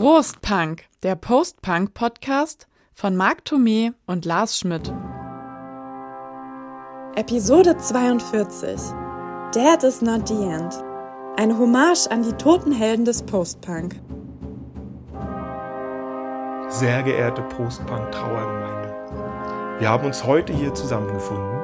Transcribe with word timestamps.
Prost 0.00 0.40
Punk, 0.40 0.84
der 1.02 1.14
Post-Punk-Podcast 1.14 2.66
von 2.94 3.18
Marc 3.18 3.42
Thomé 3.44 3.92
und 4.06 4.24
Lars 4.24 4.58
Schmidt. 4.58 4.90
Episode 7.16 7.76
42 7.76 8.80
Dead 9.54 9.82
is 9.82 10.00
not 10.00 10.26
the 10.26 10.42
end. 10.42 10.72
Eine 11.36 11.58
Hommage 11.58 12.10
an 12.10 12.22
die 12.22 12.32
toten 12.32 12.72
Helden 12.72 13.04
des 13.04 13.22
Post-Punk. 13.24 14.00
Sehr 16.68 17.02
geehrte 17.02 17.42
Post-Punk-Trauergemeinde, 17.42 19.76
wir 19.80 19.88
haben 19.90 20.06
uns 20.06 20.24
heute 20.24 20.54
hier 20.54 20.72
zusammengefunden. 20.72 21.60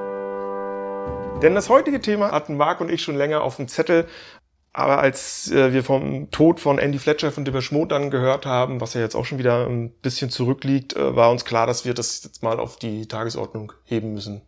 Denn 1.41 1.55
das 1.55 1.71
heutige 1.71 2.03
Thema 2.03 2.33
hatten 2.33 2.59
Marc 2.59 2.83
und 2.83 2.91
ich 2.91 3.03
schon 3.03 3.17
länger 3.17 3.41
auf 3.41 3.57
dem 3.57 3.69
Zettel, 3.69 4.07
aber 4.77 4.99
als 4.99 5.51
äh, 5.51 5.73
wir 5.73 5.83
vom 5.83 6.31
Tod 6.31 6.61
von 6.61 6.79
Andy 6.79 6.99
Fletcher 6.99 7.33
von 7.33 7.47
Depeche 7.47 7.75
Mode 7.75 7.95
dann 7.95 8.11
gehört 8.11 8.45
haben, 8.45 8.79
was 8.83 8.93
ja 8.93 9.01
jetzt 9.01 9.15
auch 9.15 9.25
schon 9.25 9.39
wieder 9.39 9.67
ein 9.67 9.89
bisschen 9.89 10.29
zurückliegt, 10.29 10.95
äh, 10.95 11.17
war 11.17 11.31
uns 11.31 11.47
klar, 11.47 11.67
dass 11.67 11.87
wir 11.87 11.95
das 11.95 12.23
jetzt 12.25 12.43
mal 12.43 12.61
auf 12.61 12.77
die 12.77 13.09
Tagesordnung 13.09 13.73
heben 13.85 14.13
müssen. 14.13 14.43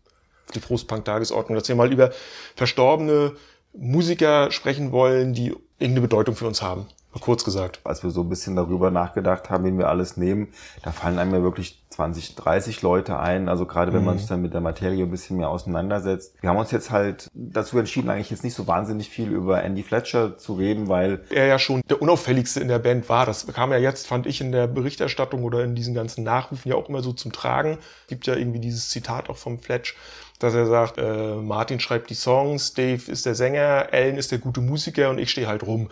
Auf 0.46 0.52
die 0.52 0.60
Prostpunk-Tagesordnung. 0.60 1.58
Dass 1.58 1.66
wir 1.66 1.76
mal 1.76 1.90
über 1.90 2.10
verstorbene 2.56 3.36
Musiker 3.72 4.50
sprechen 4.50 4.92
wollen, 4.92 5.32
die 5.32 5.54
irgendeine 5.78 6.02
Bedeutung 6.02 6.36
für 6.36 6.46
uns 6.46 6.60
haben. 6.60 6.88
Kurz 7.20 7.44
gesagt. 7.44 7.80
Als 7.84 8.02
wir 8.02 8.10
so 8.10 8.22
ein 8.22 8.28
bisschen 8.28 8.56
darüber 8.56 8.90
nachgedacht 8.90 9.50
haben, 9.50 9.64
wen 9.64 9.78
wir 9.78 9.88
alles 9.88 10.16
nehmen, 10.16 10.48
da 10.82 10.92
fallen 10.92 11.18
einem 11.18 11.32
ja 11.34 11.42
wirklich 11.42 11.82
20, 11.90 12.34
30 12.36 12.82
Leute 12.82 13.18
ein. 13.18 13.48
Also 13.48 13.66
gerade 13.66 13.92
wenn 13.92 14.04
man 14.04 14.14
Mhm. 14.14 14.18
sich 14.18 14.28
dann 14.28 14.42
mit 14.42 14.54
der 14.54 14.60
Materie 14.60 15.02
ein 15.04 15.10
bisschen 15.10 15.36
mehr 15.36 15.48
auseinandersetzt. 15.48 16.34
Wir 16.40 16.50
haben 16.50 16.56
uns 16.58 16.70
jetzt 16.70 16.90
halt 16.90 17.28
dazu 17.34 17.78
entschieden, 17.78 18.08
eigentlich 18.10 18.30
jetzt 18.30 18.44
nicht 18.44 18.54
so 18.54 18.66
wahnsinnig 18.66 19.08
viel 19.08 19.28
über 19.30 19.62
Andy 19.64 19.82
Fletcher 19.82 20.38
zu 20.38 20.54
reden, 20.54 20.88
weil 20.88 21.24
er 21.30 21.46
ja 21.46 21.58
schon 21.58 21.80
der 21.88 22.00
unauffälligste 22.00 22.60
in 22.60 22.68
der 22.68 22.78
Band 22.78 23.08
war. 23.08 23.26
Das 23.26 23.46
kam 23.46 23.72
ja 23.72 23.78
jetzt, 23.78 24.06
fand 24.06 24.26
ich, 24.26 24.40
in 24.40 24.52
der 24.52 24.66
Berichterstattung 24.68 25.42
oder 25.44 25.64
in 25.64 25.74
diesen 25.74 25.94
ganzen 25.94 26.24
Nachrufen 26.24 26.68
ja 26.70 26.76
auch 26.76 26.88
immer 26.88 27.02
so 27.02 27.12
zum 27.12 27.32
Tragen. 27.32 27.78
Es 28.02 28.08
gibt 28.08 28.26
ja 28.26 28.36
irgendwie 28.36 28.60
dieses 28.60 28.90
Zitat 28.90 29.28
auch 29.28 29.36
vom 29.36 29.58
Fletch, 29.58 29.96
dass 30.38 30.54
er 30.54 30.66
sagt, 30.66 30.98
äh, 30.98 31.34
Martin 31.34 31.80
schreibt 31.80 32.10
die 32.10 32.14
Songs, 32.14 32.74
Dave 32.74 33.10
ist 33.10 33.26
der 33.26 33.34
Sänger, 33.34 33.88
Alan 33.90 34.16
ist 34.16 34.30
der 34.30 34.38
gute 34.38 34.60
Musiker 34.60 35.10
und 35.10 35.18
ich 35.18 35.30
stehe 35.30 35.48
halt 35.48 35.64
rum. 35.66 35.88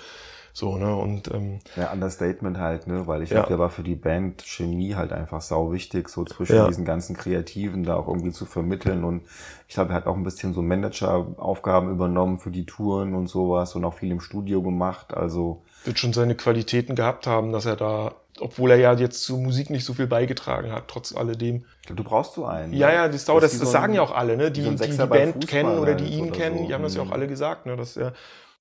So, 0.59 0.79
ne, 0.79 0.97
und 0.97 1.31
ähm, 1.35 1.59
ja, 1.77 1.93
Understatement 1.93 2.57
halt, 2.57 2.87
ne, 2.87 3.07
weil 3.07 3.21
ich 3.23 3.29
Ja. 3.29 3.37
glaube, 3.41 3.49
der 3.49 3.59
war 3.59 3.69
für 3.69 3.83
die 3.83 3.95
Band 3.95 4.41
Chemie 4.43 4.95
halt 4.95 5.13
einfach 5.13 5.43
sau 5.43 5.71
wichtig, 5.71 6.09
so 6.09 6.25
zwischen 6.25 6.57
Ja. 6.57 6.67
diesen 6.67 6.87
ganzen 6.87 7.15
Kreativen 7.15 7.85
da 7.85 7.97
auch 7.97 8.09
irgendwie 8.09 8.33
zu 8.33 8.47
vermitteln 8.47 9.05
und 9.05 9.21
ich 9.69 9.75
glaube, 9.75 9.91
er 9.91 9.97
hat 9.97 10.07
auch 10.07 10.17
ein 10.17 10.23
bisschen 10.23 10.55
so 10.55 10.63
Manager-Aufgaben 10.63 11.91
übernommen 11.91 12.39
für 12.39 12.51
die 12.51 12.65
Touren 12.65 13.15
und 13.15 13.27
sowas 13.27 13.75
und 13.75 13.85
auch 13.85 13.93
viel 13.93 14.11
im 14.11 14.21
Studio 14.21 14.63
gemacht, 14.63 15.13
also 15.13 15.63
wird 15.85 15.99
schon 15.99 16.15
seine 16.15 16.35
Qualitäten 16.35 16.95
gehabt 16.97 17.27
haben, 17.27 17.53
dass 17.53 17.67
er 17.67 17.77
da, 17.77 18.15
obwohl 18.41 18.71
er 18.71 18.79
ja 18.79 18.95
jetzt 18.95 19.25
zur 19.25 19.39
Musik 19.39 19.69
nicht 19.69 19.85
so 19.85 19.93
viel 19.93 20.07
beigetragen 20.07 20.73
hat, 20.73 20.85
trotz 20.89 21.15
alledem. 21.15 21.65
ich 21.83 21.87
glaube, 21.89 22.03
du 22.03 22.09
brauchst 22.09 22.33
so 22.33 22.47
einen. 22.47 22.73
Ja, 22.73 22.89
ne? 22.89 22.95
ja, 22.95 23.09
das 23.09 23.27
dauert, 23.27 23.43
das, 23.43 23.53
wie 23.53 23.59
das 23.59 23.71
so 23.71 23.77
ein- 23.77 23.83
sagen 23.83 23.93
ja 23.93 24.01
auch 24.01 24.15
alle, 24.15 24.39
ne? 24.39 24.51
Die, 24.51 24.63
so 24.63 24.71
ein 24.71 24.77
die 24.79 24.89
die 24.89 24.97
Band 25.07 25.47
kennen 25.47 25.69
Fußball 25.69 25.79
oder 25.81 25.95
die 25.97 26.05
halt 26.05 26.13
ihn 26.15 26.29
oder 26.31 26.31
kennen, 26.39 26.59
so. 26.61 26.67
die 26.67 26.73
haben 26.73 26.83
das 26.83 26.95
ja 26.97 27.03
auch 27.03 27.07
Mhm. 27.09 27.13
alle 27.13 27.29
gesagt, 27.29 27.67
ne? 27.67 27.77
Dass 27.77 27.97
er 27.99 28.15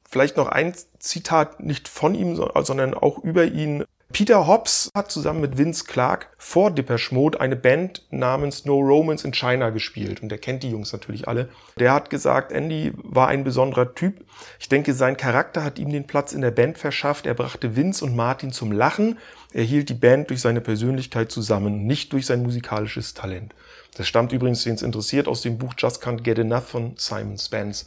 vielleicht 0.09 0.37
noch 0.37 0.47
ein 0.47 0.73
Zitat 0.99 1.59
nicht 1.59 1.87
von 1.87 2.15
ihm, 2.15 2.35
so- 2.35 2.51
sondern 2.61 2.93
auch 2.93 3.17
über 3.19 3.45
ihn. 3.45 3.83
Peter 4.13 4.47
Hobbs 4.47 4.91
hat 4.95 5.11
zusammen 5.11 5.41
mit 5.41 5.57
Vince 5.57 5.83
Clark 5.85 6.29
vor 6.37 6.71
Depeche 6.71 7.13
Mode 7.13 7.41
eine 7.41 7.55
Band 7.55 8.05
namens 8.11 8.63
No 8.63 8.79
Romance 8.79 9.25
in 9.25 9.33
China 9.33 9.71
gespielt. 9.71 10.21
Und 10.21 10.29
der 10.29 10.37
kennt 10.37 10.63
die 10.63 10.69
Jungs 10.69 10.93
natürlich 10.93 11.27
alle. 11.27 11.49
Der 11.79 11.91
hat 11.91 12.09
gesagt, 12.11 12.51
Andy 12.51 12.93
war 12.95 13.27
ein 13.27 13.43
besonderer 13.43 13.93
Typ. 13.95 14.23
Ich 14.59 14.69
denke, 14.69 14.93
sein 14.93 15.17
Charakter 15.17 15.63
hat 15.63 15.79
ihm 15.79 15.91
den 15.91 16.07
Platz 16.07 16.31
in 16.33 16.41
der 16.41 16.51
Band 16.51 16.77
verschafft. 16.77 17.25
Er 17.25 17.33
brachte 17.33 17.75
Vince 17.75 18.05
und 18.05 18.15
Martin 18.15 18.51
zum 18.53 18.71
Lachen. 18.71 19.17
Er 19.51 19.63
hielt 19.63 19.89
die 19.89 19.95
Band 19.95 20.29
durch 20.29 20.39
seine 20.39 20.61
Persönlichkeit 20.61 21.31
zusammen, 21.31 21.85
nicht 21.85 22.13
durch 22.13 22.25
sein 22.27 22.43
musikalisches 22.43 23.15
Talent. 23.15 23.53
Das 23.97 24.07
stammt 24.07 24.31
übrigens, 24.33 24.65
wen 24.65 24.75
es 24.75 24.81
interessiert, 24.81 25.27
aus 25.27 25.41
dem 25.41 25.57
Buch 25.57 25.73
Just 25.77 26.03
Can't 26.03 26.21
Get 26.21 26.37
Enough 26.37 26.63
von 26.67 26.93
Simon 26.97 27.37
Spence, 27.37 27.85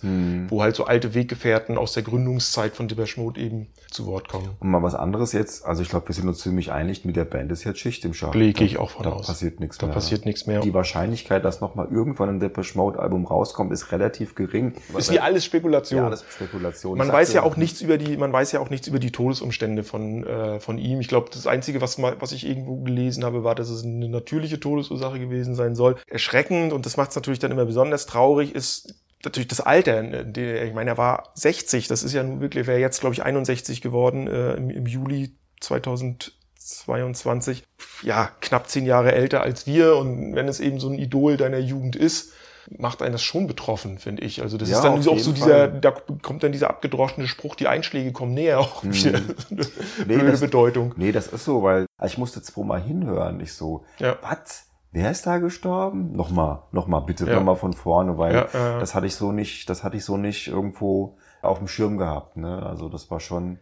wo 0.49 0.63
halt 0.63 0.75
so 0.75 0.85
alte 0.85 1.15
Weggefährten 1.15 1.77
aus 1.77 1.93
der 1.93 2.03
Gründungszeit 2.03 2.75
von 2.75 2.89
Depeche 2.89 3.21
Mode 3.21 3.41
eben 3.41 3.67
zu 3.91 4.07
Wort 4.07 4.29
kommen. 4.29 4.51
Und 4.61 4.71
mal 4.71 4.83
was 4.83 4.95
anderes 4.95 5.33
jetzt, 5.33 5.65
also 5.67 5.83
ich 5.83 5.89
glaube, 5.89 6.09
wir 6.09 6.15
sind 6.15 6.27
uns 6.29 6.39
ziemlich 6.39 6.73
einig, 6.73 7.05
mit 7.05 7.17
der 7.17 7.25
Band 7.25 7.53
ist 7.53 7.65
jetzt 7.65 7.79
Schicht 7.81 8.05
im 8.05 8.15
Schacht. 8.15 8.33
Gehe 8.33 8.53
Da- 8.53 8.65
ich 8.65 8.79
auch 8.79 8.91
von 8.91 9.03
da 9.05 9.11
aus. 9.11 9.27
passiert 9.27 9.61
nichts 9.61 9.79
Da 9.79 9.87
mehr. 9.87 9.95
passiert 9.95 10.25
nichts 10.25 10.47
mehr. 10.47 10.61
Die 10.61 10.73
Wahrscheinlichkeit, 10.75 11.45
dass 11.45 11.61
nochmal 11.61 11.89
irgendwann 11.91 12.29
ein 12.31 12.41
Depeche 12.41 12.77
Mode 12.77 12.99
Album 12.99 13.27
rauskommt, 13.27 13.71
ist 13.73 13.93
relativ 13.93 14.35
gering. 14.35 14.73
Ist 14.97 15.11
wie 15.13 15.21
alles 15.21 15.45
Spekulation. 15.45 15.99
Ja, 16.01 16.07
alles 16.07 16.25
Spekulation. 16.29 16.97
Man 16.99 17.13
weiß 17.13 17.33
ja 17.35 17.43
auch 17.43 17.57
nichts 17.57 17.81
über 17.83 17.99
die, 17.99 18.17
man 18.17 18.33
weiß 18.33 18.53
ja 18.53 18.61
auch 18.61 18.71
nichts 18.71 18.87
über 18.89 18.99
die 18.99 19.11
Todesumstände 19.11 19.85
von, 19.85 20.25
äh, 20.27 20.61
von 20.61 20.79
ihm. 20.79 21.01
Ich 21.01 21.09
glaube, 21.09 21.29
das 21.33 21.47
Einzige, 21.47 21.81
was 21.81 21.99
mal, 21.99 22.17
was 22.21 22.33
ich 22.33 22.47
irgendwo 22.47 22.77
gelesen 22.77 23.25
habe, 23.25 23.45
war, 23.45 23.55
dass 23.55 23.69
es 23.69 23.85
eine 23.85 24.09
natürliche 24.09 24.59
Todesursache 24.61 25.19
gewesen 25.19 25.55
sein 25.55 25.75
soll. 25.75 25.97
Erschreckend 26.07 26.73
und 26.73 26.87
das 26.87 26.97
macht 26.97 27.11
es 27.11 27.17
natürlich 27.17 27.39
dann 27.41 27.51
immer 27.51 27.65
besonders 27.67 28.07
traurig, 28.07 28.55
ist 28.55 28.95
natürlich 29.25 29.49
das 29.49 29.61
Alter. 29.61 30.03
Ich 30.37 30.75
meine, 30.75 30.91
er 30.91 30.99
war 30.99 31.31
60. 31.35 31.89
Das 31.89 32.03
ist 32.03 32.13
ja 32.13 32.23
nun 32.23 32.41
wirklich, 32.41 32.67
wäre 32.67 32.79
jetzt, 32.79 33.01
glaube 33.01 33.15
ich, 33.15 33.23
61 33.25 33.81
geworden 33.81 34.29
äh, 34.29 34.55
im, 34.55 34.71
im 34.71 34.87
Juli 34.87 35.33
2022. 35.61 37.65
Ja, 38.03 38.31
knapp 38.41 38.69
zehn 38.69 38.87
Jahre 38.87 39.13
älter 39.13 39.43
als 39.43 39.67
wir. 39.67 39.97
Und 39.97 40.35
wenn 40.35 40.49
es 40.49 40.61
eben 40.61 40.81
so 40.81 40.89
ein 40.89 40.99
Idol 40.99 41.37
deiner 41.37 41.59
Jugend 41.59 41.97
ist, 41.97 42.33
macht 42.77 43.01
einen 43.03 43.13
das 43.13 43.23
schon 43.23 43.47
betroffen, 43.47 43.99
finde 43.99 44.23
ich. 44.23 44.43
Also 44.43 44.59
das 44.59 44.69
Ja, 44.69 44.77
ist 44.77 44.83
dann 44.85 44.99
auch 44.99 45.19
so 45.19 45.33
dieser, 45.33 45.71
Fall. 45.71 45.81
da 45.81 45.91
kommt 46.23 46.43
dann 46.43 46.53
dieser 46.53 46.69
abgedroschene 46.69 47.27
Spruch, 47.27 47.55
die 47.57 47.67
Einschläge 47.67 48.13
kommen 48.13 48.35
näher 48.35 48.61
auch 48.61 48.85
wieder. 48.85 49.21
Nee, 49.51 49.63
Blöde 50.05 50.31
das- 50.33 50.41
Bedeutung. 50.41 50.95
Nee, 50.97 51.13
das 51.13 51.29
ist 51.29 51.45
so, 51.45 51.63
weil 51.63 51.87
ich 52.05 52.19
musste 52.19 52.43
zweimal 52.43 52.83
hinhören. 52.83 53.41
Ich 53.41 53.55
so, 53.55 53.85
Ja. 53.99 54.17
was? 54.23 54.65
Wer 54.91 55.11
ist 55.11 55.27
da 55.27 55.39
gestorben? 55.39 56.13
Nochmal, 56.13 56.61
nochmal, 56.73 57.03
bitte, 57.03 57.27
Ja. 57.27 57.35
nochmal 57.35 57.57
von 57.57 57.73
vorne, 57.75 58.17
weil 58.17 58.35
Ja, 58.35 58.49
ja, 58.53 58.59
ja. 58.73 58.79
das 58.81 58.95
hatte 58.95 59.07
ich 59.07 59.15
so 59.15 59.33
nicht, 59.33 59.69
das 59.69 59.85
hatte 59.85 59.97
ich 59.97 60.05
so 60.05 60.17
nicht 60.17 60.49
irgendwo 60.49 61.19
auf 61.43 61.59
dem 61.59 61.69
Schirm 61.69 61.99
gehabt. 61.99 62.37
Ne? 62.37 62.63
Also 62.65 62.89
das 62.89 63.11
war 63.11 63.21
schon 63.21 63.59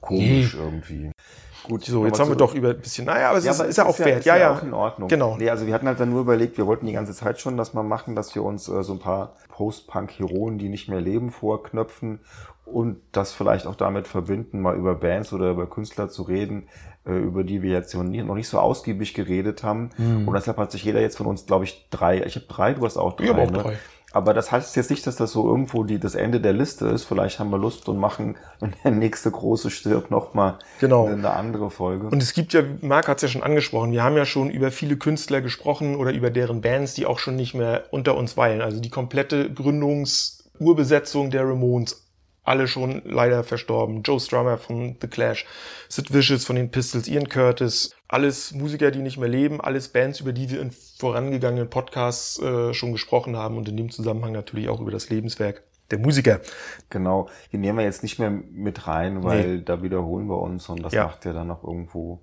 komisch 0.00 0.54
irgendwie. 0.54 1.10
Gut, 1.64 1.84
So, 1.84 2.06
jetzt 2.06 2.20
haben 2.20 2.28
wir 2.28 2.36
doch 2.36 2.54
über 2.54 2.68
ein 2.70 2.78
bisschen, 2.78 3.06
naja, 3.06 3.30
aber 3.30 3.38
es 3.38 3.44
Ja, 3.44 3.50
ist, 3.50 3.60
aber 3.60 3.68
ist 3.68 3.76
ja 3.78 3.86
auch 3.86 3.98
wert. 3.98 4.20
Ist 4.20 4.24
Ja, 4.26 4.36
ja. 4.36 4.52
auch 4.54 4.62
in 4.62 4.72
Ordnung. 4.72 5.08
Genau. 5.08 5.36
Nee, 5.36 5.50
also 5.50 5.66
wir 5.66 5.74
hatten 5.74 5.88
halt 5.88 5.98
dann 5.98 6.10
nur 6.10 6.20
überlegt, 6.20 6.58
wir 6.58 6.66
wollten 6.66 6.86
die 6.86 6.92
ganze 6.92 7.12
Zeit 7.12 7.40
schon 7.40 7.56
das 7.56 7.74
mal 7.74 7.82
machen, 7.82 8.14
dass 8.14 8.32
wir 8.36 8.44
uns 8.44 8.68
äh, 8.68 8.84
so 8.84 8.92
ein 8.92 9.00
paar 9.00 9.32
Post-Punk-Heroen, 9.48 10.58
die 10.58 10.68
nicht 10.68 10.88
mehr 10.88 11.00
leben, 11.00 11.30
vorknöpfen 11.32 12.20
und 12.64 13.00
das 13.12 13.32
vielleicht 13.32 13.66
auch 13.66 13.74
damit 13.74 14.06
verbinden, 14.06 14.60
mal 14.60 14.76
über 14.76 14.94
Bands 14.94 15.32
oder 15.32 15.50
über 15.50 15.66
Künstler 15.68 16.08
zu 16.08 16.22
reden, 16.22 16.64
äh, 16.64 16.95
über 17.12 17.44
die 17.44 17.62
wir 17.62 17.72
jetzt 17.72 17.94
noch 17.94 18.04
nicht 18.04 18.48
so 18.48 18.58
ausgiebig 18.58 19.14
geredet 19.14 19.62
haben. 19.62 19.90
Hm. 19.96 20.26
Und 20.26 20.34
deshalb 20.34 20.56
hat 20.58 20.72
sich 20.72 20.84
jeder 20.84 21.00
jetzt 21.00 21.16
von 21.16 21.26
uns, 21.26 21.46
glaube 21.46 21.64
ich, 21.64 21.86
drei, 21.90 22.22
ich 22.22 22.36
habe 22.36 22.46
drei, 22.48 22.74
du 22.74 22.84
hast 22.84 22.96
auch 22.96 23.14
drei. 23.14 23.24
Ich 23.24 23.30
auch 23.30 23.50
ne? 23.50 23.58
drei. 23.62 23.78
Aber 24.16 24.32
das 24.32 24.50
heißt 24.50 24.76
jetzt 24.76 24.88
nicht, 24.88 25.06
dass 25.06 25.16
das 25.16 25.32
so 25.32 25.46
irgendwo 25.46 25.84
die, 25.84 25.98
das 25.98 26.14
Ende 26.14 26.40
der 26.40 26.54
Liste 26.54 26.86
ist. 26.86 27.04
Vielleicht 27.04 27.38
haben 27.38 27.50
wir 27.50 27.58
Lust 27.58 27.86
und 27.86 27.98
machen, 27.98 28.36
wenn 28.60 28.72
der 28.82 28.92
nächste 28.92 29.30
große 29.30 29.70
stirbt, 29.70 30.10
nochmal 30.10 30.58
Genau. 30.80 31.06
eine 31.06 31.34
andere 31.34 31.70
Folge. 31.70 32.06
Und 32.06 32.22
es 32.22 32.32
gibt 32.32 32.54
ja, 32.54 32.62
Marc 32.80 33.08
hat 33.08 33.18
es 33.18 33.22
ja 33.24 33.28
schon 33.28 33.42
angesprochen, 33.42 33.92
wir 33.92 34.02
haben 34.02 34.16
ja 34.16 34.24
schon 34.24 34.48
über 34.48 34.70
viele 34.70 34.96
Künstler 34.96 35.42
gesprochen 35.42 35.96
oder 35.96 36.14
über 36.14 36.30
deren 36.30 36.62
Bands, 36.62 36.94
die 36.94 37.04
auch 37.04 37.18
schon 37.18 37.36
nicht 37.36 37.52
mehr 37.52 37.84
unter 37.90 38.16
uns 38.16 38.38
weilen. 38.38 38.62
Also 38.62 38.80
die 38.80 38.88
komplette 38.88 39.52
Gründungsurbesetzung 39.52 41.30
der 41.30 41.46
Ramones, 41.46 42.05
alle 42.46 42.68
schon 42.68 43.02
leider 43.04 43.44
verstorben. 43.44 44.02
Joe 44.02 44.20
Strummer 44.20 44.56
von 44.58 44.96
The 45.00 45.08
Clash, 45.08 45.44
Sid 45.88 46.12
Vicious 46.14 46.44
von 46.44 46.56
den 46.56 46.70
Pistols, 46.70 47.08
Ian 47.08 47.28
Curtis, 47.28 47.94
alles 48.08 48.52
Musiker, 48.52 48.90
die 48.90 49.00
nicht 49.00 49.18
mehr 49.18 49.28
leben, 49.28 49.60
alles 49.60 49.88
Bands, 49.88 50.20
über 50.20 50.32
die 50.32 50.50
wir 50.50 50.60
in 50.60 50.70
vorangegangenen 50.70 51.68
Podcasts 51.68 52.38
äh, 52.40 52.72
schon 52.72 52.92
gesprochen 52.92 53.36
haben 53.36 53.56
und 53.56 53.68
in 53.68 53.76
dem 53.76 53.90
Zusammenhang 53.90 54.32
natürlich 54.32 54.68
auch 54.68 54.80
über 54.80 54.90
das 54.92 55.10
Lebenswerk 55.10 55.62
der 55.90 55.98
Musiker. 55.98 56.40
Genau, 56.90 57.28
die 57.52 57.58
nehmen 57.58 57.78
wir 57.78 57.84
jetzt 57.84 58.02
nicht 58.02 58.18
mehr 58.18 58.30
mit 58.30 58.86
rein, 58.86 59.22
weil 59.22 59.60
da 59.60 59.82
wiederholen 59.82 60.26
wir 60.28 60.40
uns 60.40 60.68
und 60.68 60.82
das 60.82 60.92
Ja. 60.92 61.04
macht 61.04 61.24
ja 61.24 61.32
dann 61.32 61.50
auch 61.50 61.62
irgendwo 61.64 62.20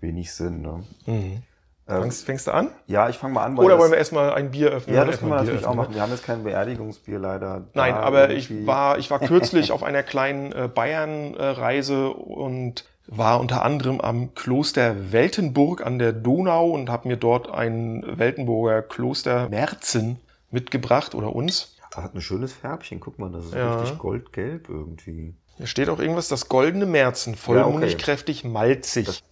wenig 0.00 0.32
Sinn. 0.32 0.62
Ne? 0.62 0.84
Mhm. 1.06 1.42
Äh, 1.90 2.00
Fängst, 2.00 2.24
fängst 2.24 2.46
du 2.46 2.52
an? 2.52 2.70
ja, 2.86 3.08
ich 3.08 3.16
fange 3.18 3.34
mal 3.34 3.44
an. 3.44 3.56
weil 3.56 3.64
Oder 3.64 3.78
wollen 3.78 3.90
wir 3.90 3.98
erstmal 3.98 4.32
ein 4.32 4.50
Bier 4.50 4.70
öffnen? 4.70 4.94
Ja, 4.94 5.04
das 5.04 5.18
können 5.18 5.30
wir 5.32 5.36
natürlich 5.38 5.66
auch 5.66 5.74
machen. 5.74 5.94
Wir 5.94 6.02
haben 6.02 6.10
jetzt 6.12 6.24
kein 6.24 6.44
Beerdigungsbier 6.44 7.18
leider. 7.18 7.64
Nein, 7.74 7.94
da 7.94 8.00
aber 8.00 8.30
irgendwie. 8.30 8.60
ich 8.60 8.66
war, 8.66 8.98
ich 8.98 9.10
war 9.10 9.18
kürzlich 9.20 9.72
auf 9.72 9.82
einer 9.82 10.02
kleinen 10.02 10.52
äh, 10.52 10.68
Bayern-Reise 10.72 12.10
und 12.10 12.84
war 13.06 13.40
unter 13.40 13.62
anderem 13.64 14.00
am 14.00 14.34
Kloster 14.34 15.12
Weltenburg 15.12 15.84
an 15.84 15.98
der 15.98 16.12
Donau 16.12 16.70
und 16.70 16.90
habe 16.90 17.08
mir 17.08 17.16
dort 17.16 17.50
ein 17.50 18.04
Weltenburger 18.06 18.82
Kloster 18.82 19.48
Merzen 19.48 20.20
mitgebracht 20.50 21.14
oder 21.14 21.34
uns. 21.34 21.76
Das 21.92 22.04
hat 22.04 22.14
ein 22.14 22.20
schönes 22.20 22.52
Färbchen. 22.52 23.00
Guck 23.00 23.18
mal, 23.18 23.30
das 23.32 23.46
ist 23.46 23.54
Ja. 23.54 23.80
richtig 23.80 23.98
goldgelb 23.98 24.68
irgendwie. 24.68 25.34
Hier 25.56 25.66
steht 25.66 25.88
auch 25.88 25.98
irgendwas, 25.98 26.28
das 26.28 26.48
goldene 26.48 26.86
Merzen, 26.86 27.34
vollmundig, 27.34 27.90
Ja, 27.90 27.96
okay. 27.96 28.04
kräftig, 28.04 28.44
malzig. 28.44 29.06
Das- 29.06 29.22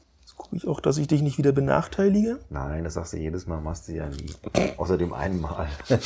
Ich 0.51 0.67
auch, 0.67 0.81
dass 0.81 0.97
ich 0.99 1.07
dich 1.07 1.21
nicht 1.23 1.37
wieder 1.39 1.53
benachteilige. 1.53 2.39
Nein, 2.49 2.85
das 2.85 2.95
sagst 2.95 3.13
du 3.13 3.17
jedes 3.19 3.47
Mal, 3.47 3.61
machst 3.61 3.89
du 3.89 3.93
ja 3.93 4.07
nie. 4.09 4.33
Außerdem 4.77 5.13
einmal. 5.13 5.69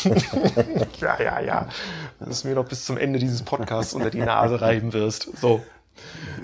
Ja, 1.00 1.21
ja, 1.21 1.41
ja. 1.41 1.69
Dass 2.21 2.43
du 2.43 2.49
mir 2.49 2.55
noch 2.55 2.67
bis 2.69 2.85
zum 2.85 2.97
Ende 2.97 3.19
dieses 3.19 3.43
Podcasts 3.43 3.94
unter 3.94 4.11
die 4.11 4.19
Nase 4.21 4.61
reiben 4.61 4.93
wirst. 4.93 5.37
So. 5.39 5.61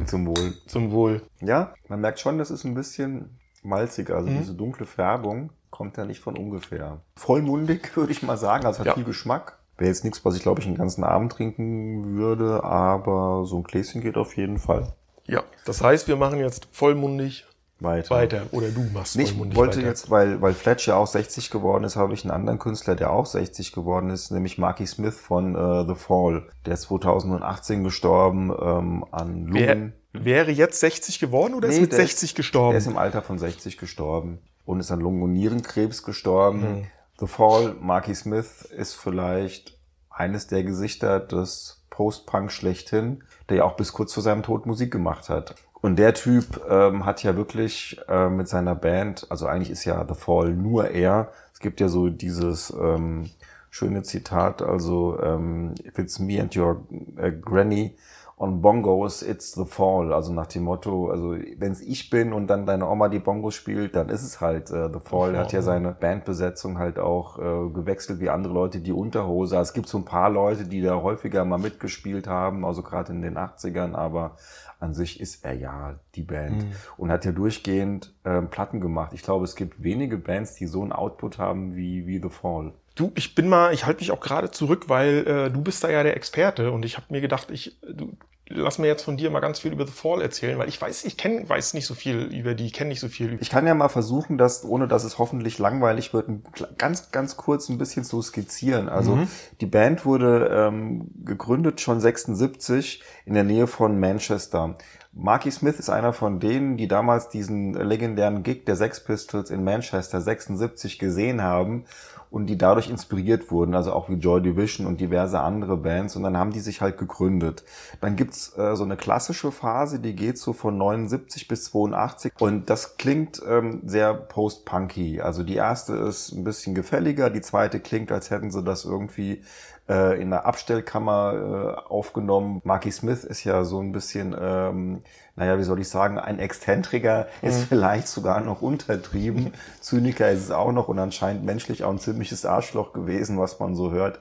Zum 0.06 0.26
Wohl. 0.26 0.54
Zum 0.66 0.90
Wohl. 0.90 1.22
Ja, 1.40 1.74
man 1.88 2.00
merkt 2.00 2.20
schon, 2.20 2.38
das 2.38 2.50
ist 2.50 2.64
ein 2.64 2.74
bisschen 2.74 3.38
malziger. 3.62 4.16
Also 4.16 4.28
Mhm. 4.30 4.38
diese 4.38 4.54
dunkle 4.54 4.86
Färbung 4.86 5.50
kommt 5.70 5.96
ja 5.96 6.04
nicht 6.04 6.20
von 6.20 6.36
ungefähr. 6.36 7.00
Vollmundig, 7.16 7.96
würde 7.96 8.12
ich 8.12 8.22
mal 8.22 8.36
sagen. 8.36 8.66
Also 8.66 8.80
hat 8.80 8.86
Ja. 8.86 8.94
viel 8.94 9.04
Geschmack. 9.04 9.58
Wäre 9.76 9.88
jetzt 9.90 10.04
nichts, 10.04 10.24
was 10.24 10.34
ich, 10.36 10.42
glaube 10.42 10.60
ich, 10.60 10.66
den 10.66 10.76
ganzen 10.76 11.04
Abend 11.04 11.32
trinken 11.32 12.16
würde, 12.16 12.64
aber 12.64 13.44
so 13.46 13.58
ein 13.58 13.62
Gläschen 13.62 14.00
geht 14.00 14.16
auf 14.16 14.36
jeden 14.36 14.58
Fall 14.58 14.92
Ja. 15.26 15.42
Das 15.66 15.82
heißt, 15.82 16.08
wir 16.08 16.16
machen 16.16 16.38
jetzt 16.40 16.68
vollmundig 16.72 17.46
weiter. 17.80 18.14
weiter. 18.14 18.46
Oder 18.52 18.70
du 18.70 18.82
machst 18.92 19.16
Nee, 19.16 19.24
ich 19.24 19.38
wollte 19.38 19.78
weiter. 19.78 19.88
jetzt, 19.88 20.10
weil, 20.10 20.40
weil 20.42 20.54
Fletch 20.54 20.88
ja 20.88 20.96
auch 20.96 21.06
60 21.06 21.50
geworden 21.50 21.84
ist, 21.84 21.96
habe 21.96 22.14
ich 22.14 22.24
einen 22.24 22.32
anderen 22.32 22.58
Künstler, 22.58 22.94
der 22.94 23.10
auch 23.10 23.26
60 23.26 23.72
geworden 23.72 24.10
ist, 24.10 24.30
nämlich 24.30 24.58
Marky 24.58 24.86
Smith 24.86 25.16
von 25.16 25.54
äh, 25.54 25.86
The 25.86 25.94
Fall. 25.94 26.46
Der 26.66 26.74
ist 26.74 26.82
2018 26.82 27.84
gestorben 27.84 28.50
ähm, 28.60 29.04
an 29.10 29.46
Lungen. 29.46 29.92
Wer, 30.12 30.24
wäre 30.24 30.50
jetzt 30.50 30.80
60 30.80 31.18
geworden 31.18 31.54
oder 31.54 31.68
ist 31.68 31.76
Nee, 31.76 31.82
mit 31.82 31.92
der 31.92 32.00
60 32.00 32.34
gestorben? 32.34 32.74
Er 32.74 32.78
ist 32.78 32.86
im 32.86 32.98
Alter 32.98 33.22
von 33.22 33.38
60 33.38 33.78
gestorben 33.78 34.38
und 34.64 34.80
ist 34.80 34.90
an 34.90 35.00
Lungen- 35.00 35.22
und 35.22 35.32
Nierenkrebs 35.32 36.02
gestorben. 36.02 36.62
Hm. 36.62 36.84
The 37.20 37.26
Fall, 37.26 37.74
Marky 37.80 38.14
Smith, 38.14 38.62
ist 38.76 38.94
vielleicht 38.94 39.78
eines 40.10 40.46
der 40.46 40.64
Gesichter 40.64 41.20
des 41.20 41.84
Post-Punk 41.90 42.52
schlechthin, 42.52 43.24
der 43.48 43.58
ja 43.58 43.64
auch 43.64 43.76
bis 43.76 43.92
kurz 43.92 44.14
vor 44.14 44.22
seinem 44.22 44.42
Tod 44.42 44.66
Musik 44.66 44.92
gemacht 44.92 45.28
hat. 45.28 45.54
Und 45.80 45.96
der 45.98 46.14
Typ 46.14 46.60
ähm, 46.68 47.06
hat 47.06 47.22
ja 47.22 47.36
wirklich 47.36 48.00
äh, 48.08 48.28
mit 48.28 48.48
seiner 48.48 48.74
Band, 48.74 49.26
also 49.30 49.46
eigentlich 49.46 49.70
ist 49.70 49.84
ja 49.84 50.04
The 50.06 50.14
Fall 50.14 50.52
nur 50.52 50.90
er. 50.90 51.30
Es 51.52 51.60
gibt 51.60 51.80
ja 51.80 51.88
so 51.88 52.08
dieses 52.08 52.72
ähm, 52.80 53.30
schöne 53.70 54.02
Zitat, 54.02 54.62
also 54.62 55.20
ähm, 55.22 55.74
if 55.84 55.98
it's 55.98 56.18
me 56.18 56.40
and 56.40 56.56
your 56.56 56.84
äh, 57.16 57.30
granny 57.30 57.96
on 58.38 58.62
Bongos, 58.62 59.22
it's 59.22 59.52
the 59.52 59.64
fall. 59.64 60.12
Also 60.12 60.32
nach 60.32 60.46
dem 60.46 60.64
Motto, 60.64 61.10
also 61.10 61.36
wenn 61.56 61.72
es 61.72 61.80
ich 61.80 62.08
bin 62.08 62.32
und 62.32 62.46
dann 62.46 62.66
deine 62.66 62.88
Oma 62.88 63.08
die 63.08 63.18
Bongos 63.18 63.54
spielt, 63.54 63.96
dann 63.96 64.08
ist 64.08 64.22
es 64.22 64.40
halt 64.40 64.70
äh, 64.70 64.88
the 64.92 65.00
fall. 65.00 65.34
Er 65.34 65.42
hat 65.42 65.52
ja 65.52 65.62
seine 65.62 65.92
Bandbesetzung 65.92 66.78
halt 66.78 66.98
auch 66.98 67.38
äh, 67.38 67.70
gewechselt 67.70 68.20
wie 68.20 68.30
andere 68.30 68.54
Leute 68.54 68.80
die 68.80 68.92
Unterhose. 68.92 69.58
Also 69.58 69.70
es 69.70 69.74
gibt 69.74 69.88
so 69.88 69.98
ein 69.98 70.04
paar 70.04 70.30
Leute, 70.30 70.64
die 70.64 70.80
da 70.80 71.02
häufiger 71.02 71.44
mal 71.44 71.58
mitgespielt 71.58 72.28
haben, 72.28 72.64
also 72.64 72.82
gerade 72.82 73.12
in 73.12 73.22
den 73.22 73.36
80ern, 73.36 73.94
aber 73.94 74.36
an 74.80 74.94
sich 74.94 75.20
ist 75.20 75.44
er 75.44 75.54
ja 75.54 75.98
die 76.14 76.22
Band 76.22 76.66
und 76.96 77.10
hat 77.10 77.24
ja 77.24 77.32
durchgehend 77.32 78.14
ähm, 78.24 78.48
Platten 78.48 78.80
gemacht. 78.80 79.12
Ich 79.12 79.22
glaube, 79.22 79.44
es 79.44 79.56
gibt 79.56 79.82
wenige 79.82 80.16
Bands, 80.16 80.54
die 80.54 80.66
so 80.66 80.82
einen 80.82 80.92
Output 80.92 81.38
haben 81.38 81.74
wie, 81.74 82.06
wie 82.06 82.20
The 82.22 82.28
Fall. 82.28 82.72
Du, 82.98 83.12
ich 83.14 83.36
bin 83.36 83.48
mal, 83.48 83.72
ich 83.72 83.86
halte 83.86 84.00
mich 84.00 84.10
auch 84.10 84.18
gerade 84.18 84.50
zurück, 84.50 84.88
weil 84.88 85.26
äh, 85.26 85.50
du 85.50 85.60
bist 85.62 85.84
da 85.84 85.88
ja 85.88 86.02
der 86.02 86.16
Experte 86.16 86.72
und 86.72 86.84
ich 86.84 86.96
habe 86.96 87.06
mir 87.10 87.20
gedacht, 87.20 87.48
ich 87.50 87.78
du, 87.80 88.16
lass 88.48 88.78
mir 88.78 88.88
jetzt 88.88 89.04
von 89.04 89.16
dir 89.16 89.30
mal 89.30 89.38
ganz 89.38 89.60
viel 89.60 89.72
über 89.72 89.86
The 89.86 89.92
Fall 89.92 90.20
erzählen, 90.20 90.58
weil 90.58 90.68
ich 90.68 90.80
weiß, 90.80 91.04
ich 91.04 91.16
kenn, 91.16 91.48
weiß 91.48 91.74
nicht 91.74 91.86
so 91.86 91.94
viel 91.94 92.22
über 92.34 92.54
die, 92.54 92.72
kenne 92.72 92.88
nicht 92.88 92.98
so 92.98 93.08
viel 93.08 93.28
über 93.28 93.42
Ich 93.42 93.50
kann 93.50 93.66
ja 93.68 93.74
mal 93.74 93.88
versuchen, 93.88 94.38
das, 94.38 94.64
ohne 94.64 94.88
dass 94.88 95.04
es 95.04 95.18
hoffentlich 95.18 95.58
langweilig 95.58 96.12
wird, 96.12 96.28
ganz, 96.76 97.12
ganz 97.12 97.36
kurz 97.36 97.68
ein 97.68 97.78
bisschen 97.78 98.04
zu 98.04 98.20
skizzieren. 98.20 98.88
Also 98.88 99.20
die 99.60 99.66
Band 99.66 100.04
wurde 100.04 100.50
ähm, 100.52 101.08
gegründet 101.24 101.80
schon 101.80 102.00
76 102.00 103.02
in 103.26 103.34
der 103.34 103.44
Nähe 103.44 103.66
von 103.66 104.00
Manchester. 104.00 104.76
Marky 105.12 105.50
Smith 105.50 105.78
ist 105.78 105.90
einer 105.90 106.12
von 106.12 106.38
denen, 106.38 106.76
die 106.76 106.86
damals 106.86 107.28
diesen 107.28 107.74
legendären 107.74 108.42
Gig 108.42 108.66
der 108.66 108.76
Sex 108.76 109.02
Pistols 109.02 109.50
in 109.50 109.64
Manchester 109.64 110.20
76 110.20 110.98
gesehen 110.98 111.42
haben 111.42 111.84
und 112.30 112.46
die 112.46 112.58
dadurch 112.58 112.90
inspiriert 112.90 113.50
wurden, 113.50 113.74
also 113.74 113.92
auch 113.92 114.08
wie 114.08 114.14
Joy 114.14 114.42
Division 114.42 114.86
und 114.86 115.00
diverse 115.00 115.40
andere 115.40 115.76
Bands. 115.76 116.16
Und 116.16 116.22
dann 116.22 116.36
haben 116.36 116.52
die 116.52 116.60
sich 116.60 116.80
halt 116.80 116.98
gegründet. 116.98 117.64
Dann 118.00 118.16
gibt's 118.16 118.56
äh, 118.56 118.76
so 118.76 118.84
eine 118.84 118.96
klassische 118.96 119.50
Phase, 119.50 119.98
die 119.98 120.14
geht 120.14 120.38
so 120.38 120.52
von 120.52 120.76
79 120.76 121.48
bis 121.48 121.64
82. 121.64 122.32
Und 122.38 122.68
das 122.68 122.96
klingt 122.96 123.40
ähm, 123.48 123.80
sehr 123.84 124.14
post-punky. 124.14 125.20
Also 125.20 125.42
die 125.42 125.56
erste 125.56 125.94
ist 125.94 126.32
ein 126.32 126.44
bisschen 126.44 126.74
gefälliger, 126.74 127.30
die 127.30 127.40
zweite 127.40 127.80
klingt, 127.80 128.12
als 128.12 128.30
hätten 128.30 128.50
sie 128.50 128.62
das 128.62 128.84
irgendwie 128.84 129.42
äh, 129.88 130.20
in 130.20 130.30
der 130.30 130.46
Abstellkammer 130.46 131.76
äh, 131.86 131.88
aufgenommen. 131.88 132.60
Marky 132.64 132.90
Smith 132.90 133.24
ist 133.24 133.44
ja 133.44 133.64
so 133.64 133.80
ein 133.80 133.92
bisschen, 133.92 134.36
ähm, 134.38 135.02
naja, 135.36 135.58
wie 135.58 135.62
soll 135.62 135.80
ich 135.80 135.88
sagen, 135.88 136.18
ein 136.18 136.38
Exzentriker, 136.38 137.26
ist 137.42 137.64
vielleicht 137.64 138.08
sogar 138.08 138.40
noch 138.40 138.60
untertrieben. 138.60 139.52
Zyniker 139.80 140.30
ist 140.30 140.44
es 140.44 140.50
auch 140.50 140.72
noch 140.72 140.88
und 140.88 140.98
anscheinend 140.98 141.44
menschlich 141.44 141.84
auch 141.84 141.90
ein 141.90 141.98
ziemliches 141.98 142.44
Arschloch 142.44 142.92
gewesen, 142.92 143.38
was 143.38 143.60
man 143.60 143.74
so 143.74 143.90
hört. 143.90 144.18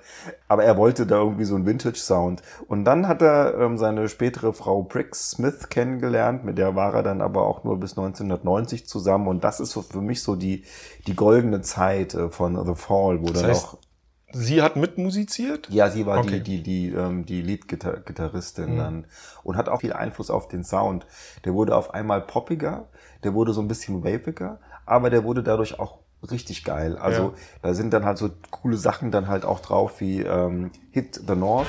Aber 0.48 0.64
er 0.64 0.78
wollte 0.78 1.06
da 1.06 1.18
irgendwie 1.18 1.46
so 1.46 1.56
einen 1.56 1.66
Vintage-Sound. 1.66 2.44
Und 2.68 2.86
dann 2.86 3.08
hat 3.08 3.22
er 3.22 3.58
ähm, 3.60 3.78
seine 3.78 4.08
spätere 4.10 4.54
Frau 4.54 4.84
Briggs 4.84 5.32
Smith 5.32 5.70
kennengelernt, 5.70 6.46
mit 6.46 6.58
der 6.58 6.76
war 6.76 6.94
er 6.94 7.04
dann 7.04 7.22
aber 7.22 7.46
auch 7.46 7.64
nur 7.64 7.80
bis 7.80 7.98
1990 7.98 8.88
zusammen. 8.88 9.28
Und 9.28 9.44
das 9.44 9.60
ist 9.60 9.72
so 9.72 9.82
für 9.82 10.02
mich 10.02 10.24
so 10.24 10.36
die, 10.36 10.64
die 11.08 11.16
goldene 11.16 11.62
Zeit 11.62 12.14
äh, 12.14 12.30
von 12.30 12.56
The 12.66 12.76
Fall, 12.76 13.22
wo 13.22 13.32
dann 13.32 13.48
heißt, 13.48 13.66
auch 13.66 13.78
Sie 14.34 14.62
hat 14.62 14.76
mitmusiziert? 14.76 15.70
ja, 15.70 15.90
sie 15.90 16.06
war 16.06 16.20
Okay. 16.20 16.42
die, 16.42 16.62
die, 16.62 16.64
die, 16.64 16.90
ähm, 16.96 17.26
die 17.26 17.42
Lead-Gitarristin 17.42 18.76
dann 18.78 19.06
und 19.44 19.56
hat 19.56 19.70
auch 19.70 19.80
viel 19.82 19.94
Einfluss 19.94 20.30
auf 20.30 20.48
den 20.50 20.64
Sound. 20.66 21.06
Der 21.46 21.54
wurde 21.54 21.76
auf 21.76 21.94
einmal 21.94 22.22
poppiger, 22.22 22.90
der 23.24 23.34
wurde 23.34 23.54
so 23.54 23.62
ein 23.62 23.68
bisschen 23.70 24.04
waviger, 24.04 24.60
aber 24.86 25.10
der 25.10 25.24
wurde 25.24 25.44
dadurch 25.44 25.80
auch 25.80 26.00
richtig 26.30 26.66
geil. 26.66 26.98
Also 26.98 27.22
Ja. 27.22 27.34
da 27.62 27.74
sind 27.74 27.94
dann 27.94 28.04
halt 28.04 28.18
so 28.18 28.30
coole 28.52 28.76
Sachen 28.76 29.12
dann 29.12 29.28
halt 29.30 29.46
auch 29.46 29.62
drauf 29.62 30.02
wie 30.02 30.22
ähm, 30.22 30.72
Hit 30.92 31.22
the 31.28 31.36
North. 31.36 31.68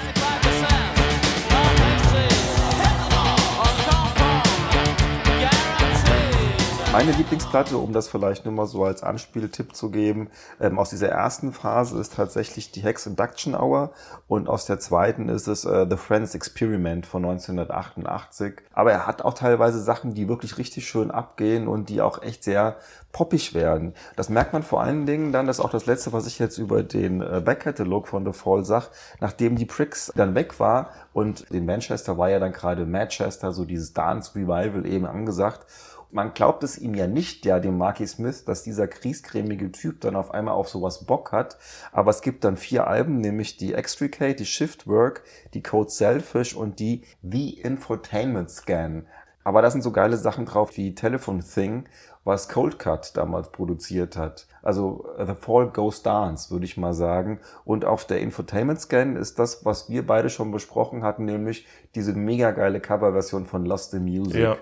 Meine 6.99 7.13
Lieblingsplatte, 7.13 7.79
um 7.79 7.93
das 7.93 8.09
vielleicht 8.09 8.45
nur 8.45 8.53
mal 8.53 8.67
so 8.67 8.83
als 8.83 9.05
Anspieltipp 9.05 9.77
zu 9.77 9.93
geben, 9.93 10.31
ähm, 10.61 10.81
aus 10.81 10.91
dieser 10.91 11.09
ersten 11.11 11.53
Phase 11.53 11.97
ist 12.01 12.15
tatsächlich 12.15 12.73
die 12.73 12.81
Hex 12.81 13.07
Induction 13.07 13.55
Hour 13.55 13.93
und 14.27 14.49
aus 14.49 14.67
der 14.67 14.81
zweiten 14.81 15.29
ist 15.29 15.47
es 15.47 15.65
äh, 15.65 15.87
The 15.89 15.97
Friends 15.97 16.35
Experiment 16.35 17.07
von 17.07 17.25
1988. 17.25 18.55
Aber 18.73 18.91
er 18.91 19.07
hat 19.07 19.23
auch 19.23 19.35
teilweise 19.35 19.81
Sachen, 19.81 20.15
die 20.15 20.27
wirklich 20.27 20.59
richtig 20.59 20.89
schön 20.89 21.13
abgehen 21.13 21.69
und 21.69 21.89
die 21.89 22.01
auch 22.01 22.21
echt 22.21 22.43
sehr 22.43 22.79
poppig 23.13 23.55
werden. 23.55 23.95
Das 24.17 24.29
merkt 24.29 24.53
man 24.53 24.65
vor 24.65 24.83
allen 24.83 25.07
Dingen 25.07 25.31
dann, 25.31 25.47
das 25.47 25.59
ist 25.59 25.65
auch 25.65 25.71
das 25.71 25.87
Letzte, 25.87 26.13
was 26.13 26.27
ich 26.27 26.41
jetzt 26.41 26.59
über 26.59 26.83
den 26.83 27.23
äh, 27.23 27.41
Backkatalog 27.45 28.09
von 28.09 28.27
The 28.27 28.33
Fall 28.33 28.65
sag, 28.65 28.91
nachdem 29.21 29.55
die 29.55 29.67
Pricks 29.67 30.13
dann 30.17 30.35
weg 30.35 30.59
war 30.59 30.91
und 31.13 31.43
in 31.53 31.65
Manchester 31.65 32.19
war 32.19 32.29
ja 32.29 32.41
dann 32.41 32.53
gerade 32.53 32.87
Manchester, 32.87 33.53
so 33.53 33.65
dieses 33.65 33.93
Dance 33.93 34.35
Revival 34.35 34.85
eben 34.85 35.07
angesagt. 35.07 35.65
Man 36.11 36.33
glaubt 36.33 36.63
es 36.63 36.79
ihm 36.79 36.95
ja 36.95 37.07
nicht, 37.07 37.45
ja, 37.45 37.61
dem 37.61 37.77
Marky 37.77 38.07
Smith, 38.07 38.45
dass 38.45 38.63
dieser 38.63 38.89
kriescremige 38.89 39.71
Typ 39.71 40.01
dann 40.01 40.17
auf 40.17 40.33
einmal 40.33 40.55
auf 40.55 40.69
sowas 40.69 41.05
Bock 41.05 41.33
hat. 41.33 41.59
Aber 41.93 42.11
es 42.11 42.23
gibt 42.23 42.45
dann 42.45 42.57
vier 42.57 42.87
Alben, 42.87 43.19
nämlich 43.19 43.57
die 43.57 43.75
Extricate, 43.75 44.39
die 44.39 44.47
Shift 44.47 44.87
Work, 44.87 45.23
die 45.55 45.63
Code 45.63 45.91
Selfish 45.91 46.55
und 46.55 46.79
die 46.79 47.03
The 47.23 47.61
Infotainment 47.61 48.51
Scan. 48.51 49.05
Aber 49.45 49.63
da 49.63 49.71
sind 49.71 49.83
so 49.83 49.93
geile 49.93 50.17
Sachen 50.17 50.45
drauf 50.45 50.77
wie 50.77 50.95
Telephone 50.95 51.43
Thing, 51.43 51.85
was 52.25 52.51
Cold 52.51 52.79
Cut 52.79 53.17
damals 53.17 53.51
produziert 53.51 54.17
hat. 54.17 54.47
Also 54.61 55.07
äh, 55.17 55.25
The 55.25 55.33
Fall 55.35 55.71
Goes 55.71 56.03
Dance, 56.03 56.51
würde 56.51 56.67
ich 56.67 56.77
mal 56.77 56.93
sagen. 56.93 57.41
Und 57.65 57.87
auf 57.87 58.05
der 58.05 58.21
Infotainment 58.21 58.79
Scan 58.81 59.17
ist 59.17 59.39
das, 59.39 59.65
was 59.65 59.89
wir 59.89 60.07
beide 60.07 60.29
schon 60.29 60.51
besprochen 60.51 61.03
hatten, 61.03 61.25
nämlich 61.25 61.67
diese 61.95 62.13
mega 62.13 62.51
geile 62.51 62.81
Coverversion 62.81 63.47
von 63.47 63.65
Lost 63.65 63.95
in 63.95 64.05
Music. 64.05 64.43
Ja. 64.43 64.57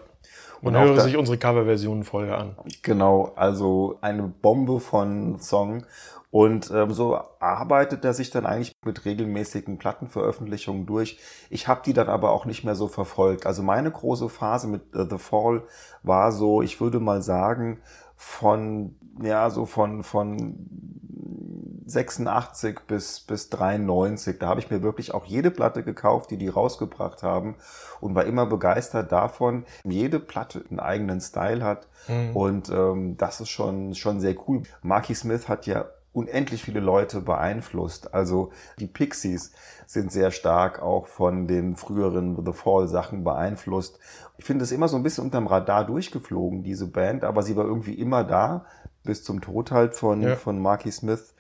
Und, 0.67 0.75
Und 0.75 0.83
höre 0.83 1.01
sich 1.01 1.17
unsere 1.17 1.39
Coverversion 1.39 2.03
vorher 2.03 2.39
an. 2.39 2.57
Genau, 2.83 3.33
also 3.37 3.99
eine 4.01 4.25
Bombe 4.25 4.81
von 4.81 5.39
Song. 5.39 5.85
Und 6.33 6.73
ähm, 6.73 6.93
so 6.93 7.21
arbeitet 7.39 8.05
er 8.05 8.13
sich 8.13 8.31
dann 8.31 8.47
eigentlich 8.47 8.73
mit 8.85 9.05
regelmäßigen 9.05 9.79
Plattenveröffentlichungen 9.79 10.85
durch. 10.85 11.21
Ich 11.51 11.69
habe 11.69 11.83
die 11.87 11.93
dann 11.93 12.09
aber 12.09 12.33
auch 12.33 12.47
nicht 12.47 12.65
mehr 12.65 12.75
so 12.75 12.89
verfolgt. 12.89 13.47
Also 13.47 13.63
meine 13.63 13.93
große 13.93 14.29
Phase 14.29 14.67
mit 14.67 14.93
äh, 14.93 15.07
The 15.09 15.19
Fall 15.19 15.63
war 16.03 16.33
so, 16.33 16.63
ich 16.63 16.81
würde 16.81 16.99
mal 16.99 17.23
sagen, 17.23 17.79
von, 18.17 18.97
ja, 19.23 19.49
so 19.51 19.67
von, 19.67 20.03
von 20.03 20.57
86 21.87 22.81
bis, 22.87 23.21
bis 23.21 23.49
93. 23.51 24.39
Da 24.39 24.49
habe 24.49 24.61
ich 24.61 24.71
mir 24.71 24.83
wirklich 24.83 25.15
auch 25.15 25.25
jede 25.25 25.51
Platte 25.51 25.83
gekauft, 25.83 26.31
die 26.31 26.37
die 26.37 26.49
rausgebracht 26.49 27.23
haben 27.23 27.55
und 28.01 28.15
war 28.15 28.25
immer 28.25 28.47
begeistert 28.47 29.13
davon. 29.13 29.65
Jede 29.85 30.19
Platte 30.21 30.65
einen 30.69 30.81
eigenen 30.81 31.21
Style 31.21 31.65
hat 31.65 31.87
und 32.35 32.69
ähm, 32.71 33.17
das 33.17 33.41
ist 33.41 33.49
schon, 33.51 33.95
schon 33.95 34.21
sehr 34.21 34.35
cool. 34.49 34.63
Marky 34.83 35.15
Smith 35.15 35.49
hat 35.49 35.67
ja 35.67 35.87
unendlich 36.13 36.63
viele 36.63 36.81
Leute 36.81 37.21
beeinflusst. 37.21 38.15
Also 38.15 38.51
die 38.79 38.87
Pixies 38.87 39.53
sind 39.87 40.11
sehr 40.11 40.31
stark 40.31 40.81
auch 40.81 41.07
von 41.07 41.47
den 41.47 41.77
früheren 41.77 42.43
The 42.45 42.53
Fall 42.53 42.89
Sachen 42.89 43.23
beeinflusst. 43.23 43.99
Ich 44.39 44.45
finde 44.45 44.65
es 44.65 44.73
immer 44.73 44.89
so 44.89 44.97
ein 44.97 45.03
bisschen 45.03 45.25
unterm 45.25 45.47
Radar 45.47 45.85
durchgeflogen, 45.85 46.63
diese 46.63 46.87
Band, 46.87 47.23
aber 47.23 47.43
sie 47.43 47.55
war 47.57 47.65
irgendwie 47.65 47.95
immer 47.95 48.25
da, 48.25 48.65
bis 49.05 49.23
zum 49.25 49.41
Tod 49.41 49.71
halt 49.71 49.95
von, 49.95 50.23
Ja. 50.23 50.37
von 50.37 50.59
Marky 50.61 50.91
Smith. 50.91 51.35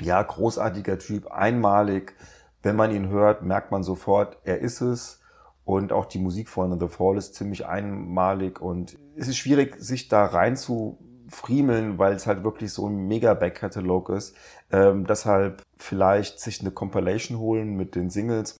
Ja, 0.00 0.22
großartiger 0.22 0.98
Typ, 0.98 1.30
einmalig. 1.30 2.14
Wenn 2.62 2.76
man 2.76 2.94
ihn 2.94 3.08
hört, 3.08 3.42
merkt 3.42 3.70
man 3.70 3.82
sofort, 3.82 4.38
er 4.44 4.60
ist 4.60 4.80
es. 4.80 5.20
Und 5.64 5.92
auch 5.92 6.06
die 6.06 6.18
Musik 6.18 6.48
von 6.48 6.78
The 6.78 6.88
Fall 6.88 7.16
ist 7.16 7.34
ziemlich 7.34 7.66
einmalig 7.66 8.60
und 8.60 8.96
es 9.16 9.26
ist 9.26 9.36
schwierig, 9.36 9.76
sich 9.80 10.08
da 10.08 10.24
rein 10.24 10.56
zu 10.56 10.98
friemeln, 11.28 11.98
weil 11.98 12.14
es 12.14 12.26
halt 12.26 12.44
wirklich 12.44 12.72
so 12.72 12.88
ein 12.88 13.08
mega 13.08 13.34
Back-Katalog 13.34 14.10
ist. 14.10 14.36
Ähm, 14.70 15.06
deshalb 15.06 15.62
vielleicht 15.76 16.38
sich 16.38 16.60
eine 16.60 16.70
Compilation 16.70 17.38
holen 17.38 17.74
mit 17.74 17.96
den 17.96 18.10
Singles. 18.10 18.56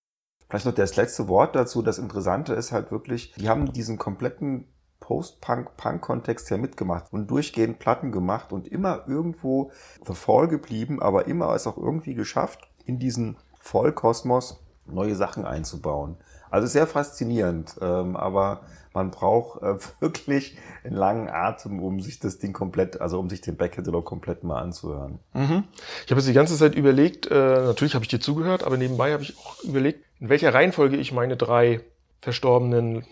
Vielleicht 0.49 0.67
noch 0.67 0.75
das 0.75 0.97
letzte 0.97 1.29
Wort 1.29 1.55
dazu. 1.55 1.83
Das 1.83 1.99
Interessante 1.99 2.55
ist 2.55 2.73
halt 2.73 2.91
wirklich, 2.91 3.33
die 3.35 3.49
haben 3.49 3.73
diesen 3.73 3.99
kompletten 3.99 4.67
Post-Punk-Punk-Kontext 5.01 6.51
ja 6.51 6.57
mitgemacht 6.57 7.13
und 7.13 7.31
durchgehend 7.31 7.79
Platten 7.79 8.13
gemacht 8.13 8.53
und 8.53 8.69
immer 8.69 9.05
irgendwo 9.07 9.71
The 10.07 10.15
Fall 10.15 10.49
geblieben, 10.49 11.01
aber 11.01 11.27
immer 11.27 11.55
es 11.55 11.67
auch 11.67 11.77
irgendwie 11.77 12.15
geschafft, 12.15 12.69
in 12.85 12.99
diesen 12.99 13.37
Vollkosmos 13.61 14.61
neue 14.87 15.17
Sachen 15.17 15.45
einzubauen. 15.45 16.17
Also 16.51 16.69
sehr 16.69 16.87
faszinierend, 16.87 17.77
ähm, 17.81 18.17
aber 18.17 18.63
man 18.95 19.11
braucht 19.11 19.63
äh, 19.63 19.77
wirklich 20.01 20.57
einen 20.85 20.95
langen 20.95 21.29
Atem, 21.29 21.83
um 21.83 22.01
sich 22.01 22.19
das 22.19 22.39
Ding 22.39 22.53
komplett, 22.53 23.01
also 23.01 23.19
um 23.19 23.29
sich 23.29 23.41
den 23.41 23.57
Backcatalog 23.57 24.05
komplett 24.05 24.45
mal 24.45 24.61
anzuhören. 24.61 25.19
Mhm. 25.35 25.65
Ich 26.05 26.11
habe 26.11 26.21
jetzt 26.21 26.29
die 26.29 26.33
ganze 26.33 26.57
Zeit 26.57 26.75
überlegt, 26.75 27.27
äh, 27.31 27.35
natürlich 27.35 27.95
habe 27.95 28.05
ich 28.05 28.09
dir 28.09 28.21
zugehört, 28.21 28.65
aber 28.65 28.77
nebenbei 28.77 29.13
habe 29.13 29.23
ich 29.23 29.37
auch 29.39 29.63
überlegt, 29.65 30.05
in 30.21 30.29
welcher 30.29 30.55
Reihenfolge 30.55 30.97
ich 30.97 31.13
meine 31.13 31.37
drei 31.37 31.81
verstorbenen 32.21 33.05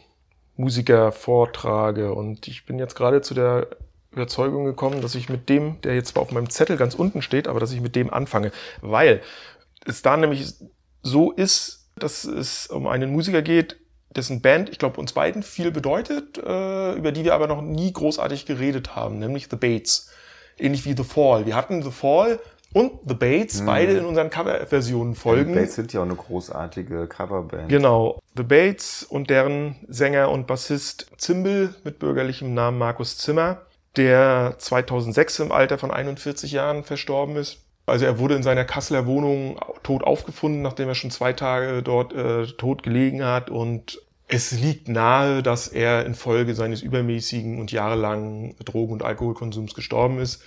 Musiker 0.56 1.12
vortrage. 1.12 2.12
Und 2.12 2.48
ich 2.48 2.66
bin 2.66 2.78
jetzt 2.78 2.94
gerade 2.94 3.20
zu 3.22 3.34
der 3.34 3.68
Überzeugung 4.12 4.64
gekommen, 4.64 5.00
dass 5.00 5.14
ich 5.14 5.28
mit 5.28 5.48
dem, 5.48 5.80
der 5.82 5.94
jetzt 5.94 6.10
zwar 6.10 6.22
auf 6.22 6.32
meinem 6.32 6.50
Zettel 6.50 6.76
ganz 6.76 6.94
unten 6.94 7.22
steht, 7.22 7.48
aber 7.48 7.60
dass 7.60 7.72
ich 7.72 7.80
mit 7.80 7.96
dem 7.96 8.12
anfange. 8.12 8.52
Weil 8.80 9.22
es 9.86 10.02
da 10.02 10.16
nämlich 10.16 10.54
so 11.02 11.32
ist, 11.32 11.88
dass 11.96 12.24
es 12.24 12.66
um 12.68 12.86
einen 12.86 13.12
Musiker 13.12 13.42
geht, 13.42 13.76
dessen 14.14 14.40
Band, 14.40 14.68
ich 14.68 14.78
glaube, 14.78 15.00
uns 15.00 15.12
beiden 15.12 15.42
viel 15.42 15.70
bedeutet, 15.70 16.38
äh, 16.38 16.92
über 16.94 17.12
die 17.12 17.24
wir 17.24 17.34
aber 17.34 17.48
noch 17.48 17.62
nie 17.62 17.92
großartig 17.92 18.46
geredet 18.46 18.94
haben, 18.94 19.18
nämlich 19.18 19.48
The 19.50 19.56
Bates. 19.56 20.10
Ähnlich 20.56 20.84
wie 20.84 20.96
The 20.96 21.04
Fall. 21.04 21.46
Wir 21.46 21.56
hatten 21.56 21.82
The 21.82 21.90
Fall 21.90 22.38
und 22.74 22.92
The 23.06 23.14
Bates, 23.14 23.60
mhm. 23.60 23.66
beide 23.66 23.92
in 23.92 24.04
unseren 24.04 24.30
Coverversionen 24.30 25.14
folgen. 25.14 25.54
The 25.54 25.60
Bates 25.60 25.74
sind 25.76 25.92
ja 25.92 26.00
auch 26.00 26.04
eine 26.04 26.16
großartige 26.16 27.06
Coverband. 27.06 27.68
Genau. 27.68 28.20
The 28.36 28.42
Bates 28.42 29.04
und 29.04 29.30
deren 29.30 29.76
Sänger 29.88 30.30
und 30.30 30.46
Bassist 30.48 31.06
Zimbel 31.16 31.74
mit 31.84 32.00
bürgerlichem 32.00 32.52
Namen 32.52 32.76
Markus 32.76 33.16
Zimmer, 33.16 33.62
der 33.96 34.56
2006 34.58 35.38
im 35.38 35.52
Alter 35.52 35.78
von 35.78 35.92
41 35.92 36.50
Jahren 36.50 36.82
verstorben 36.82 37.36
ist. 37.36 37.60
Also 37.86 38.06
er 38.06 38.18
wurde 38.18 38.34
in 38.34 38.42
seiner 38.42 38.64
Kasseler 38.64 39.06
Wohnung 39.06 39.60
tot 39.84 40.02
aufgefunden, 40.02 40.62
nachdem 40.62 40.88
er 40.88 40.96
schon 40.96 41.12
zwei 41.12 41.32
Tage 41.32 41.82
dort 41.82 42.12
äh, 42.12 42.46
tot 42.46 42.82
gelegen 42.82 43.24
hat 43.24 43.50
und 43.50 44.00
es 44.26 44.50
liegt 44.50 44.88
nahe, 44.88 45.42
dass 45.42 45.68
er 45.68 46.06
infolge 46.06 46.54
seines 46.54 46.82
übermäßigen 46.82 47.60
und 47.60 47.70
jahrelangen 47.70 48.56
Drogen- 48.64 48.94
und 48.94 49.02
Alkoholkonsums 49.04 49.74
gestorben 49.74 50.18
ist. 50.18 50.42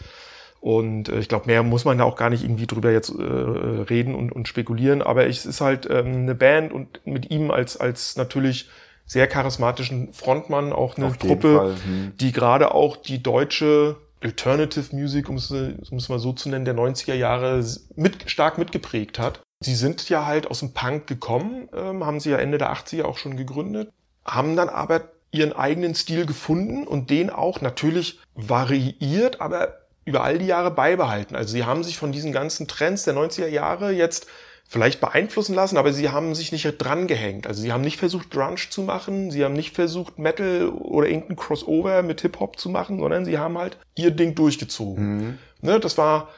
Und 0.61 1.09
äh, 1.09 1.19
ich 1.19 1.29
glaube, 1.29 1.47
mehr 1.47 1.63
muss 1.63 1.85
man 1.85 1.97
da 1.97 2.03
auch 2.03 2.15
gar 2.15 2.29
nicht 2.29 2.43
irgendwie 2.43 2.67
drüber 2.67 2.91
jetzt 2.91 3.09
äh, 3.09 3.21
reden 3.21 4.15
und, 4.15 4.31
und 4.31 4.47
spekulieren. 4.47 5.01
Aber 5.01 5.27
es 5.27 5.45
ist 5.45 5.61
halt 5.61 5.87
ähm, 5.89 6.23
eine 6.23 6.35
Band 6.35 6.71
und 6.71 7.05
mit 7.05 7.31
ihm 7.31 7.51
als, 7.51 7.77
als 7.77 8.15
natürlich 8.17 8.69
sehr 9.05 9.27
charismatischen 9.27 10.13
Frontmann 10.13 10.73
auch 10.73 10.97
eine 10.97 11.17
Truppe, 11.17 11.75
hm. 11.85 12.13
die 12.19 12.33
gerade 12.33 12.73
auch 12.73 12.97
die 12.97 13.23
deutsche 13.23 13.95
Alternative 14.21 14.95
Music, 14.95 15.29
um 15.29 15.37
es, 15.37 15.51
um 15.51 15.97
es 15.97 16.09
mal 16.09 16.19
so 16.19 16.33
zu 16.33 16.49
nennen, 16.49 16.65
der 16.65 16.75
90er 16.75 17.13
Jahre 17.13 17.63
mit, 17.95 18.29
stark 18.29 18.57
mitgeprägt 18.57 19.19
hat. 19.19 19.41
Sie 19.59 19.75
sind 19.75 20.09
ja 20.09 20.25
halt 20.25 20.47
aus 20.47 20.59
dem 20.59 20.73
Punk 20.73 21.07
gekommen, 21.07 21.69
ähm, 21.73 22.05
haben 22.05 22.19
sie 22.19 22.31
ja 22.31 22.37
Ende 22.37 22.57
der 22.57 22.73
80er 22.73 23.03
auch 23.03 23.17
schon 23.17 23.37
gegründet, 23.37 23.91
haben 24.25 24.55
dann 24.55 24.69
aber 24.69 25.09
ihren 25.31 25.53
eigenen 25.53 25.95
Stil 25.95 26.25
gefunden 26.25 26.85
und 26.85 27.09
den 27.09 27.29
auch 27.29 27.61
natürlich 27.61 28.19
variiert, 28.35 29.41
aber 29.41 29.86
über 30.07 30.23
all 30.23 30.39
die 30.39 30.47
Jahre 30.47 30.71
beibehalten. 30.71 31.35
Also 31.35 31.51
sie 31.51 31.65
haben 31.65 31.83
sich 31.83 31.97
von 31.97 32.11
diesen 32.11 32.31
ganzen 32.31 32.67
Trends 32.67 33.03
der 33.03 33.13
90er 33.13 33.47
Jahre 33.47 33.91
jetzt 33.91 34.27
vielleicht 34.69 35.01
beeinflussen 35.01 35.53
lassen, 35.53 35.77
aber 35.77 35.91
sie 35.93 36.09
haben 36.09 36.33
sich 36.33 36.51
nicht 36.51 36.65
dran 36.77 37.07
gehängt. 37.07 37.45
Also 37.45 37.61
sie 37.61 37.71
haben 37.71 37.81
nicht 37.81 37.97
versucht, 37.97 38.31
Grunge 38.31 38.69
zu 38.69 38.81
machen, 38.83 39.31
sie 39.31 39.43
haben 39.43 39.53
nicht 39.53 39.75
versucht, 39.75 40.17
Metal 40.17 40.69
oder 40.69 41.07
irgendein 41.07 41.35
Crossover 41.35 42.03
mit 42.03 42.21
Hip-Hop 42.21 42.57
zu 42.57 42.69
machen, 42.69 42.99
sondern 42.99 43.25
sie 43.25 43.37
haben 43.37 43.57
halt 43.57 43.77
ihr 43.95 44.11
Ding 44.11 44.33
durchgezogen. 44.33 45.17
Mhm. 45.17 45.37
Ne, 45.61 45.79
das 45.79 45.97
war 45.97 46.29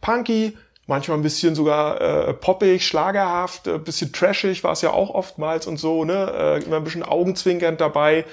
punky, 0.00 0.56
manchmal 0.86 1.18
ein 1.18 1.22
bisschen 1.22 1.54
sogar 1.54 2.00
äh, 2.00 2.32
poppig, 2.32 2.86
schlagerhaft, 2.86 3.66
ein 3.66 3.82
bisschen 3.82 4.12
trashig 4.12 4.62
war 4.62 4.72
es 4.72 4.82
ja 4.82 4.90
auch 4.90 5.10
oftmals 5.10 5.66
und 5.66 5.78
so, 5.78 6.04
ne? 6.04 6.32
Äh, 6.32 6.64
immer 6.64 6.76
ein 6.76 6.84
bisschen 6.84 7.02
augenzwinkernd 7.02 7.80
dabei 7.80 8.24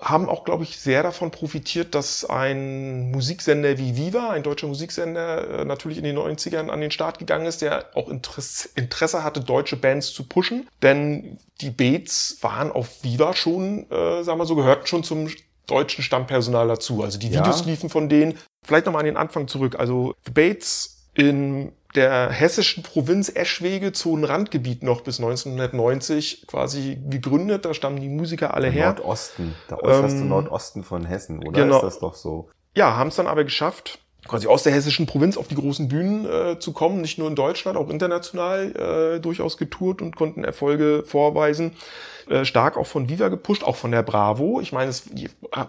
haben 0.00 0.28
auch, 0.28 0.44
glaube 0.44 0.64
ich, 0.64 0.78
sehr 0.78 1.02
davon 1.02 1.30
profitiert, 1.30 1.94
dass 1.94 2.24
ein 2.24 3.10
Musiksender 3.10 3.78
wie 3.78 3.96
Viva, 3.96 4.30
ein 4.30 4.42
deutscher 4.42 4.68
Musiksender, 4.68 5.60
äh, 5.60 5.64
natürlich 5.64 5.98
in 5.98 6.04
den 6.04 6.16
90ern 6.16 6.68
an 6.68 6.80
den 6.80 6.90
Start 6.90 7.18
gegangen 7.18 7.46
ist, 7.46 7.62
der 7.62 7.86
auch 7.94 8.08
Interesse 8.08 9.24
hatte, 9.24 9.40
deutsche 9.40 9.76
Bands 9.76 10.12
zu 10.12 10.24
pushen. 10.24 10.68
Denn 10.82 11.38
die 11.60 11.70
Beats 11.70 12.38
waren 12.42 12.70
auf 12.70 13.02
Viva 13.02 13.34
schon, 13.34 13.90
äh, 13.90 14.22
sagen 14.22 14.38
wir 14.38 14.46
so, 14.46 14.56
gehörten 14.56 14.86
schon 14.86 15.04
zum 15.04 15.28
deutschen 15.66 16.02
Stammpersonal 16.02 16.68
dazu. 16.68 17.02
Also 17.02 17.18
die 17.18 17.30
Videos 17.30 17.60
ja. 17.60 17.66
liefen 17.66 17.90
von 17.90 18.08
denen. 18.08 18.38
Vielleicht 18.62 18.86
nochmal 18.86 19.00
an 19.00 19.06
den 19.06 19.16
Anfang 19.16 19.48
zurück. 19.48 19.76
Also 19.78 20.14
The 20.24 20.32
Bates 20.32 20.97
in 21.18 21.72
der 21.96 22.30
hessischen 22.30 22.84
Provinz 22.84 23.28
Eschwege 23.34 23.92
zu 23.92 24.14
einem 24.14 24.24
Randgebiet 24.24 24.84
noch 24.84 25.00
bis 25.00 25.18
1990 25.18 26.46
quasi 26.46 26.98
gegründet. 27.08 27.64
Da 27.64 27.74
stammen 27.74 28.00
die 28.00 28.08
Musiker 28.08 28.54
alle 28.54 28.68
her. 28.68 28.94
Nordosten, 28.94 29.54
der 29.68 29.82
äußerste 29.82 30.20
ähm, 30.20 30.28
Nordosten 30.28 30.84
von 30.84 31.04
Hessen, 31.04 31.42
oder 31.42 31.62
genau. 31.62 31.76
ist 31.76 31.82
das 31.82 31.98
doch 31.98 32.14
so? 32.14 32.50
Ja, 32.76 32.96
haben 32.96 33.08
es 33.08 33.16
dann 33.16 33.26
aber 33.26 33.42
geschafft, 33.42 33.98
quasi 34.28 34.46
aus 34.46 34.62
der 34.62 34.72
hessischen 34.72 35.06
Provinz 35.06 35.36
auf 35.36 35.48
die 35.48 35.54
großen 35.54 35.88
Bühnen 35.88 36.26
äh, 36.26 36.58
zu 36.58 36.72
kommen, 36.72 37.00
nicht 37.00 37.18
nur 37.18 37.28
in 37.28 37.34
Deutschland, 37.34 37.76
auch 37.76 37.90
international 37.90 39.16
äh, 39.16 39.20
durchaus 39.20 39.56
getourt 39.56 40.02
und 40.02 40.14
konnten 40.14 40.44
Erfolge 40.44 41.02
vorweisen. 41.04 41.72
Äh, 42.28 42.44
stark 42.44 42.76
auch 42.76 42.86
von 42.86 43.08
Viva 43.08 43.28
gepusht, 43.28 43.64
auch 43.64 43.76
von 43.76 43.90
der 43.90 44.02
Bravo. 44.02 44.60
Ich 44.60 44.72
meine, 44.72 44.90
es 44.90 45.04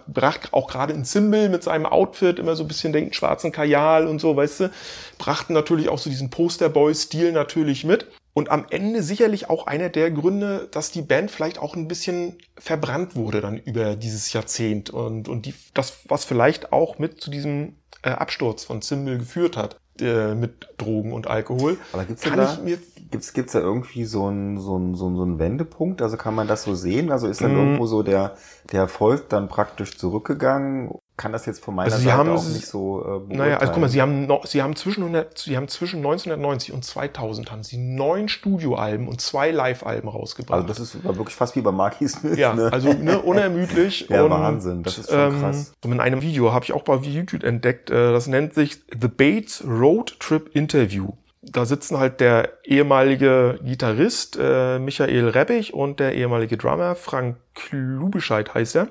bracht 0.06 0.52
auch 0.52 0.68
gerade 0.68 0.92
in 0.92 1.04
Zimbel 1.04 1.48
mit 1.48 1.62
seinem 1.62 1.86
Outfit 1.86 2.38
immer 2.38 2.54
so 2.54 2.64
ein 2.64 2.68
bisschen 2.68 2.92
den 2.92 3.12
schwarzen 3.14 3.50
Kajal 3.50 4.06
und 4.06 4.20
so, 4.20 4.36
weißt 4.36 4.60
du, 4.60 4.70
brachten 5.16 5.54
natürlich 5.54 5.88
auch 5.88 5.98
so 5.98 6.10
diesen 6.10 6.28
Posterboy-Stil 6.28 7.32
natürlich 7.32 7.84
mit. 7.84 8.06
Und 8.40 8.50
am 8.50 8.64
Ende 8.70 9.02
sicherlich 9.02 9.50
auch 9.50 9.66
einer 9.66 9.90
der 9.90 10.10
Gründe, 10.10 10.66
dass 10.70 10.90
die 10.90 11.02
Band 11.02 11.30
vielleicht 11.30 11.58
auch 11.58 11.76
ein 11.76 11.88
bisschen 11.88 12.38
verbrannt 12.56 13.14
wurde 13.14 13.42
dann 13.42 13.58
über 13.58 13.96
dieses 13.96 14.32
Jahrzehnt 14.32 14.88
und, 14.88 15.28
und 15.28 15.44
die, 15.44 15.52
das, 15.74 15.98
was 16.08 16.24
vielleicht 16.24 16.72
auch 16.72 16.98
mit 16.98 17.20
zu 17.20 17.30
diesem 17.30 17.74
äh, 18.00 18.08
Absturz 18.08 18.64
von 18.64 18.80
Zimbel 18.80 19.18
geführt 19.18 19.58
hat 19.58 19.78
äh, 20.00 20.34
mit 20.34 20.68
Drogen 20.78 21.12
und 21.12 21.26
Alkohol. 21.26 21.76
Aber 21.92 22.06
gibt's 22.06 22.22
kann 22.22 22.38
da, 22.38 22.58
gibt's 23.10 23.34
gibt's 23.34 23.52
da 23.52 23.58
irgendwie 23.58 24.06
so 24.06 24.28
einen 24.28 24.58
so 24.58 24.76
einen 24.76 24.94
so 24.94 25.08
einen 25.08 25.16
so 25.16 25.22
einen 25.22 25.38
Wendepunkt? 25.38 26.00
Also 26.00 26.16
kann 26.16 26.34
man 26.34 26.48
das 26.48 26.62
so 26.62 26.74
sehen? 26.74 27.12
Also 27.12 27.28
ist 27.28 27.42
dann 27.42 27.54
mm. 27.54 27.58
irgendwo 27.58 27.84
so 27.84 28.02
der 28.02 28.36
der 28.72 28.80
Erfolg 28.80 29.28
dann 29.28 29.48
praktisch 29.48 29.98
zurückgegangen 29.98 30.92
kann 31.20 31.32
das 31.32 31.44
jetzt 31.44 31.62
von 31.62 31.74
meiner 31.74 31.92
also 31.92 32.02
Seite 32.02 32.16
haben, 32.16 32.30
auch 32.30 32.48
nicht 32.48 32.66
so 32.66 33.22
äh, 33.28 33.36
Naja, 33.36 33.58
also 33.58 33.74
guck 33.74 33.82
mal, 33.82 33.90
sie 33.90 34.00
haben, 34.00 34.26
noch, 34.26 34.46
sie 34.46 34.62
haben 34.62 34.74
zwischen 34.74 35.02
100, 35.02 35.36
sie 35.36 35.54
haben 35.54 35.68
zwischen 35.68 35.98
1990 35.98 36.72
und 36.72 36.82
2000 36.82 37.52
haben 37.52 37.62
sie 37.62 37.76
neun 37.76 38.30
Studioalben 38.30 39.06
und 39.06 39.20
zwei 39.20 39.50
Live-Alben 39.50 40.08
rausgebracht. 40.08 40.62
Also 40.62 40.66
das 40.66 40.80
ist 40.80 41.04
wirklich 41.04 41.36
fast 41.36 41.56
wie 41.56 41.60
bei 41.60 41.72
Marky 41.72 42.08
Smith. 42.08 42.38
Ja, 42.38 42.54
ne? 42.54 42.70
also 42.72 42.94
ne, 42.94 43.20
unermüdlich. 43.20 44.06
ja, 44.08 44.22
und, 44.22 44.30
Wahnsinn, 44.30 44.82
das 44.82 44.96
ist 44.96 45.10
schon 45.10 45.34
ähm, 45.34 45.40
krass. 45.40 45.74
in 45.84 46.00
einem 46.00 46.22
Video 46.22 46.54
habe 46.54 46.64
ich 46.64 46.72
auch 46.72 46.84
bei 46.84 46.96
YouTube 46.96 47.44
entdeckt, 47.44 47.90
äh, 47.90 48.12
das 48.12 48.26
nennt 48.26 48.54
sich 48.54 48.78
The 48.98 49.08
Bates 49.08 49.62
Road 49.68 50.18
Trip 50.20 50.48
Interview. 50.56 51.12
Da 51.42 51.66
sitzen 51.66 51.98
halt 51.98 52.20
der 52.20 52.48
ehemalige 52.64 53.60
Gitarrist 53.62 54.38
äh, 54.40 54.78
Michael 54.78 55.28
Reppich 55.28 55.74
und 55.74 56.00
der 56.00 56.14
ehemalige 56.14 56.56
Drummer 56.56 56.94
Frank 56.94 57.36
Klubescheid 57.54 58.54
heißt 58.54 58.76
er, 58.76 58.88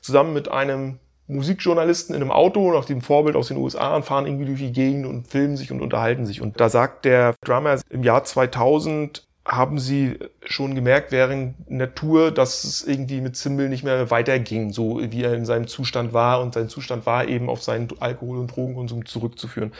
zusammen 0.00 0.32
mit 0.32 0.50
einem 0.50 1.00
Musikjournalisten 1.28 2.14
in 2.14 2.22
einem 2.22 2.30
Auto 2.30 2.72
nach 2.72 2.84
dem 2.84 3.00
Vorbild 3.00 3.36
aus 3.36 3.48
den 3.48 3.56
USA 3.56 3.96
und 3.96 4.04
fahren 4.04 4.26
irgendwie 4.26 4.46
durch 4.46 4.60
die 4.60 4.72
Gegend 4.72 5.06
und 5.06 5.26
filmen 5.26 5.56
sich 5.56 5.72
und 5.72 5.80
unterhalten 5.80 6.26
sich. 6.26 6.40
Und 6.40 6.60
da 6.60 6.68
sagt 6.68 7.04
der 7.04 7.34
Drummer, 7.44 7.80
im 7.90 8.02
Jahr 8.02 8.24
2000 8.24 9.26
haben 9.46 9.78
sie 9.78 10.18
schon 10.44 10.74
gemerkt 10.74 11.12
während 11.12 11.54
der 11.68 11.94
Tour, 11.94 12.32
dass 12.32 12.64
es 12.64 12.86
irgendwie 12.86 13.20
mit 13.20 13.36
Zimbel 13.36 13.68
nicht 13.68 13.84
mehr 13.84 14.10
weiterging, 14.10 14.72
so 14.72 15.00
wie 15.00 15.22
er 15.22 15.34
in 15.34 15.44
seinem 15.44 15.68
Zustand 15.68 16.12
war. 16.12 16.40
Und 16.40 16.54
sein 16.54 16.68
Zustand 16.68 17.06
war 17.06 17.28
eben 17.28 17.48
auf 17.48 17.62
seinen 17.62 17.88
Alkohol- 18.00 18.38
und 18.38 18.54
Drogenkonsum 18.54 19.06
zurückzuführen. 19.06 19.72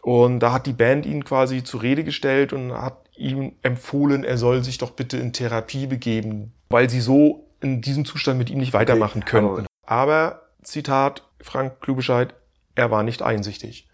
Und 0.00 0.40
da 0.40 0.52
hat 0.52 0.66
die 0.66 0.72
Band 0.72 1.06
ihn 1.06 1.24
quasi 1.24 1.64
zur 1.64 1.82
Rede 1.82 2.04
gestellt 2.04 2.52
und 2.52 2.72
hat 2.72 2.96
ihm 3.16 3.52
empfohlen, 3.62 4.24
er 4.24 4.36
soll 4.36 4.64
sich 4.64 4.78
doch 4.78 4.90
bitte 4.90 5.16
in 5.16 5.32
Therapie 5.32 5.86
begeben, 5.86 6.52
weil 6.68 6.90
sie 6.90 7.00
so 7.00 7.46
in 7.60 7.80
diesem 7.80 8.04
Zustand 8.04 8.38
mit 8.38 8.50
ihm 8.50 8.58
nicht 8.58 8.74
weitermachen 8.74 9.22
okay, 9.22 9.30
könnten. 9.30 9.66
Aber 9.86 10.43
Zitat 10.64 11.22
Frank 11.40 11.80
Klubescheid, 11.80 12.34
er 12.74 12.90
war 12.90 13.02
nicht 13.02 13.22
einsichtig. 13.22 13.88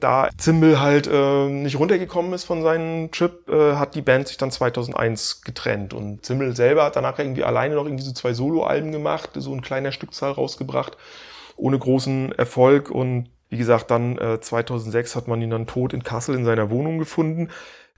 Da 0.00 0.28
Zimbel 0.36 0.80
halt 0.80 1.06
äh, 1.06 1.48
nicht 1.48 1.78
runtergekommen 1.78 2.34
ist 2.34 2.44
von 2.44 2.62
seinem 2.62 3.10
Trip, 3.12 3.48
äh, 3.48 3.76
hat 3.76 3.94
die 3.94 4.02
Band 4.02 4.28
sich 4.28 4.36
dann 4.36 4.50
2001 4.50 5.40
getrennt. 5.42 5.94
Und 5.94 6.24
Zimbel 6.24 6.54
selber 6.54 6.84
hat 6.84 6.96
danach 6.96 7.18
irgendwie 7.18 7.44
alleine 7.44 7.76
noch 7.76 7.86
irgendwie 7.86 8.04
so 8.04 8.12
zwei 8.12 8.34
Soloalben 8.34 8.92
gemacht, 8.92 9.30
so 9.34 9.54
ein 9.54 9.62
kleiner 9.62 9.92
Stückzahl 9.92 10.32
rausgebracht, 10.32 10.98
ohne 11.56 11.78
großen 11.78 12.32
Erfolg. 12.32 12.90
Und 12.90 13.30
wie 13.48 13.56
gesagt, 13.56 13.90
dann 13.90 14.18
äh, 14.18 14.40
2006 14.40 15.16
hat 15.16 15.28
man 15.28 15.40
ihn 15.40 15.50
dann 15.50 15.66
tot 15.66 15.94
in 15.94 16.02
Kassel 16.02 16.34
in 16.34 16.44
seiner 16.44 16.68
Wohnung 16.68 16.98
gefunden. 16.98 17.48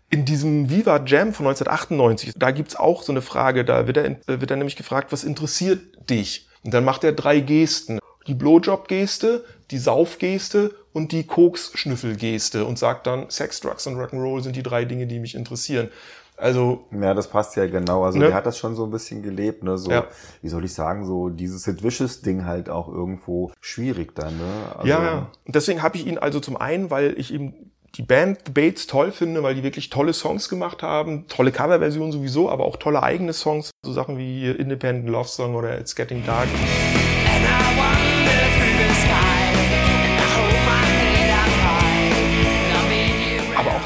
In 0.09 0.25
diesem 0.25 0.71
Viva 0.71 1.03
Jam 1.05 1.33
von 1.33 1.47
1998, 1.47 2.35
da 2.37 2.53
gibt's 2.53 2.77
auch 2.77 3.03
so 3.03 3.13
eine 3.13 3.23
Frage, 3.23 3.65
da 3.65 3.87
wird 3.87 3.97
er, 3.97 4.17
wird 4.27 4.51
er 4.51 4.57
nämlich 4.57 4.77
gefragt, 4.77 5.13
was 5.13 5.25
interessiert 5.25 5.81
dich? 6.09 6.49
Und 6.65 6.73
dann 6.73 6.85
macht 6.85 7.05
er 7.05 7.13
drei 7.13 7.41
Gesten. 7.41 7.99
Die 8.29 8.35
Blowjob-Geste, 8.35 9.45
die 9.71 9.79
Saufgeste 9.79 10.75
und 10.93 11.13
die 11.13 11.25
Koks-Schnüffel-Geste 11.25 12.65
und 12.65 12.79
sagt 12.79 13.07
dann, 13.07 13.31
Sex, 13.31 13.61
Drugs 13.61 13.87
und 13.87 13.97
Rock'n'Roll 13.97 14.43
sind 14.43 14.55
die 14.55 14.63
drei 14.63 14.85
Dinge, 14.85 15.07
die 15.07 15.19
mich 15.19 15.35
interessieren. 15.35 15.89
Also. 16.37 16.85
Ja, 16.93 17.15
das 17.15 17.29
passt 17.29 17.57
ja 17.57 17.67
genau. 17.67 18.05
Also, 18.05 18.19
ne? 18.19 18.27
der 18.27 18.35
hat 18.35 18.47
das 18.47 18.59
schon 18.59 18.77
so 18.77 18.85
ein 18.85 18.91
bisschen 18.91 19.23
gelebt, 19.23 19.65
ne? 19.65 19.77
So, 19.77 19.91
Ja. 19.91 20.07
wie 20.41 20.49
soll 20.49 20.65
ich 20.65 20.73
sagen, 20.73 21.05
so 21.05 21.31
dieses 21.31 21.65
Sid 21.65 21.83
Vicious 21.83 22.21
Ding 22.21 22.45
halt 22.45 22.71
auch 22.71 22.89
irgendwo 22.89 23.51
schwierig 23.61 24.15
dann, 24.15 24.37
ne? 24.37 24.45
Also, 24.77 24.87
ja, 24.87 25.03
ja. 25.03 25.31
Und 25.45 25.55
deswegen 25.57 25.83
habe 25.83 25.97
ich 25.97 26.07
ihn 26.07 26.17
also 26.19 26.39
zum 26.39 26.57
einen, 26.57 26.91
weil 26.91 27.19
ich 27.19 27.33
ihm 27.33 27.55
die 27.97 28.03
Band 28.03 28.41
The 28.47 28.53
Bates 28.53 28.87
toll 28.87 29.11
finde, 29.11 29.43
weil 29.43 29.57
die 29.57 29.63
wirklich 29.65 29.91
tolle 29.91 30.13
Songs 30.13 30.49
gemacht 30.49 30.83
haben, 30.83 31.27
tolle 31.27 31.51
Coverversionen 31.51 32.13
sowieso, 32.13 32.51
aber 32.51 32.65
auch 32.67 32.77
tolle 32.77 33.03
eigene 33.03 33.33
Songs, 33.33 33.71
so 33.85 33.93
Sachen 33.93 34.19
wie 34.19 34.49
Independent 34.49 35.09
Love 35.09 35.29
Song 35.29 35.57
oder 35.57 35.81
It's 35.81 35.97
Getting 35.97 36.25
Dark. 36.25 36.49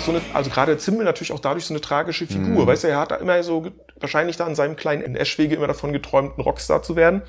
So 0.04 0.12
eine, 0.12 0.20
also 0.34 0.50
gerade 0.50 0.76
Zimmel 0.78 1.04
natürlich 1.04 1.32
auch 1.32 1.40
dadurch 1.40 1.64
so 1.64 1.74
eine 1.74 1.80
tragische 1.80 2.26
Figur. 2.26 2.66
Weißt 2.66 2.84
du, 2.84 2.88
er 2.88 2.98
hat 2.98 3.10
da 3.10 3.16
immer 3.16 3.42
so, 3.42 3.66
wahrscheinlich 3.98 4.36
da 4.36 4.46
in 4.46 4.54
seinem 4.54 4.76
kleinen 4.76 5.02
NS-Schwege 5.02 5.54
immer 5.54 5.66
davon 5.66 5.92
geträumt, 5.92 6.38
ein 6.38 6.40
Rockstar 6.42 6.82
zu 6.82 6.96
werden. 6.96 7.22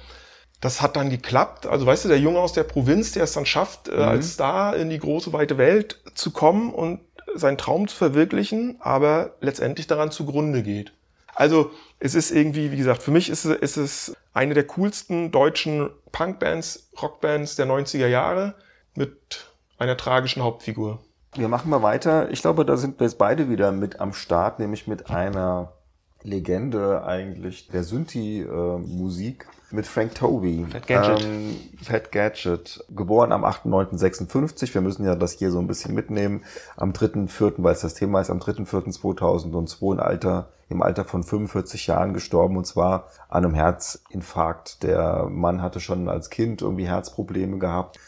Das 0.62 0.82
hat 0.82 0.96
dann 0.96 1.10
geklappt. 1.10 1.66
Also 1.68 1.86
weißt 1.86 2.06
du, 2.06 2.10
der 2.10 2.20
Junge 2.20 2.40
aus 2.40 2.54
der 2.54 2.64
Provinz, 2.64 3.12
der 3.12 3.24
es 3.24 3.34
dann 3.34 3.46
schafft, 3.46 3.90
äh, 3.90 3.96
als 3.96 4.34
Star 4.34 4.76
in 4.76 4.90
die 4.90 5.00
große, 5.00 5.34
weite 5.34 5.58
Welt 5.58 6.02
zu 6.14 6.32
kommen 6.32 6.74
und 6.74 7.02
seinen 7.36 7.58
Traum 7.58 7.88
zu 7.88 7.96
verwirklichen, 7.96 8.78
aber 8.80 9.36
letztendlich 9.42 9.88
daran 9.88 10.12
zugrunde 10.12 10.64
geht. 10.64 10.94
Also 11.36 11.72
es 12.00 12.16
ist 12.16 12.32
irgendwie, 12.32 12.72
wie 12.72 12.78
gesagt, 12.78 13.02
für 13.02 13.12
mich 13.12 13.30
ist 13.30 13.46
es, 13.46 13.58
ist 13.58 13.78
es 13.78 14.16
eine 14.34 14.54
der 14.54 14.66
coolsten 14.66 15.32
deutschen 15.32 15.90
Punkbands, 16.12 16.90
Rockbands 17.02 17.56
der 17.56 17.66
90er 17.66 18.08
Jahre 18.08 18.56
mit 18.96 19.48
einer 19.78 19.98
tragischen 19.98 20.44
Hauptfigur. 20.44 21.04
Wir 21.36 21.48
machen 21.48 21.70
mal 21.70 21.82
weiter. 21.82 22.30
Ich 22.30 22.42
glaube, 22.42 22.64
da 22.64 22.78
sind 22.78 23.00
wir 23.00 23.08
jetzt 23.08 23.18
beide 23.18 23.50
wieder 23.50 23.72
mit 23.72 24.00
am 24.00 24.14
Start, 24.14 24.60
nämlich 24.60 24.88
mit 24.88 25.10
einer 25.10 25.74
Legende 26.22 27.04
eigentlich 27.04 27.68
der 27.70 27.84
Synthi-Musik 27.84 29.48
mit 29.72 29.88
Frank 29.88 30.14
Toby. 30.14 30.66
Fat 30.70 30.88
Gadget. 30.88 31.26
Ähm, 31.26 31.56
Fat 31.82 32.12
Gadget. 32.12 32.86
Geboren 32.96 33.32
am 33.32 33.44
8.9.56. 33.44 34.74
Wir 34.76 34.82
müssen 34.82 35.06
ja 35.06 35.16
das 35.16 35.34
hier 35.34 35.52
so 35.52 35.60
ein 35.60 35.66
bisschen 35.66 35.96
mitnehmen. 35.96 36.44
Am 36.78 36.92
3.4., 36.92 37.56
weil 37.58 37.74
es 37.74 37.82
das 37.82 37.96
Thema 37.96 38.22
ist, 38.22 38.30
am 38.30 38.38
3.4.2002 38.38 39.94
im 39.94 40.00
Alter, 40.00 40.50
im 40.70 40.84
Alter 40.84 41.04
von 41.04 41.24
45 41.24 41.88
Jahren 41.88 42.14
gestorben 42.14 42.58
und 42.58 42.68
zwar 42.68 43.08
an 43.28 43.44
einem 43.44 43.56
Herzinfarkt. 43.56 44.84
Der 44.84 45.28
Mann 45.30 45.64
hatte 45.64 45.80
schon 45.80 46.08
als 46.08 46.30
Kind 46.30 46.62
irgendwie 46.62 46.88
Herzprobleme 46.88 47.58
gehabt. 47.58 48.00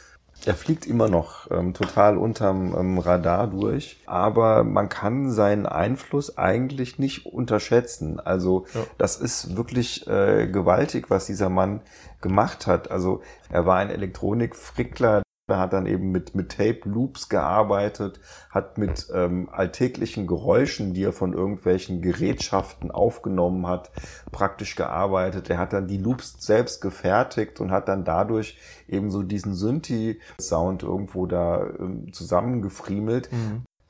Er 0.45 0.53
fliegt 0.53 0.85
immer 0.85 1.09
noch 1.09 1.49
ähm, 1.49 1.73
total 1.73 2.17
unterm 2.17 2.75
ähm, 2.77 2.99
Radar 2.99 3.47
durch, 3.47 3.97
aber 4.05 4.63
man 4.63 4.89
kann 4.89 5.31
seinen 5.31 5.65
Einfluss 5.65 6.37
eigentlich 6.37 6.99
nicht 6.99 7.25
unterschätzen. 7.25 8.19
Also 8.19 8.65
das 8.97 9.17
ist 9.17 9.55
wirklich 9.57 10.05
äh, 10.07 10.47
gewaltig, 10.47 11.09
was 11.09 11.25
dieser 11.25 11.49
Mann 11.49 11.81
gemacht 12.21 12.67
hat. 12.67 12.91
Also 12.91 13.21
er 13.49 13.65
war 13.65 13.77
ein 13.77 13.89
Elektronikfrickler, 13.89 15.23
er 15.47 15.59
hat 15.59 15.73
dann 15.73 15.85
eben 15.85 16.11
mit, 16.11 16.33
mit 16.33 16.57
Tape 16.57 16.81
Loops 16.85 17.29
gearbeitet, 17.29 18.19
hat 18.49 18.77
mit 18.77 19.07
ähm, 19.13 19.47
alltäglichen 19.51 20.25
Geräuschen, 20.25 20.93
die 20.93 21.03
er 21.03 21.13
von 21.13 21.33
irgendwelchen 21.33 22.01
Gerätschaften 22.01 22.89
aufgenommen 22.89 23.67
hat, 23.67 23.91
praktisch 24.31 24.75
gearbeitet. 24.75 25.49
Er 25.49 25.59
hat 25.59 25.73
dann 25.73 25.87
die 25.87 25.97
Loops 25.97 26.37
selbst 26.39 26.81
gefertigt 26.81 27.61
und 27.61 27.71
hat 27.71 27.87
dann 27.87 28.03
dadurch 28.03 28.57
eben 28.87 29.11
so 29.11 29.21
diesen 29.21 29.53
Synthi-Sound 29.53 30.81
irgendwo 30.81 31.27
da 31.27 31.63
ähm, 31.79 32.11
zusammengefriemelt. 32.11 33.29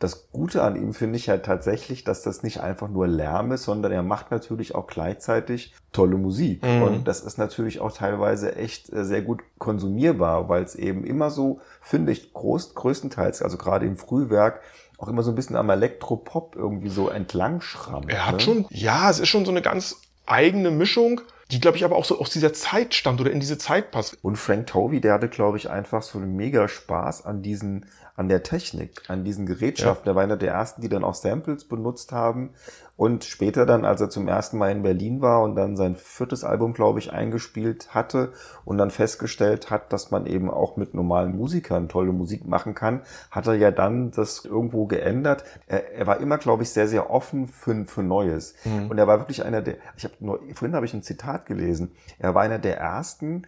Das 0.05 0.29
Gute 0.31 0.61
an 0.61 0.75
ihm 0.75 0.93
finde 0.93 1.17
ich 1.17 1.25
ja 1.25 1.37
tatsächlich, 1.37 2.03
dass 2.03 2.21
das 2.21 2.43
nicht 2.43 2.59
einfach 2.59 2.87
nur 2.87 3.07
Lärm 3.07 3.51
ist, 3.51 3.63
sondern 3.63 3.91
er 3.91 4.03
macht 4.03 4.29
natürlich 4.29 4.75
auch 4.75 4.85
gleichzeitig 4.85 5.73
tolle 5.91 6.15
Musik. 6.15 6.63
Mhm. 6.63 6.83
Und 6.83 7.07
das 7.07 7.21
ist 7.21 7.39
natürlich 7.39 7.79
auch 7.79 7.91
teilweise 7.91 8.55
echt 8.55 8.93
äh, 8.93 9.03
sehr 9.03 9.23
gut 9.23 9.41
konsumierbar, 9.57 10.47
weil 10.47 10.63
es 10.63 10.75
eben 10.75 11.05
immer 11.05 11.31
so, 11.31 11.59
finde 11.81 12.11
ich, 12.11 12.33
groß, 12.33 12.75
größtenteils, 12.75 13.41
also 13.41 13.57
gerade 13.57 13.87
im 13.87 13.97
Frühwerk, 13.97 14.61
auch 14.99 15.07
immer 15.07 15.23
so 15.23 15.31
ein 15.31 15.35
bisschen 15.35 15.55
am 15.55 15.71
Elektropop 15.71 16.55
irgendwie 16.55 16.89
so 16.89 17.09
entlang 17.09 17.61
schrammt. 17.61 18.07
Er 18.11 18.27
hat 18.27 18.35
ne? 18.35 18.41
schon, 18.41 18.67
ja, 18.69 19.09
es 19.09 19.17
ist 19.17 19.29
schon 19.29 19.43
so 19.43 19.49
eine 19.49 19.63
ganz 19.63 20.01
eigene 20.27 20.69
Mischung, 20.69 21.21
die, 21.49 21.59
glaube 21.59 21.77
ich, 21.77 21.83
aber 21.83 21.95
auch 21.95 22.05
so 22.05 22.19
aus 22.19 22.29
dieser 22.29 22.53
Zeit 22.53 22.93
stammt 22.93 23.21
oder 23.21 23.31
in 23.31 23.39
diese 23.39 23.57
Zeit 23.57 23.89
passt. 23.89 24.17
Und 24.23 24.35
Frank 24.35 24.67
Tovey, 24.67 25.01
der 25.01 25.13
hatte, 25.13 25.29
glaube 25.29 25.57
ich, 25.57 25.69
einfach 25.69 26.03
so 26.03 26.19
einen 26.19 26.35
mega 26.35 26.67
Spaß 26.67 27.25
an 27.25 27.41
diesen, 27.41 27.87
an 28.15 28.29
der 28.29 28.43
Technik, 28.43 29.03
an 29.09 29.23
diesen 29.23 29.45
Gerätschaften. 29.45 30.05
Der 30.05 30.15
war 30.15 30.23
einer 30.23 30.37
der 30.37 30.53
ersten, 30.53 30.81
die 30.81 30.89
dann 30.89 31.03
auch 31.03 31.15
Samples 31.15 31.65
benutzt 31.65 32.11
haben. 32.11 32.51
Und 32.97 33.25
später 33.25 33.65
dann, 33.65 33.83
als 33.83 33.99
er 33.99 34.09
zum 34.09 34.29
ersten 34.29 34.57
Mal 34.57 34.71
in 34.71 34.81
Berlin 34.81 35.21
war 35.21 35.43
und 35.43 35.55
dann 35.55 35.75
sein 35.75 35.97
viertes 35.97 36.45
Album, 36.45 36.71
glaube 36.71 36.99
ich, 36.99 37.11
eingespielt 37.11 37.93
hatte 37.93 38.31
und 38.63 38.77
dann 38.77 38.89
festgestellt 38.89 39.69
hat, 39.69 39.91
dass 39.91 40.11
man 40.11 40.25
eben 40.25 40.49
auch 40.49 40.77
mit 40.77 40.93
normalen 40.93 41.35
Musikern 41.35 41.89
tolle 41.89 42.13
Musik 42.13 42.47
machen 42.47 42.73
kann, 42.73 43.01
hat 43.31 43.47
er 43.47 43.55
ja 43.55 43.71
dann 43.71 44.11
das 44.11 44.45
irgendwo 44.45 44.85
geändert. 44.85 45.43
Er, 45.67 45.93
er 45.93 46.07
war 46.07 46.21
immer, 46.21 46.37
glaube 46.37 46.63
ich, 46.63 46.69
sehr, 46.69 46.87
sehr 46.87 47.09
offen 47.09 47.47
für, 47.47 47.83
für 47.85 48.01
Neues. 48.01 48.55
Und 48.89 48.97
er 48.97 49.07
war 49.07 49.19
wirklich 49.19 49.43
einer 49.43 49.61
der, 49.61 49.75
ich 49.97 50.05
habe 50.05 50.15
nur, 50.21 50.39
vorhin 50.53 50.73
habe 50.73 50.85
ich 50.85 50.93
ein 50.93 51.03
Zitat 51.03 51.45
gelesen. 51.47 51.91
Er 52.17 52.33
war 52.33 52.43
einer 52.43 52.59
der 52.59 52.77
ersten, 52.77 53.45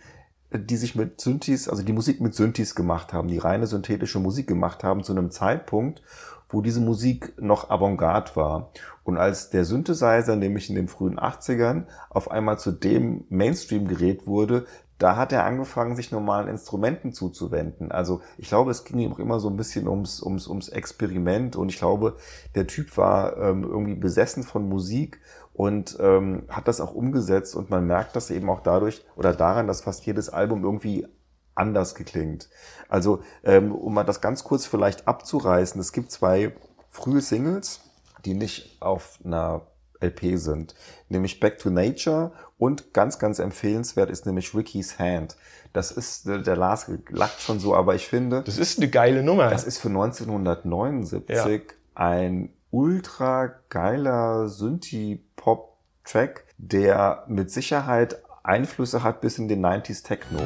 die 0.51 0.77
sich 0.77 0.95
mit 0.95 1.19
Synthes, 1.19 1.67
also 1.67 1.83
die 1.83 1.93
Musik 1.93 2.21
mit 2.21 2.33
Synthes 2.33 2.75
gemacht 2.75 3.13
haben, 3.13 3.27
die 3.27 3.37
reine 3.37 3.67
synthetische 3.67 4.19
Musik 4.19 4.47
gemacht 4.47 4.83
haben 4.83 5.03
zu 5.03 5.11
einem 5.11 5.31
Zeitpunkt, 5.31 6.01
wo 6.49 6.61
diese 6.61 6.79
Musik 6.79 7.33
noch 7.41 7.69
Avantgarde 7.69 8.35
war. 8.35 8.71
Und 9.03 9.17
als 9.17 9.49
der 9.49 9.65
Synthesizer, 9.65 10.35
nämlich 10.35 10.69
in 10.69 10.75
den 10.75 10.87
frühen 10.87 11.19
80ern, 11.19 11.85
auf 12.09 12.31
einmal 12.31 12.59
zu 12.59 12.71
dem 12.71 13.25
Mainstream-Gerät 13.29 14.27
wurde, 14.27 14.65
da 14.97 15.15
hat 15.15 15.31
er 15.31 15.45
angefangen, 15.45 15.95
sich 15.95 16.11
normalen 16.11 16.47
Instrumenten 16.47 17.13
zuzuwenden. 17.13 17.91
Also 17.91 18.21
ich 18.37 18.47
glaube, 18.47 18.71
es 18.71 18.83
ging 18.83 18.99
ihm 18.99 19.13
auch 19.13 19.19
immer 19.19 19.39
so 19.39 19.49
ein 19.49 19.57
bisschen 19.57 19.87
ums, 19.87 20.23
ums, 20.23 20.47
ums 20.47 20.69
Experiment 20.69 21.55
und 21.55 21.69
ich 21.69 21.77
glaube, 21.77 22.15
der 22.55 22.65
Typ 22.65 22.97
war 22.97 23.37
ähm, 23.37 23.63
irgendwie 23.63 23.95
besessen 23.95 24.43
von 24.43 24.67
Musik 24.67 25.19
und 25.57 25.97
ähm, 25.99 26.43
hat 26.49 26.67
das 26.67 26.79
auch 26.79 26.93
umgesetzt 26.93 27.55
und 27.55 27.71
man 27.71 27.85
merkt 27.85 28.15
das 28.15 28.29
eben 28.29 28.47
auch 28.49 28.61
dadurch 28.61 29.03
oder 29.15 29.33
daran, 29.33 29.65
dass 29.65 29.81
fast 29.81 30.05
jedes 30.05 30.29
Album 30.29 30.63
irgendwie 30.63 31.07
anders 31.55 31.95
geklingt. 31.95 32.47
Also 32.87 33.21
ähm, 33.43 33.73
um 33.73 33.95
mal 33.95 34.03
das 34.03 34.21
ganz 34.21 34.43
kurz 34.43 34.67
vielleicht 34.67 35.07
abzureißen, 35.07 35.81
es 35.81 35.91
gibt 35.91 36.11
zwei 36.11 36.55
frühe 36.91 37.21
Singles, 37.21 37.81
die 38.23 38.35
nicht 38.35 38.77
auf 38.81 39.17
einer 39.25 39.61
LP 39.99 40.37
sind, 40.37 40.75
nämlich 41.09 41.39
Back 41.39 41.57
to 41.57 41.71
Nature 41.71 42.31
und 42.59 42.93
ganz, 42.93 43.17
ganz 43.17 43.39
empfehlenswert 43.39 44.11
ist 44.11 44.27
nämlich 44.27 44.53
Ricky's 44.53 44.99
Hand. 44.99 45.37
Das 45.73 45.89
ist, 45.91 46.27
der 46.27 46.55
Lars 46.55 46.85
lacht 47.09 47.41
schon 47.41 47.59
so, 47.59 47.73
aber 47.75 47.95
ich 47.95 48.07
finde, 48.07 48.43
Das 48.43 48.59
ist 48.59 48.77
eine 48.77 48.89
geile 48.91 49.23
Nummer. 49.23 49.49
das 49.49 49.63
ist 49.63 49.79
für 49.79 49.89
1979 49.89 51.75
ein 51.95 52.53
ultra 52.77 53.47
geiler 53.69 54.49
Synthie-Pop-Track, 54.49 56.45
der 56.59 57.23
mit 57.27 57.49
Sicherheit 57.49 58.21
Einflüsse 58.43 59.01
hat 59.01 59.19
bis 59.19 59.39
in 59.39 59.47
den 59.47 59.65
90s 59.65 60.03
Techno. 60.03 60.37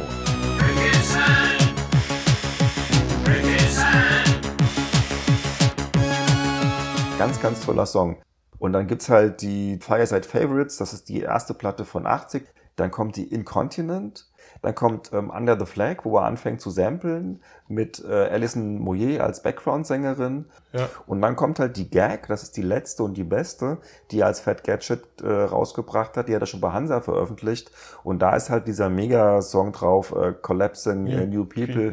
Ganz, 7.20 7.41
ganz 7.41 7.65
toller 7.65 7.86
Song. 7.86 8.22
Und 8.60 8.72
dann 8.72 8.88
gibt's 8.88 9.10
halt 9.10 9.41
die 9.41 9.78
Fireside 9.82 10.24
Favorites, 10.24 10.78
das 10.78 10.94
ist 10.94 11.10
die 11.10 11.20
erste 11.20 11.54
Platte 11.54 11.84
von 11.84 12.08
80. 12.08 12.48
Dann 12.78 12.91
kommt 12.91 13.17
die 13.17 13.26
Incontinent. 13.26 14.31
Dann 14.62 14.76
kommt 14.76 15.12
ähm, 15.12 15.32
Under 15.32 15.60
the 15.60 15.65
Flag, 15.65 16.04
wo 16.04 16.17
er 16.17 16.26
anfängt 16.26 16.62
zu 16.62 16.69
samplen 16.69 17.41
mit 17.67 18.04
äh, 18.08 18.28
Alison 18.30 18.80
Moyer 18.80 19.24
als 19.24 19.41
Background-Sängerin. 19.41 20.45
Ja. 20.74 20.88
Und 21.08 21.21
dann 21.21 21.36
kommt 21.36 21.60
halt 21.60 21.78
die 21.78 21.89
Gag, 21.89 22.28
das 22.28 22.43
ist 22.43 22.58
die 22.58 22.62
letzte 22.62 23.04
und 23.04 23.17
die 23.17 23.24
beste, 23.24 23.80
die 24.12 24.19
er 24.19 24.28
als 24.28 24.39
Fat 24.39 24.63
Gadget 24.63 25.21
äh, 25.24 25.28
rausgebracht 25.28 26.15
hat. 26.15 26.28
Die 26.28 26.36
hat 26.36 26.41
er 26.41 26.47
schon 26.47 26.62
bei 26.62 26.71
Hansa 26.71 27.02
veröffentlicht. 27.02 27.71
Und 28.04 28.21
da 28.21 28.36
ist 28.36 28.52
halt 28.52 28.67
dieser 28.67 28.89
Mega-Song 28.89 29.71
drauf, 29.71 30.15
äh, 30.15 30.34
Collapsing 30.39 31.08
äh, 31.08 31.26
New 31.26 31.45
People. 31.45 31.91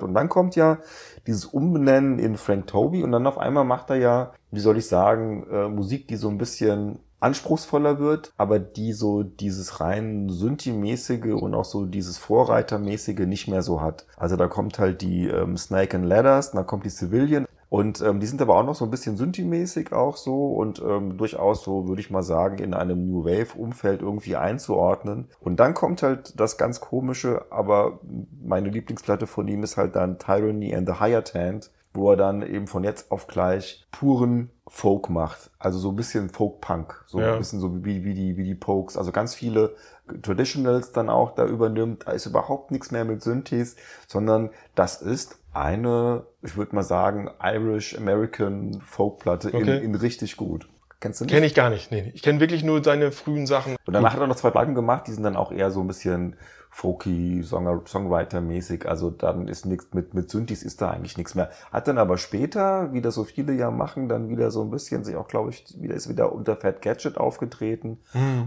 Und 0.00 0.14
dann 0.14 0.28
kommt 0.28 0.56
ja 0.56 0.78
dieses 1.26 1.44
Umbenennen 1.44 2.18
in 2.18 2.36
Frank 2.36 2.66
Toby 2.66 3.04
und 3.04 3.12
dann 3.12 3.26
auf 3.26 3.38
einmal 3.38 3.64
macht 3.64 3.90
er 3.90 3.96
ja, 3.96 4.32
wie 4.50 4.60
soll 4.60 4.76
ich 4.76 4.88
sagen, 4.88 5.46
äh, 5.50 5.68
Musik, 5.68 6.08
die 6.08 6.16
so 6.16 6.28
ein 6.28 6.38
bisschen 6.38 6.98
anspruchsvoller 7.22 7.98
wird, 7.98 8.32
aber 8.36 8.58
die 8.58 8.92
so 8.92 9.22
dieses 9.22 9.80
rein 9.80 10.28
Synthi-mäßige 10.28 11.34
und 11.34 11.54
auch 11.54 11.64
so 11.64 11.86
dieses 11.86 12.18
Vorreitermäßige 12.18 13.26
nicht 13.26 13.48
mehr 13.48 13.62
so 13.62 13.80
hat. 13.80 14.06
Also 14.16 14.36
da 14.36 14.48
kommt 14.48 14.78
halt 14.78 15.02
die 15.02 15.28
ähm, 15.28 15.56
Snake 15.56 15.96
and 15.96 16.06
Ladders, 16.06 16.52
dann 16.52 16.66
kommt 16.66 16.84
die 16.84 16.90
Civilian 16.90 17.46
und 17.72 18.02
ähm, 18.02 18.20
die 18.20 18.26
sind 18.26 18.42
aber 18.42 18.56
auch 18.56 18.66
noch 18.66 18.74
so 18.74 18.84
ein 18.84 18.90
bisschen 18.90 19.16
Synthi-mäßig 19.16 19.94
auch 19.94 20.18
so 20.18 20.52
und 20.52 20.82
ähm, 20.86 21.16
durchaus 21.16 21.64
so, 21.64 21.88
würde 21.88 22.02
ich 22.02 22.10
mal 22.10 22.22
sagen, 22.22 22.58
in 22.58 22.74
einem 22.74 23.06
New 23.06 23.24
Wave-Umfeld 23.24 24.02
irgendwie 24.02 24.36
einzuordnen. 24.36 25.28
Und 25.40 25.58
dann 25.58 25.72
kommt 25.72 26.02
halt 26.02 26.38
das 26.38 26.58
ganz 26.58 26.82
Komische, 26.82 27.46
aber 27.48 28.00
meine 28.44 28.68
Lieblingsplatte 28.68 29.26
von 29.26 29.48
ihm 29.48 29.62
ist 29.62 29.78
halt 29.78 29.96
dann 29.96 30.18
Tyranny 30.18 30.74
and 30.74 30.86
the 30.86 31.00
Hired 31.00 31.32
Hand, 31.32 31.70
wo 31.94 32.10
er 32.10 32.16
dann 32.16 32.42
eben 32.42 32.66
von 32.66 32.84
jetzt 32.84 33.10
auf 33.10 33.26
gleich 33.26 33.86
puren 33.90 34.50
Folk 34.66 35.10
macht. 35.10 35.50
Also 35.58 35.78
so 35.78 35.90
ein 35.90 35.96
bisschen 35.96 36.30
Folk-Punk. 36.30 37.04
So 37.06 37.20
Ja. 37.20 37.32
ein 37.32 37.38
bisschen 37.38 37.60
so 37.60 37.84
wie, 37.84 38.04
wie, 38.04 38.14
die, 38.14 38.36
wie 38.38 38.44
die 38.44 38.54
Pokes. 38.54 38.96
Also 38.96 39.12
ganz 39.12 39.34
viele 39.34 39.74
Traditionals 40.22 40.92
dann 40.92 41.08
auch 41.10 41.34
da 41.34 41.44
übernimmt. 41.46 42.06
Da 42.06 42.12
ist 42.12 42.26
überhaupt 42.26 42.70
nichts 42.70 42.90
mehr 42.90 43.04
mit 43.04 43.22
Synthes, 43.22 43.76
sondern 44.06 44.50
das 44.74 45.00
ist 45.02 45.38
eine, 45.52 46.24
ich 46.42 46.56
würde 46.56 46.74
mal 46.74 46.82
sagen, 46.82 47.30
Irish-American 47.42 48.80
Folkplatte 48.80 49.50
in, 49.50 49.56
Okay. 49.56 49.84
in 49.84 49.94
richtig 49.94 50.36
gut. 50.36 50.68
Kennst 51.00 51.20
du 51.20 51.24
nicht? 51.24 51.34
Kenne 51.34 51.46
ich 51.46 51.54
gar 51.54 51.68
nicht. 51.70 51.90
Nee, 51.90 52.10
ich 52.14 52.22
kenne 52.22 52.38
wirklich 52.40 52.62
nur 52.62 52.82
seine 52.84 53.10
frühen 53.10 53.46
Sachen. 53.46 53.76
Und 53.84 53.92
danach 53.94 54.12
hat 54.14 54.20
er 54.20 54.26
noch 54.28 54.36
zwei 54.36 54.50
Platten 54.50 54.74
gemacht, 54.74 55.06
die 55.08 55.12
sind 55.12 55.24
dann 55.24 55.36
auch 55.36 55.50
eher 55.50 55.70
so 55.70 55.80
ein 55.80 55.88
bisschen 55.88 56.36
folky, 56.74 57.42
Song 57.44 57.66
Songwriter-mäßig. 57.86 58.86
Also 58.88 59.10
dann 59.10 59.46
ist 59.46 59.66
nichts 59.66 59.88
mit, 59.92 60.14
mit 60.14 60.30
Synthes 60.30 60.62
ist 60.62 60.80
da 60.80 60.90
eigentlich 60.90 61.18
nichts 61.18 61.34
mehr. 61.34 61.50
Hat 61.70 61.86
dann 61.86 61.98
aber 61.98 62.16
später, 62.16 62.92
wie 62.94 63.02
das 63.02 63.14
so 63.14 63.24
viele 63.24 63.52
ja 63.52 63.70
machen, 63.70 64.08
dann 64.08 64.30
wieder 64.30 64.50
so 64.50 64.62
ein 64.62 64.70
bisschen 64.70 65.04
sich 65.04 65.14
auch, 65.16 65.28
glaube 65.28 65.50
ich, 65.50 65.64
wieder 65.80 65.94
ist 65.94 66.08
wieder 66.08 66.32
unter 66.32 66.56
Fat 66.56 66.80
Gadget 66.80 67.18
aufgetreten. 67.18 67.98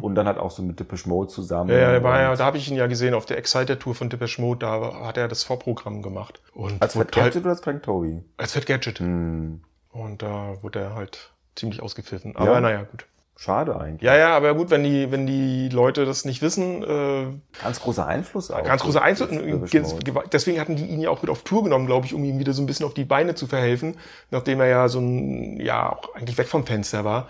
Und 0.01 0.15
dann 0.15 0.27
hat 0.27 0.39
auch 0.39 0.49
so 0.49 0.63
mit 0.63 0.79
Depeche 0.79 1.07
Mode 1.07 1.29
zusammen. 1.29 1.69
Hm. 1.69 1.77
Ja, 1.77 1.93
ja, 1.93 2.03
war 2.03 2.19
ja, 2.19 2.35
da 2.35 2.45
habe 2.45 2.57
ich 2.57 2.69
ihn 2.69 2.75
ja 2.75 2.87
gesehen 2.87 3.13
auf 3.13 3.27
der 3.27 3.37
Exciter 3.37 3.77
Tour 3.77 3.93
von 3.93 4.09
Depeche 4.09 4.41
Mode, 4.41 4.59
da 4.65 5.05
hat 5.05 5.17
er 5.17 5.27
das 5.27 5.43
Vorprogramm 5.43 6.01
gemacht. 6.01 6.41
Und 6.53 6.81
als 6.81 6.93
Fat 6.93 7.01
halt- 7.03 7.11
Gadget 7.13 7.41
oder 7.43 7.51
als 7.51 7.61
Frank 7.61 7.83
Toby? 7.83 8.23
Als 8.37 8.53
Fat 8.53 8.65
Gadget. 8.65 8.99
Hm, 8.99 9.61
Und 9.91 10.21
da 10.23 10.55
wurde 10.63 10.79
er 10.79 10.95
halt 10.95 11.31
ziemlich 11.55 11.81
ausgepfiffen. 11.81 12.35
Aber 12.35 12.53
Ja. 12.53 12.59
naja, 12.59 12.83
gut. 12.83 13.05
Schade 13.37 13.79
eigentlich. 13.79 14.01
Ja, 14.01 14.15
ja, 14.15 14.35
aber 14.35 14.55
gut, 14.55 14.69
wenn 14.69 14.83
die, 14.83 15.11
wenn 15.11 15.27
die 15.27 15.69
Leute 15.69 16.05
das 16.05 16.25
nicht 16.25 16.41
wissen, 16.41 16.83
äh, 16.83 17.27
Ganz 17.61 17.81
großer 17.81 18.05
Einfluss 18.05 18.51
auch. 18.51 18.63
ganz 18.63 18.81
großer 18.81 19.01
Mode. 19.01 20.29
Deswegen 20.31 20.59
hatten 20.59 20.75
die 20.75 20.85
ihn 20.85 21.01
ja 21.01 21.09
auch 21.09 21.21
mit 21.21 21.29
auf 21.29 21.43
Tour 21.43 21.63
genommen, 21.63 21.85
glaube 21.85 22.05
ich, 22.05 22.13
um 22.13 22.23
ihm 22.23 22.39
wieder 22.39 22.53
so 22.53 22.61
ein 22.61 22.65
bisschen 22.65 22.85
auf 22.85 22.93
die 22.93 23.03
Beine 23.03 23.35
zu 23.35 23.47
verhelfen, 23.47 23.97
nachdem 24.31 24.61
er 24.61 24.67
ja 24.67 24.87
so 24.87 24.99
ein, 24.99 25.59
ja, 25.59 25.91
auch 25.91 26.15
eigentlich 26.15 26.37
weg 26.37 26.47
vom 26.47 26.65
Fenster 26.65 27.03
war. 27.03 27.27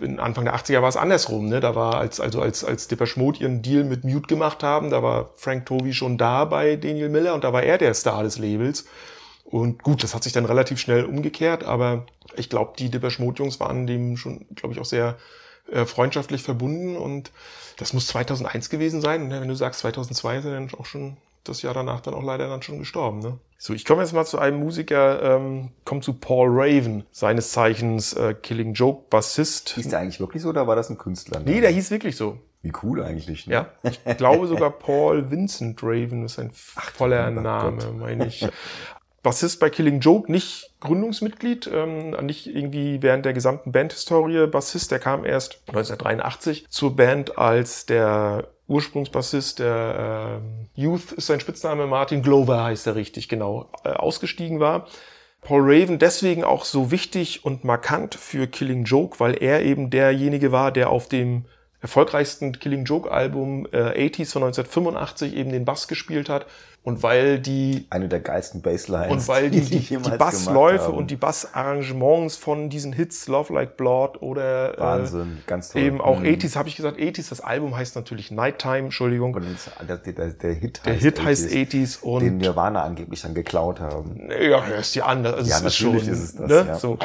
In 0.00 0.20
Anfang 0.20 0.44
der 0.44 0.54
80er 0.54 0.80
war 0.80 0.88
es 0.88 0.96
andersrum, 0.96 1.48
ne? 1.48 1.58
Da 1.58 1.74
war, 1.74 1.96
als, 1.96 2.20
also 2.20 2.40
als, 2.40 2.62
als 2.62 2.86
Depeche 2.86 3.18
Mode 3.18 3.40
ihren 3.40 3.62
Deal 3.62 3.82
mit 3.82 4.04
Mute 4.04 4.28
gemacht 4.28 4.62
haben, 4.62 4.90
da 4.90 5.02
war 5.02 5.30
Frank 5.34 5.66
Tovey 5.66 5.92
schon 5.92 6.18
da 6.18 6.44
bei 6.44 6.76
Daniel 6.76 7.08
Miller 7.08 7.34
und 7.34 7.42
da 7.42 7.52
war 7.52 7.64
er 7.64 7.78
der 7.78 7.94
Star 7.94 8.22
des 8.22 8.38
Labels. 8.38 8.84
Und 9.44 9.82
gut, 9.82 10.04
das 10.04 10.14
hat 10.14 10.22
sich 10.22 10.32
dann 10.32 10.44
relativ 10.44 10.78
schnell 10.78 11.04
umgekehrt, 11.04 11.64
aber 11.64 12.04
ich 12.36 12.48
glaube, 12.48 12.74
die 12.78 12.90
Depeche 12.90 13.20
Mode 13.20 13.42
Jungs 13.42 13.58
waren 13.58 13.86
dem 13.88 14.16
schon, 14.16 14.46
glaube 14.54 14.74
ich, 14.74 14.80
auch 14.80 14.84
sehr 14.84 15.16
äh, 15.70 15.84
freundschaftlich 15.86 16.42
verbunden 16.42 16.96
und 16.96 17.30
das 17.76 17.92
muss 17.92 18.06
2001 18.08 18.70
gewesen 18.70 19.00
sein. 19.00 19.28
Ne? 19.28 19.40
Wenn 19.40 19.48
du 19.48 19.54
sagst 19.54 19.80
2002, 19.80 20.38
ist 20.38 20.44
er 20.44 20.52
dann 20.52 20.70
auch 20.74 20.86
schon 20.86 21.16
das 21.44 21.62
Jahr 21.62 21.74
danach 21.74 22.00
dann 22.00 22.14
auch 22.14 22.22
leider 22.22 22.48
dann 22.48 22.62
schon 22.62 22.78
gestorben. 22.78 23.20
Ne? 23.20 23.38
So, 23.56 23.72
ich 23.72 23.84
komme 23.84 24.02
jetzt 24.02 24.12
mal 24.12 24.26
zu 24.26 24.38
einem 24.38 24.58
Musiker, 24.58 25.22
ähm, 25.22 25.70
komme 25.84 26.00
zu 26.00 26.14
Paul 26.14 26.48
Raven, 26.50 27.04
seines 27.10 27.52
Zeichens 27.52 28.12
äh, 28.12 28.34
Killing 28.34 28.74
Joke 28.74 29.06
Bassist. 29.10 29.70
Hieß 29.70 29.88
der 29.88 30.00
eigentlich 30.00 30.20
wirklich 30.20 30.42
so 30.42 30.50
oder 30.50 30.66
war 30.66 30.76
das 30.76 30.90
ein 30.90 30.98
Künstler? 30.98 31.40
Nee, 31.40 31.60
der 31.60 31.70
hieß 31.70 31.90
wirklich 31.90 32.16
so. 32.16 32.38
Wie 32.62 32.72
cool 32.82 33.02
eigentlich, 33.04 33.46
ne? 33.46 33.54
Ja, 33.54 33.68
ich 33.84 34.16
glaube 34.16 34.48
sogar 34.48 34.70
Paul 34.70 35.30
Vincent 35.30 35.80
Raven 35.82 36.24
ist 36.24 36.40
ein 36.40 36.50
voller 36.52 37.30
lieber 37.30 37.40
Name, 37.40 37.92
meine 37.92 38.26
ich. 38.26 38.46
Bassist 39.22 39.58
bei 39.58 39.68
Killing 39.68 40.00
Joke, 40.00 40.30
nicht 40.30 40.70
Gründungsmitglied, 40.80 41.68
ähm, 41.72 42.10
nicht 42.24 42.46
irgendwie 42.46 43.02
während 43.02 43.24
der 43.24 43.32
gesamten 43.32 43.72
Bandhistorie 43.72 44.46
Bassist. 44.46 44.90
Der 44.90 45.00
kam 45.00 45.24
erst 45.24 45.60
1983 45.68 46.66
zur 46.68 46.94
Band 46.94 47.36
als 47.36 47.86
der 47.86 48.48
Ursprungsbassist, 48.68 49.58
der 49.58 50.40
ähm, 50.40 50.68
Youth 50.74 51.12
ist 51.12 51.26
sein 51.26 51.40
Spitzname, 51.40 51.86
Martin 51.86 52.22
Glover 52.22 52.62
heißt 52.64 52.86
er 52.86 52.94
richtig, 52.94 53.28
genau, 53.28 53.70
äh, 53.82 53.88
ausgestiegen 53.88 54.60
war. 54.60 54.86
Paul 55.40 55.62
Raven 55.62 55.98
deswegen 55.98 56.44
auch 56.44 56.64
so 56.64 56.90
wichtig 56.90 57.44
und 57.44 57.64
markant 57.64 58.14
für 58.14 58.46
Killing 58.46 58.84
Joke, 58.84 59.18
weil 59.20 59.42
er 59.42 59.62
eben 59.62 59.88
derjenige 59.88 60.52
war, 60.52 60.70
der 60.70 60.90
auf 60.90 61.08
dem 61.08 61.46
erfolgreichsten 61.80 62.58
Killing 62.58 62.84
Joke 62.84 63.10
Album 63.10 63.66
äh, 63.72 64.08
80s 64.08 64.32
von 64.32 64.42
1985 64.42 65.34
eben 65.34 65.50
den 65.50 65.64
Bass 65.64 65.88
gespielt 65.88 66.28
hat 66.28 66.46
und 66.84 67.02
weil 67.02 67.38
die 67.38 67.86
Eine 67.90 68.08
der 68.08 68.20
geilsten 68.20 68.62
Basslines. 68.62 69.10
und 69.10 69.28
weil 69.28 69.50
die, 69.50 69.60
die, 69.60 69.78
die 69.78 69.84
jemals 69.94 70.16
Bassläufe 70.16 70.90
und 70.90 71.10
die 71.10 71.16
Bassarrangements 71.16 72.36
von 72.36 72.70
diesen 72.70 72.92
Hits 72.94 73.28
Love 73.28 73.52
Like 73.52 73.76
Blood 73.76 74.22
oder 74.22 74.78
äh, 74.78 74.80
Wahnsinn, 74.80 75.38
ganz 75.46 75.68
toll. 75.70 75.82
eben 75.82 76.00
auch 76.00 76.20
Mhm. 76.20 76.26
80s, 76.26 76.56
habe 76.56 76.68
ich 76.68 76.76
gesagt 76.76 76.98
80s, 76.98 77.28
das 77.28 77.40
Album 77.40 77.76
heißt 77.76 77.94
natürlich 77.96 78.30
Nighttime, 78.30 78.78
Entschuldigung. 78.86 79.34
Und 79.34 79.44
der, 79.86 79.96
der, 79.98 80.28
der 80.30 80.52
Hit 80.54 80.80
Der 80.86 80.94
heißt 80.94 81.02
Hit 81.02 81.22
heißt 81.22 81.48
80s, 81.50 81.98
80s 81.98 82.00
und 82.02 82.22
den 82.24 82.38
Nirvana 82.38 82.82
angeblich 82.84 83.20
dann 83.20 83.34
geklaut 83.34 83.80
haben. 83.80 84.30
ja, 84.40 84.64
hörst 84.64 84.94
dir 84.94 85.04
an, 85.06 85.26
also 85.26 85.48
Ja, 85.50 85.58
ist 85.58 85.76
schon, 85.76 85.92
natürlich 85.92 86.08
ist 86.08 86.22
es 86.22 86.34
das, 86.36 86.48
ne? 86.48 86.64
ja. 86.68 86.74
so. 86.76 86.96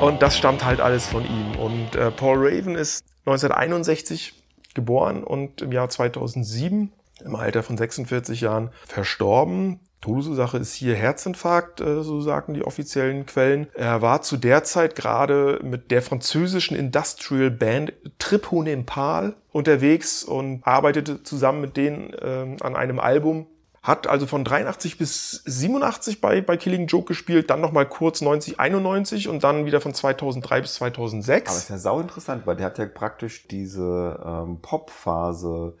Und 0.00 0.22
das 0.22 0.36
stammt 0.38 0.64
halt 0.64 0.80
alles 0.80 1.06
von 1.06 1.24
ihm. 1.24 1.56
Und 1.60 1.96
äh, 1.96 2.10
Paul 2.12 2.36
Raven 2.38 2.76
ist 2.76 3.02
1961 3.26 4.37
geboren 4.78 5.24
und 5.24 5.60
im 5.60 5.72
Jahr 5.72 5.88
2007 5.88 6.92
im 7.24 7.34
Alter 7.34 7.64
von 7.64 7.76
46 7.76 8.40
Jahren 8.40 8.70
verstorben. 8.86 9.80
Todesursache 10.00 10.58
ist 10.58 10.74
hier 10.74 10.94
Herzinfarkt, 10.94 11.80
äh, 11.80 12.02
so 12.04 12.20
sagen 12.20 12.54
die 12.54 12.62
offiziellen 12.62 13.26
Quellen. 13.26 13.66
Er 13.74 14.00
war 14.00 14.22
zu 14.22 14.36
der 14.36 14.62
Zeit 14.62 14.94
gerade 14.94 15.58
mit 15.64 15.90
der 15.90 16.02
französischen 16.02 16.76
Industrial 16.76 17.50
Band 17.50 17.92
Trip 18.20 18.52
unterwegs 19.50 20.22
und 20.22 20.64
arbeitete 20.64 21.24
zusammen 21.24 21.60
mit 21.60 21.76
denen 21.76 22.14
ähm, 22.22 22.56
an 22.60 22.76
einem 22.76 23.00
Album. 23.00 23.46
Hat 23.82 24.06
also 24.08 24.26
von 24.26 24.44
83 24.44 24.98
bis 24.98 25.42
87 25.46 26.20
bei, 26.20 26.40
bei 26.40 26.56
Killing 26.56 26.86
Joke 26.88 27.06
gespielt, 27.06 27.48
dann 27.48 27.60
nochmal 27.60 27.86
kurz 27.86 28.20
90, 28.20 28.58
91 28.58 29.28
und 29.28 29.44
dann 29.44 29.66
wieder 29.66 29.80
von 29.80 29.94
2003 29.94 30.60
bis 30.62 30.74
2006. 30.74 31.50
Aber 31.50 31.58
ist 31.58 31.70
ja 31.70 31.78
sau 31.78 32.00
interessant, 32.00 32.46
weil 32.46 32.56
der 32.56 32.66
hat 32.66 32.78
ja 32.78 32.86
praktisch 32.86 33.46
diese 33.48 34.18
ähm, 34.24 34.58
Pop-Phase, 34.62 35.74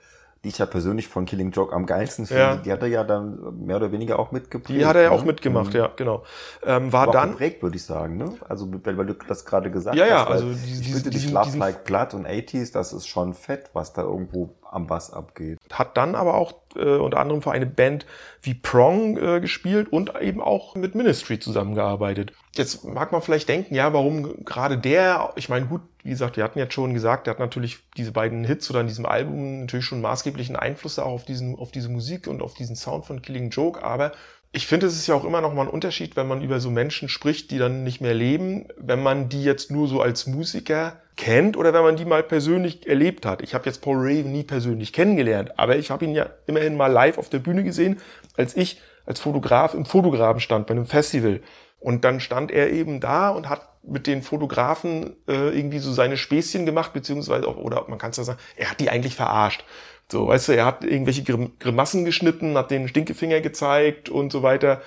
die 0.44 0.50
ich 0.50 0.58
ja 0.58 0.66
persönlich 0.66 1.08
von 1.08 1.24
Killing 1.26 1.50
Joke 1.50 1.74
am 1.74 1.84
geilsten 1.86 2.24
finde, 2.26 2.40
Ja. 2.42 2.56
die 2.56 2.70
hat 2.70 2.80
er 2.82 2.88
ja 2.88 3.02
dann 3.02 3.64
mehr 3.66 3.76
oder 3.76 3.90
weniger 3.90 4.20
auch 4.20 4.30
mitgeprägt. 4.30 4.78
Die 4.80 4.86
hat 4.86 4.94
er 4.94 5.02
ja 5.02 5.10
ne? 5.10 5.16
auch 5.16 5.24
mitgemacht, 5.24 5.72
Mhm. 5.74 5.80
ja, 5.80 5.90
genau. 5.96 6.22
Ähm, 6.64 6.92
war 6.92 7.02
Aber 7.02 7.12
dann, 7.12 7.30
geprägt, 7.32 7.60
würde 7.64 7.76
ich 7.76 7.82
sagen, 7.84 8.16
ne? 8.16 8.32
Also, 8.48 8.68
weil, 8.84 8.96
weil 8.96 9.06
du 9.06 9.14
das 9.14 9.44
gerade 9.44 9.68
gesagt 9.72 9.96
Ja, 9.96 10.06
ja, 10.06 10.20
hast. 10.20 10.28
weil 10.28 10.34
also 10.34 10.46
die- 10.52 10.72
ich 10.72 10.80
die- 10.82 10.92
finde, 10.92 11.10
die 11.10 11.18
diesen- 11.18 11.32
Love 11.32 11.46
diesen- 11.46 11.58
Like 11.58 11.82
Blood 11.84 12.14
und 12.14 12.26
80s, 12.26 12.70
das 12.70 12.92
ist 12.92 13.08
schon 13.08 13.34
fett, 13.34 13.70
was 13.72 13.92
da 13.92 14.02
irgendwo 14.02 14.50
am 14.70 14.86
Bass 14.86 15.12
abgeht. 15.12 15.58
hat 15.72 15.96
dann 15.96 16.14
aber 16.14 16.34
auch 16.34 16.52
äh, 16.76 16.96
unter 16.96 17.18
anderem 17.18 17.42
für 17.42 17.52
eine 17.52 17.66
Band 17.66 18.06
wie 18.42 18.54
Prong 18.54 19.16
äh, 19.16 19.40
gespielt 19.40 19.92
und 19.92 20.12
eben 20.20 20.40
auch 20.40 20.74
mit 20.74 20.94
Ministry 20.94 21.38
zusammengearbeitet. 21.38 22.32
Jetzt 22.54 22.84
mag 22.84 23.12
man 23.12 23.22
vielleicht 23.22 23.48
denken, 23.48 23.74
ja, 23.74 23.92
warum 23.92 24.44
gerade 24.44 24.78
der? 24.78 25.32
Ich 25.36 25.48
meine, 25.48 25.66
gut, 25.66 25.82
wie 26.02 26.10
gesagt, 26.10 26.36
wir 26.36 26.44
hatten 26.44 26.58
jetzt 26.58 26.74
schon 26.74 26.94
gesagt, 26.94 27.26
der 27.26 27.34
hat 27.34 27.40
natürlich 27.40 27.78
diese 27.96 28.12
beiden 28.12 28.44
Hits 28.44 28.70
oder 28.70 28.80
an 28.80 28.86
diesem 28.86 29.06
Album 29.06 29.60
natürlich 29.60 29.86
schon 29.86 30.00
maßgeblichen 30.00 30.56
Einfluss 30.56 30.98
auch 30.98 31.12
auf 31.12 31.24
diesen, 31.24 31.58
auf 31.58 31.70
diese 31.70 31.88
Musik 31.88 32.26
und 32.26 32.42
auf 32.42 32.54
diesen 32.54 32.76
Sound 32.76 33.06
von 33.06 33.22
Killing 33.22 33.50
Joke, 33.50 33.82
aber 33.82 34.12
ich 34.50 34.66
finde, 34.66 34.86
es 34.86 34.96
ist 34.96 35.06
ja 35.06 35.14
auch 35.14 35.24
immer 35.24 35.40
noch 35.40 35.52
mal 35.52 35.62
ein 35.62 35.68
Unterschied, 35.68 36.16
wenn 36.16 36.26
man 36.26 36.42
über 36.42 36.58
so 36.58 36.70
Menschen 36.70 37.08
spricht, 37.08 37.50
die 37.50 37.58
dann 37.58 37.84
nicht 37.84 38.00
mehr 38.00 38.14
leben, 38.14 38.66
wenn 38.78 39.02
man 39.02 39.28
die 39.28 39.44
jetzt 39.44 39.70
nur 39.70 39.88
so 39.88 40.00
als 40.00 40.26
Musiker 40.26 40.96
kennt 41.16 41.56
oder 41.56 41.74
wenn 41.74 41.82
man 41.82 41.96
die 41.96 42.06
mal 42.06 42.22
persönlich 42.22 42.86
erlebt 42.88 43.26
hat. 43.26 43.42
Ich 43.42 43.54
habe 43.54 43.66
jetzt 43.66 43.82
Paul 43.82 43.96
Raven 43.98 44.32
nie 44.32 44.44
persönlich 44.44 44.92
kennengelernt, 44.92 45.58
aber 45.58 45.76
ich 45.76 45.90
habe 45.90 46.04
ihn 46.04 46.14
ja 46.14 46.30
immerhin 46.46 46.76
mal 46.76 46.86
live 46.86 47.18
auf 47.18 47.28
der 47.28 47.40
Bühne 47.40 47.62
gesehen, 47.62 48.00
als 48.36 48.56
ich 48.56 48.80
als 49.04 49.20
Fotograf 49.20 49.74
im 49.74 49.84
Fotograben 49.84 50.40
stand 50.40 50.66
bei 50.66 50.72
einem 50.72 50.86
Festival. 50.86 51.40
Und 51.80 52.04
dann 52.04 52.20
stand 52.20 52.50
er 52.50 52.70
eben 52.70 53.00
da 53.00 53.30
und 53.30 53.48
hat 53.48 53.68
mit 53.82 54.06
den 54.06 54.22
Fotografen 54.22 55.16
äh, 55.28 55.56
irgendwie 55.56 55.78
so 55.78 55.92
seine 55.92 56.16
Späßchen 56.16 56.66
gemacht, 56.66 56.92
beziehungsweise 56.92 57.46
auch, 57.46 57.56
oder 57.56 57.84
man 57.88 57.98
kann 57.98 58.10
es 58.10 58.16
ja 58.16 58.24
sagen, 58.24 58.38
er 58.56 58.70
hat 58.70 58.80
die 58.80 58.90
eigentlich 58.90 59.14
verarscht. 59.14 59.64
So, 60.10 60.28
weißt 60.28 60.48
du, 60.48 60.52
er 60.56 60.64
hat 60.64 60.84
irgendwelche 60.84 61.22
Grim 61.22 61.52
Grimassen 61.58 62.04
geschnitten, 62.04 62.56
hat 62.56 62.70
den 62.70 62.88
Stinkefinger 62.88 63.40
gezeigt 63.40 64.08
und 64.08 64.32
so 64.32 64.42
weiter. 64.42 64.80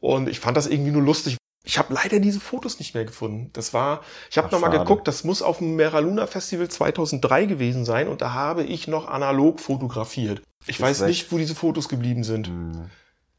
Und 0.00 0.28
ich 0.28 0.38
fand 0.40 0.56
das 0.56 0.66
irgendwie 0.68 0.92
nur 0.92 1.02
lustig. 1.02 1.36
Ich 1.64 1.76
habe 1.78 1.92
leider 1.92 2.20
diese 2.20 2.40
Fotos 2.40 2.78
nicht 2.78 2.94
mehr 2.94 3.04
gefunden. 3.04 3.50
Das 3.52 3.74
war, 3.74 4.00
ich 4.30 4.38
habe 4.38 4.48
nochmal 4.50 4.70
geguckt, 4.70 5.06
das 5.08 5.24
muss 5.24 5.42
auf 5.42 5.58
dem 5.58 5.74
Mera 5.76 5.98
Luna 5.98 6.26
Festival 6.26 6.68
2003 6.68 7.44
gewesen 7.46 7.84
sein 7.84 8.08
und 8.08 8.22
da 8.22 8.32
habe 8.32 8.62
ich 8.62 8.88
noch 8.88 9.08
analog 9.08 9.60
fotografiert. 9.60 10.40
Ich 10.66 10.76
Ist 10.76 10.80
weiß 10.80 11.00
weg. 11.00 11.08
nicht, 11.08 11.32
wo 11.32 11.36
diese 11.38 11.54
Fotos 11.54 11.88
geblieben 11.88 12.22
sind. 12.24 12.46
Hm. 12.46 12.90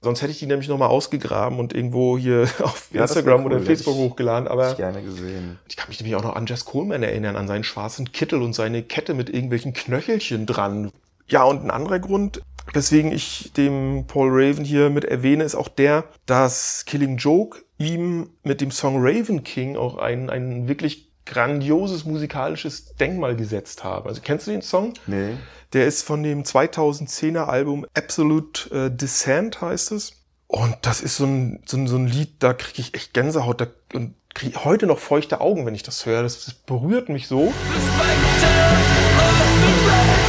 Sonst 0.02 0.22
hätte 0.22 0.32
ich 0.32 0.40
die 0.40 0.46
nämlich 0.46 0.70
nochmal 0.70 0.90
ausgegraben 0.90 1.58
und 1.60 1.74
irgendwo 1.74 2.18
hier 2.18 2.44
auf 2.64 2.90
Ja, 2.94 3.02
Instagram 3.04 3.42
cool, 3.46 3.54
oder 3.54 3.62
Facebook 3.62 3.96
ich- 3.96 4.00
hochgeladen. 4.02 4.48
Aber 4.48 4.72
ich 4.72 4.78
gerne 4.78 5.02
gesehen. 5.02 5.58
ich 5.68 5.76
kann 5.78 5.88
mich 5.90 6.00
nämlich 6.00 6.16
auch 6.16 6.24
noch 6.24 6.36
an 6.36 6.46
Jess 6.46 6.66
Coleman 6.66 7.02
erinnern, 7.04 7.36
an 7.36 7.48
seinen 7.48 7.64
schwarzen 7.64 8.12
Kittel 8.12 8.42
und 8.42 8.54
seine 8.54 8.84
Kette 8.84 9.14
mit 9.14 9.30
irgendwelchen 9.30 9.74
Knöchelchen 9.74 10.46
dran. 10.46 10.92
Ja, 11.30 11.44
und 11.44 11.64
ein 11.64 11.72
anderer 11.72 12.00
Grund, 12.00 12.42
weswegen 12.74 13.12
ich 13.12 13.52
dem 13.54 14.06
Paul 14.08 14.30
Raven 14.32 14.66
hier 14.66 14.90
mit 14.90 15.06
erwähne, 15.06 15.44
ist 15.44 15.56
auch 15.56 15.68
der, 15.68 16.06
dass 16.26 16.86
Killing 16.86 17.18
Joke 17.18 17.60
ihm 17.78 18.32
mit 18.44 18.62
dem 18.62 18.72
Song 18.72 18.98
Raven 19.00 19.44
King 19.44 19.78
auch 19.78 19.98
ein, 19.98 20.30
ein 20.30 20.68
wirklich 20.68 21.12
grandioses 21.26 22.06
musikalisches 22.06 22.96
Denkmal 22.96 23.36
gesetzt 23.36 23.84
haben. 23.84 24.08
Also 24.08 24.22
kennst 24.24 24.48
du 24.48 24.52
den 24.52 24.64
Song? 24.64 24.94
Nee. 25.06 25.36
Der 25.74 25.86
ist 25.86 26.02
von 26.02 26.24
dem 26.24 26.44
2010er 26.44 27.46
Album 27.46 27.86
Absolute 27.94 28.88
äh, 28.88 28.90
Descent 28.90 29.62
heißt 29.62 29.92
es. 29.92 30.14
Und 30.48 30.76
das 30.82 31.02
ist 31.02 31.18
so 31.18 31.26
ein, 31.26 31.62
so 31.68 31.78
ein, 31.78 31.86
so 31.86 31.96
ein 31.96 32.08
Lied, 32.08 32.42
da 32.42 32.54
kriege 32.54 32.82
ich 32.82 32.96
echt 32.96 33.14
Gänsehaut 33.14 33.62
da, 33.62 33.68
und 33.94 34.16
kriege 34.34 34.66
heute 34.66 34.88
noch 34.88 34.98
feuchte 34.98 35.42
Augen, 35.42 35.68
wenn 35.68 35.76
ich 35.76 35.84
das 35.84 36.08
höre. 36.08 36.24
Das, 36.24 36.46
das 36.46 36.56
berührt 36.56 37.10
mich 37.10 37.28
so. 37.28 37.54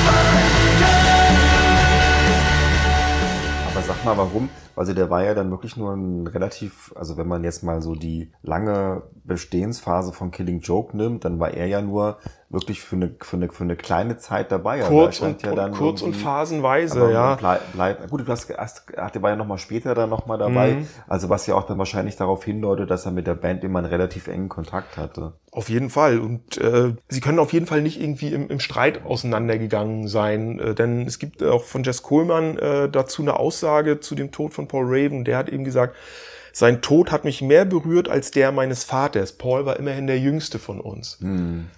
Aber 0.06 0.59
sag 4.04 4.16
mal, 4.16 4.22
warum? 4.22 4.48
Also 4.76 4.94
der 4.94 5.10
war 5.10 5.24
ja 5.24 5.34
dann 5.34 5.50
wirklich 5.50 5.76
nur 5.76 5.92
ein 5.92 6.26
relativ, 6.26 6.90
also 6.96 7.18
wenn 7.18 7.28
man 7.28 7.44
jetzt 7.44 7.62
mal 7.62 7.82
so 7.82 7.94
die 7.94 8.32
lange 8.42 9.02
Bestehensphase 9.24 10.14
von 10.14 10.30
Killing 10.30 10.60
Joke 10.60 10.96
nimmt, 10.96 11.26
dann 11.26 11.38
war 11.38 11.50
er 11.50 11.66
ja 11.66 11.82
nur 11.82 12.16
wirklich 12.50 12.80
für 12.80 12.96
eine, 12.96 13.14
für 13.20 13.36
eine, 13.36 13.48
für 13.48 13.62
eine 13.62 13.76
kleine 13.76 14.18
Zeit 14.18 14.50
dabei. 14.50 14.80
Aber 14.84 14.88
Kurz 14.88 15.20
und, 15.20 15.42
ja 15.42 15.54
dann 15.54 15.70
kurz 15.70 16.02
und 16.02 16.14
phasenweise, 16.14 17.12
ja. 17.12 17.36
Bleib, 17.36 17.60
bleib, 17.72 18.10
gut, 18.10 18.26
du 18.26 18.26
hast, 18.26 18.50
er 18.50 19.22
war 19.22 19.30
ja 19.30 19.36
noch 19.36 19.46
mal 19.46 19.56
später 19.56 19.94
dann 19.94 20.10
noch 20.10 20.26
mal 20.26 20.36
dabei. 20.36 20.72
Mhm. 20.72 20.88
Also 21.06 21.28
was 21.28 21.46
ja 21.46 21.54
auch 21.54 21.62
dann 21.62 21.78
wahrscheinlich 21.78 22.16
darauf 22.16 22.44
hindeutet, 22.44 22.90
dass 22.90 23.06
er 23.06 23.12
mit 23.12 23.28
der 23.28 23.36
Band 23.36 23.62
immer 23.62 23.78
einen 23.78 23.88
relativ 23.88 24.26
engen 24.26 24.48
Kontakt 24.48 24.96
hatte. 24.96 25.34
Auf 25.52 25.68
jeden 25.68 25.90
Fall. 25.90 26.18
Und 26.18 26.58
äh, 26.58 26.94
sie 27.08 27.20
können 27.20 27.38
auf 27.38 27.52
jeden 27.52 27.66
Fall 27.66 27.82
nicht 27.82 28.00
irgendwie 28.00 28.32
im, 28.32 28.48
im 28.48 28.58
Streit 28.58 29.04
auseinandergegangen 29.04 30.08
sein. 30.08 30.58
Äh, 30.58 30.74
denn 30.74 31.06
es 31.06 31.20
gibt 31.20 31.44
auch 31.44 31.62
von 31.62 31.84
Jess 31.84 32.02
Coleman 32.02 32.58
äh, 32.58 32.88
dazu 32.88 33.22
eine 33.22 33.38
Aussage 33.38 34.00
zu 34.00 34.16
dem 34.16 34.32
Tod 34.32 34.54
von 34.54 34.66
Paul 34.66 34.86
Raven. 34.86 35.24
Der 35.24 35.38
hat 35.38 35.48
eben 35.48 35.62
gesagt, 35.62 35.94
sein 36.52 36.82
Tod 36.82 37.12
hat 37.12 37.24
mich 37.24 37.42
mehr 37.42 37.64
berührt 37.64 38.08
als 38.08 38.32
der 38.32 38.50
meines 38.50 38.82
Vaters. 38.82 39.34
Paul 39.34 39.66
war 39.66 39.78
immerhin 39.78 40.08
der 40.08 40.18
jüngste 40.18 40.58
von 40.58 40.80
uns. 40.80 41.18
Hm. 41.20 41.68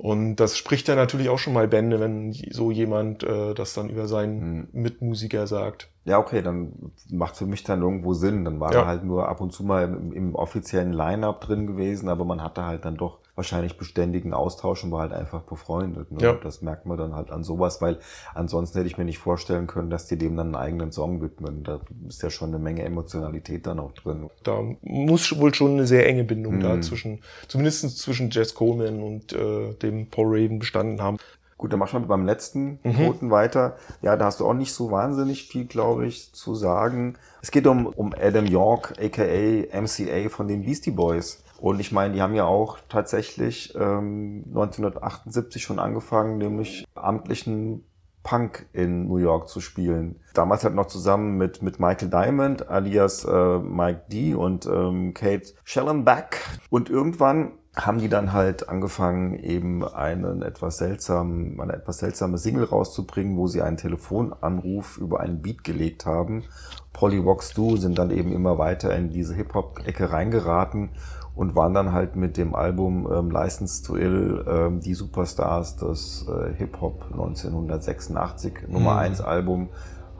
Und 0.00 0.36
das 0.36 0.56
spricht 0.56 0.88
ja 0.88 0.94
natürlich 0.94 1.28
auch 1.28 1.38
schon 1.38 1.52
mal 1.52 1.68
Bände, 1.68 2.00
wenn 2.00 2.32
so 2.32 2.70
jemand 2.70 3.22
äh, 3.22 3.52
das 3.52 3.74
dann 3.74 3.90
über 3.90 4.08
seinen 4.08 4.66
Mitmusiker 4.72 5.46
sagt. 5.46 5.90
Ja, 6.04 6.18
okay, 6.18 6.40
dann 6.40 6.72
macht 7.10 7.36
für 7.36 7.44
mich 7.46 7.62
dann 7.62 7.82
irgendwo 7.82 8.14
Sinn. 8.14 8.44
Dann 8.46 8.58
war 8.58 8.72
Ja. 8.72 8.80
er 8.80 8.86
halt 8.86 9.04
nur 9.04 9.28
ab 9.28 9.40
und 9.42 9.52
zu 9.52 9.62
mal 9.64 9.84
im, 9.84 10.12
im 10.12 10.34
offiziellen 10.34 10.92
Line-Up 10.94 11.42
drin 11.42 11.66
gewesen, 11.66 12.08
aber 12.08 12.24
man 12.24 12.42
hatte 12.42 12.64
halt 12.64 12.84
dann 12.86 12.96
doch 12.96 13.18
wahrscheinlich 13.36 13.76
beständigen 13.78 14.32
Austausch 14.34 14.82
und 14.84 14.92
war 14.92 15.00
halt 15.02 15.12
einfach 15.12 15.42
befreundet. 15.42 16.10
Ne? 16.10 16.22
Ja. 16.22 16.30
Und 16.32 16.44
Das 16.44 16.62
merkt 16.62 16.86
man 16.86 16.96
dann 16.98 17.14
halt 17.14 17.30
an 17.30 17.44
sowas, 17.44 17.80
weil 17.82 17.98
ansonsten 18.34 18.78
hätte 18.78 18.88
ich 18.88 18.98
mir 18.98 19.04
nicht 19.04 19.18
vorstellen 19.18 19.66
können, 19.66 19.90
dass 19.90 20.06
die 20.06 20.16
dem 20.18 20.36
dann 20.36 20.48
einen 20.48 20.54
eigenen 20.56 20.92
Song 20.92 21.20
widmen. 21.22 21.64
Da 21.64 21.80
ist 22.08 22.22
ja 22.22 22.30
schon 22.30 22.48
eine 22.48 22.58
Menge 22.58 22.82
Emotionalität 22.82 23.66
dann 23.66 23.78
auch 23.78 23.92
drin. 23.92 24.28
Da 24.42 24.62
muss 24.82 25.38
wohl 25.38 25.54
schon 25.54 25.72
eine 25.72 25.86
sehr 25.86 26.06
enge 26.06 26.24
Bindung 26.24 26.60
da 26.60 26.76
Mhm. 26.76 26.82
zwischen, 26.82 27.20
zumindest 27.48 27.98
zwischen 27.98 28.30
Jess 28.30 28.54
Coleman 28.54 29.02
und 29.02 29.32
äh, 29.32 29.74
dem 29.74 30.08
Paul 30.08 30.26
Raven 30.28 30.58
bestanden 30.58 31.00
haben. 31.02 31.16
Gut, 31.60 31.74
dann 31.74 31.78
machen 31.78 32.00
wir 32.00 32.08
beim 32.08 32.24
letzten 32.24 32.78
Mhm. 32.82 32.96
Toten 32.96 33.30
weiter. 33.30 33.76
Ja, 34.00 34.16
da 34.16 34.24
hast 34.24 34.40
du 34.40 34.46
auch 34.46 34.54
nicht 34.54 34.72
so 34.72 34.90
wahnsinnig 34.90 35.46
viel, 35.46 35.66
glaube 35.66 36.06
ich, 36.06 36.32
zu 36.32 36.54
sagen. 36.54 37.18
Es 37.42 37.50
geht 37.50 37.66
um, 37.66 37.84
um 37.84 38.14
Adam 38.18 38.46
York, 38.46 38.94
aka 38.98 39.78
MCA 39.78 40.30
von 40.30 40.48
den 40.48 40.62
Beastie 40.64 40.90
Boys. 40.90 41.44
Und 41.60 41.78
ich 41.78 41.92
meine, 41.92 42.14
die 42.14 42.22
haben 42.22 42.34
ja 42.34 42.46
auch 42.46 42.78
tatsächlich 42.88 43.74
ähm, 43.78 44.44
1978 44.48 45.62
schon 45.62 45.78
angefangen, 45.78 46.38
nämlich 46.38 46.86
amtlichen 46.94 47.84
Punk 48.22 48.66
in 48.72 49.08
New 49.08 49.18
York 49.18 49.46
zu 49.50 49.60
spielen. 49.60 50.18
Damals 50.32 50.64
halt 50.64 50.74
noch 50.74 50.86
zusammen 50.86 51.36
mit, 51.36 51.60
mit 51.60 51.78
Michael 51.78 52.08
Diamond, 52.08 52.70
alias 52.70 53.26
äh, 53.26 53.58
Mike 53.58 54.04
D 54.10 54.34
und 54.34 54.64
ähm, 54.64 55.12
Kate 55.12 55.52
Schellenbach. 55.64 56.30
Und 56.70 56.88
irgendwann 56.88 57.52
haben 57.86 57.98
die 57.98 58.08
dann 58.08 58.32
halt 58.32 58.68
angefangen, 58.68 59.34
eben 59.34 59.84
einen 59.86 60.42
etwas 60.42 60.78
seltsamen, 60.78 61.60
eine 61.60 61.74
etwas 61.74 61.98
seltsame 61.98 62.38
Single 62.38 62.64
rauszubringen, 62.64 63.36
wo 63.36 63.46
sie 63.46 63.62
einen 63.62 63.76
Telefonanruf 63.76 64.98
über 64.98 65.20
einen 65.20 65.40
Beat 65.42 65.64
gelegt 65.64 66.06
haben. 66.06 66.44
Pollywox 66.92 67.54
Do 67.54 67.76
sind 67.76 67.98
dann 67.98 68.10
eben 68.10 68.32
immer 68.32 68.58
weiter 68.58 68.94
in 68.94 69.10
diese 69.10 69.34
Hip-Hop-Ecke 69.34 70.12
reingeraten 70.12 70.90
und 71.34 71.54
waren 71.54 71.72
dann 71.74 71.92
halt 71.92 72.16
mit 72.16 72.36
dem 72.36 72.54
Album 72.54 73.08
ähm, 73.10 73.30
License 73.30 73.82
to 73.82 73.96
Ill 73.96 74.44
ähm, 74.48 74.80
die 74.80 74.94
Superstars 74.94 75.76
des 75.76 76.26
äh, 76.28 76.52
Hip-Hop 76.54 77.04
1986, 77.12 78.68
Nummer 78.68 78.92
Mhm. 78.92 78.98
1 78.98 79.20
Album, 79.20 79.68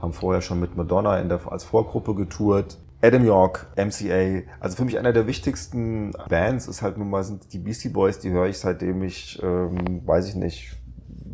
haben 0.01 0.12
vorher 0.12 0.40
schon 0.40 0.61
mit 0.61 0.77
Madonna 0.77 1.18
in 1.18 1.29
der, 1.29 1.40
als 1.51 1.64
Vorgruppe 1.64 2.14
getourt. 2.14 2.79
Adam 3.02 3.24
York, 3.24 3.66
MCA, 3.76 4.42
also 4.60 4.76
für 4.76 4.84
mich 4.84 4.98
einer 4.98 5.14
der 5.14 5.26
wichtigsten 5.26 6.12
Bands 6.28 6.68
ist 6.68 6.82
halt 6.82 6.98
nun 6.98 7.08
mal 7.08 7.24
sind 7.24 7.52
die 7.52 7.58
Beastie 7.58 7.88
Boys, 7.88 8.18
die 8.18 8.30
höre 8.30 8.46
ich 8.46 8.58
seitdem 8.58 9.02
ich, 9.02 9.42
ähm, 9.42 10.06
weiß 10.06 10.28
ich 10.28 10.34
nicht, 10.34 10.76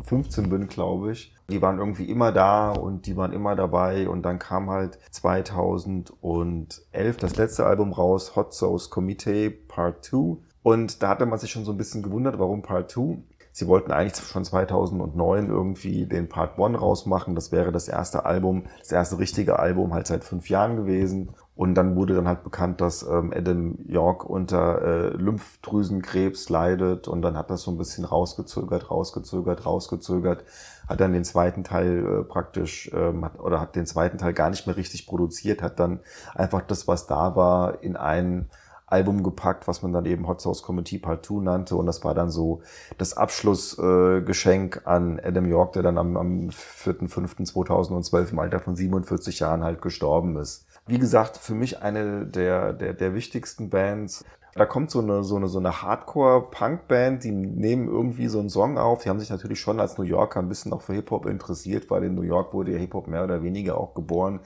15 0.05 0.49
bin, 0.49 0.67
glaube 0.67 1.11
ich. 1.11 1.35
Die 1.49 1.61
waren 1.61 1.79
irgendwie 1.79 2.09
immer 2.09 2.31
da 2.31 2.71
und 2.71 3.05
die 3.05 3.17
waren 3.17 3.33
immer 3.33 3.55
dabei 3.55 4.07
und 4.07 4.23
dann 4.23 4.39
kam 4.39 4.69
halt 4.69 4.99
2011 5.11 7.17
das 7.17 7.35
letzte 7.35 7.65
Album 7.65 7.91
raus, 7.91 8.35
Hot 8.35 8.53
Sauce 8.53 8.89
Committee 8.89 9.49
Part 9.49 10.05
2 10.05 10.37
und 10.63 11.01
da 11.01 11.09
hatte 11.09 11.25
man 11.25 11.39
sich 11.39 11.51
schon 11.51 11.65
so 11.65 11.71
ein 11.71 11.77
bisschen 11.77 12.03
gewundert, 12.03 12.39
warum 12.39 12.61
Part 12.61 12.91
2. 12.91 13.17
Sie 13.53 13.67
wollten 13.67 13.91
eigentlich 13.91 14.23
schon 14.23 14.45
2009 14.45 15.49
irgendwie 15.49 16.05
den 16.05 16.29
Part 16.29 16.59
1 16.59 16.79
rausmachen. 16.79 17.33
Das 17.33 17.51
wäre 17.51 17.71
das 17.71 17.87
erste 17.87 18.25
Album, 18.25 18.65
das 18.79 18.91
erste 18.91 19.17
richtige 19.17 19.59
Album 19.59 19.93
halt 19.93 20.07
seit 20.07 20.23
fünf 20.23 20.49
Jahren 20.49 20.75
gewesen. 20.75 21.31
Und 21.57 21.73
dann 21.73 21.95
wurde 21.95 22.13
dann 22.13 22.27
halt 22.27 22.43
bekannt, 22.43 22.81
dass 22.81 23.01
ähm, 23.01 23.33
Adam 23.35 23.79
York 23.87 24.23
unter 24.23 24.79
äh, 24.79 25.07
Lymphdrüsenkrebs 25.17 26.49
leidet. 26.49 27.07
Und 27.07 27.23
dann 27.23 27.35
hat 27.35 27.49
das 27.49 27.63
so 27.63 27.71
ein 27.71 27.79
bisschen 27.79 28.05
rausgezögert, 28.05 28.91
rausgezögert, 28.91 29.65
rausgezögert. 29.65 30.43
Hat 30.87 31.01
dann 31.01 31.13
den 31.13 31.23
zweiten 31.23 31.63
Teil 31.63 32.05
äh, 32.05 32.23
praktisch, 32.23 32.91
ähm, 32.93 33.25
hat, 33.25 33.39
oder 33.39 33.59
hat 33.59 33.75
den 33.75 33.87
zweiten 33.87 34.19
Teil 34.19 34.33
gar 34.33 34.51
nicht 34.51 34.67
mehr 34.67 34.77
richtig 34.77 35.07
produziert, 35.07 35.63
hat 35.63 35.79
dann 35.79 35.99
einfach 36.35 36.61
das, 36.61 36.87
was 36.87 37.07
da 37.07 37.35
war, 37.35 37.81
in 37.81 37.95
ein 37.95 38.49
Album 38.85 39.23
gepackt, 39.23 39.67
was 39.67 39.81
man 39.81 39.91
dann 39.91 40.05
eben 40.05 40.27
Hot 40.27 40.41
Sauce 40.41 40.61
Committee 40.61 40.99
Part 40.99 41.25
2 41.25 41.41
nannte. 41.41 41.75
Und 41.75 41.87
das 41.87 42.03
war 42.03 42.13
dann 42.13 42.29
so 42.29 42.61
das 42.99 43.17
Abschlussgeschenk 43.17 44.83
äh, 44.85 44.87
an 44.87 45.19
Adam 45.19 45.47
York, 45.47 45.73
der 45.73 45.81
dann 45.81 45.97
am, 45.97 46.17
am 46.17 46.49
4.5.2012 46.49 48.31
im 48.31 48.37
Alter 48.37 48.59
von 48.59 48.75
47 48.75 49.39
Jahren 49.39 49.63
halt 49.63 49.81
gestorben 49.81 50.37
ist. 50.37 50.66
Wie 50.87 50.99
gesagt, 50.99 51.35
für 51.37 51.53
mich 51.53 51.81
eine 51.81 52.25
der, 52.25 52.71
der, 52.71 52.93
der 52.93 53.13
wichtigsten 53.13 53.69
Bands. 53.69 54.23
Da 54.55 54.65
kommt 54.65 54.89
so 54.89 55.01
eine, 55.01 55.23
so 55.23 55.35
eine, 55.35 55.47
so 55.49 55.59
eine 55.59 55.83
Hardcore-Punk-Band, 55.83 57.23
die 57.23 57.31
nehmen 57.31 57.87
irgendwie 57.87 58.27
so 58.27 58.39
einen 58.39 58.49
Song 58.49 58.77
auf. 58.77 59.03
Die 59.03 59.09
haben 59.09 59.19
sich 59.19 59.29
natürlich 59.29 59.59
schon 59.59 59.79
als 59.79 59.97
New 59.97 60.05
Yorker 60.05 60.39
ein 60.39 60.47
bisschen 60.47 60.73
auch 60.73 60.81
für 60.81 60.93
Hip-Hop 60.93 61.27
interessiert, 61.27 61.91
weil 61.91 62.05
in 62.05 62.15
New 62.15 62.23
York 62.23 62.53
wurde 62.53 62.71
ja 62.71 62.79
Hip-Hop 62.79 63.07
mehr 63.07 63.25
oder 63.25 63.43
weniger 63.43 63.77
auch 63.77 63.93
geboren. 63.93 64.39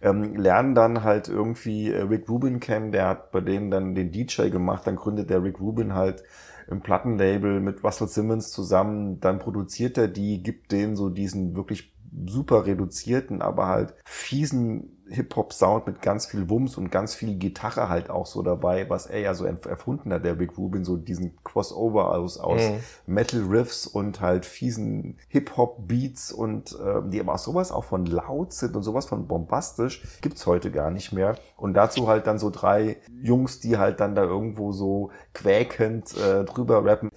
Ähm, 0.00 0.34
lernen 0.34 0.74
dann 0.74 1.04
halt 1.04 1.28
irgendwie 1.28 1.92
äh, 1.92 2.02
Rick 2.02 2.28
Rubin 2.28 2.58
kennen, 2.58 2.90
der 2.90 3.06
hat 3.06 3.30
bei 3.30 3.40
denen 3.40 3.70
dann 3.70 3.94
den 3.94 4.10
DJ 4.10 4.48
gemacht, 4.48 4.86
dann 4.86 4.96
gründet 4.96 5.30
der 5.30 5.44
Rick 5.44 5.60
Rubin 5.60 5.94
halt 5.94 6.24
im 6.68 6.80
Plattenlabel 6.80 7.60
mit 7.60 7.84
Russell 7.84 8.08
Simmons 8.08 8.50
zusammen, 8.50 9.20
dann 9.20 9.38
produziert 9.38 9.98
er 9.98 10.08
die, 10.08 10.42
gibt 10.42 10.72
denen 10.72 10.96
so 10.96 11.08
diesen 11.08 11.54
wirklich 11.54 11.91
super 12.26 12.66
reduzierten, 12.66 13.42
aber 13.42 13.66
halt 13.66 13.94
fiesen 14.04 14.98
Hip-Hop-Sound 15.08 15.86
mit 15.86 16.00
ganz 16.00 16.26
viel 16.26 16.48
Wumms 16.48 16.78
und 16.78 16.90
ganz 16.90 17.14
viel 17.14 17.36
Gitarre 17.36 17.88
halt 17.88 18.08
auch 18.08 18.24
so 18.24 18.42
dabei, 18.42 18.88
was 18.88 19.06
er 19.06 19.20
ja 19.20 19.34
so 19.34 19.44
erfunden 19.44 20.12
hat, 20.12 20.24
der 20.24 20.38
Rick 20.38 20.56
Rubin, 20.56 20.84
so 20.84 20.96
diesen 20.96 21.36
Crossover 21.44 22.14
aus, 22.14 22.38
aus 22.38 22.62
Mhm. 22.62 22.78
Metal-Riffs 23.06 23.86
und 23.86 24.20
halt 24.20 24.46
fiesen 24.46 25.18
Hip-Hop-Beats 25.28 26.32
und 26.32 26.76
ähm, 26.82 27.10
die 27.10 27.20
aber 27.20 27.34
auch 27.34 27.38
sowas 27.38 27.72
auch 27.72 27.84
von 27.84 28.06
laut 28.06 28.52
sind 28.52 28.74
und 28.76 28.82
sowas 28.82 29.06
von 29.06 29.26
bombastisch, 29.26 30.02
gibt's 30.22 30.46
heute 30.46 30.70
gar 30.70 30.90
nicht 30.90 31.12
mehr. 31.12 31.36
Und 31.56 31.74
dazu 31.74 32.08
halt 32.08 32.26
dann 32.26 32.38
so 32.38 32.50
drei 32.50 32.96
Jungs, 33.22 33.60
die 33.60 33.76
halt 33.76 34.00
dann 34.00 34.14
da 34.14 34.22
irgendwo 34.22 34.72
so 34.72 35.10
quäkend 35.34 36.16
äh, 36.16 36.44
drüber 36.44 36.84
rappen. 36.84 37.10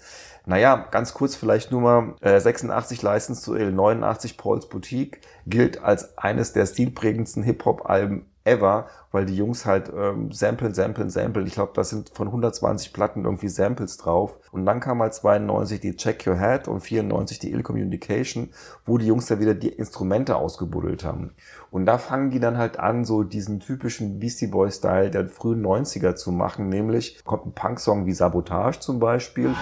Naja, 0.45 0.87
ganz 0.91 1.13
kurz 1.13 1.35
vielleicht 1.35 1.71
nur 1.71 1.81
mal, 1.81 2.15
äh, 2.21 2.39
86 2.39 3.01
License 3.01 3.43
to 3.43 3.55
Ill, 3.55 3.71
89 3.71 4.37
Paul's 4.37 4.69
Boutique 4.69 5.21
gilt 5.47 5.83
als 5.83 6.17
eines 6.17 6.53
der 6.53 6.65
stilprägendsten 6.65 7.43
Hip-Hop-Alben 7.43 8.25
ever, 8.45 8.85
weil 9.11 9.25
die 9.25 9.35
Jungs 9.35 9.65
halt 9.65 9.91
ähm, 9.95 10.31
samplen, 10.31 10.73
samplen, 10.73 11.09
samplen. 11.09 11.45
Ich 11.47 11.53
glaube, 11.53 11.71
da 11.75 11.83
sind 11.83 12.09
von 12.09 12.27
120 12.27 12.93
Platten 12.93 13.25
irgendwie 13.25 13.49
Samples 13.49 13.97
drauf. 13.97 14.37
Und 14.51 14.65
dann 14.65 14.79
kam 14.79 15.01
halt 15.01 15.13
92 15.13 15.81
die 15.81 15.95
Check 15.95 16.25
Your 16.27 16.37
Head 16.37 16.67
und 16.67 16.81
94 16.81 17.39
die 17.39 17.51
Ill 17.51 17.63
Communication, 17.63 18.49
wo 18.85 18.97
die 18.97 19.07
Jungs 19.07 19.25
da 19.25 19.39
wieder 19.39 19.55
die 19.55 19.69
Instrumente 19.69 20.35
ausgebuddelt 20.35 21.03
haben. 21.03 21.33
Und 21.71 21.85
da 21.85 21.97
fangen 21.97 22.29
die 22.29 22.39
dann 22.39 22.57
halt 22.57 22.79
an, 22.79 23.03
so 23.03 23.23
diesen 23.23 23.59
typischen 23.59 24.19
Beastie 24.19 24.47
Boy-Style 24.47 25.09
der 25.09 25.27
frühen 25.27 25.65
90er 25.65 26.15
zu 26.15 26.31
machen. 26.31 26.69
Nämlich 26.69 27.23
kommt 27.25 27.47
ein 27.47 27.53
Punksong 27.53 28.05
wie 28.05 28.13
Sabotage 28.13 28.79
zum 28.79 28.99
Beispiel. 28.99 29.53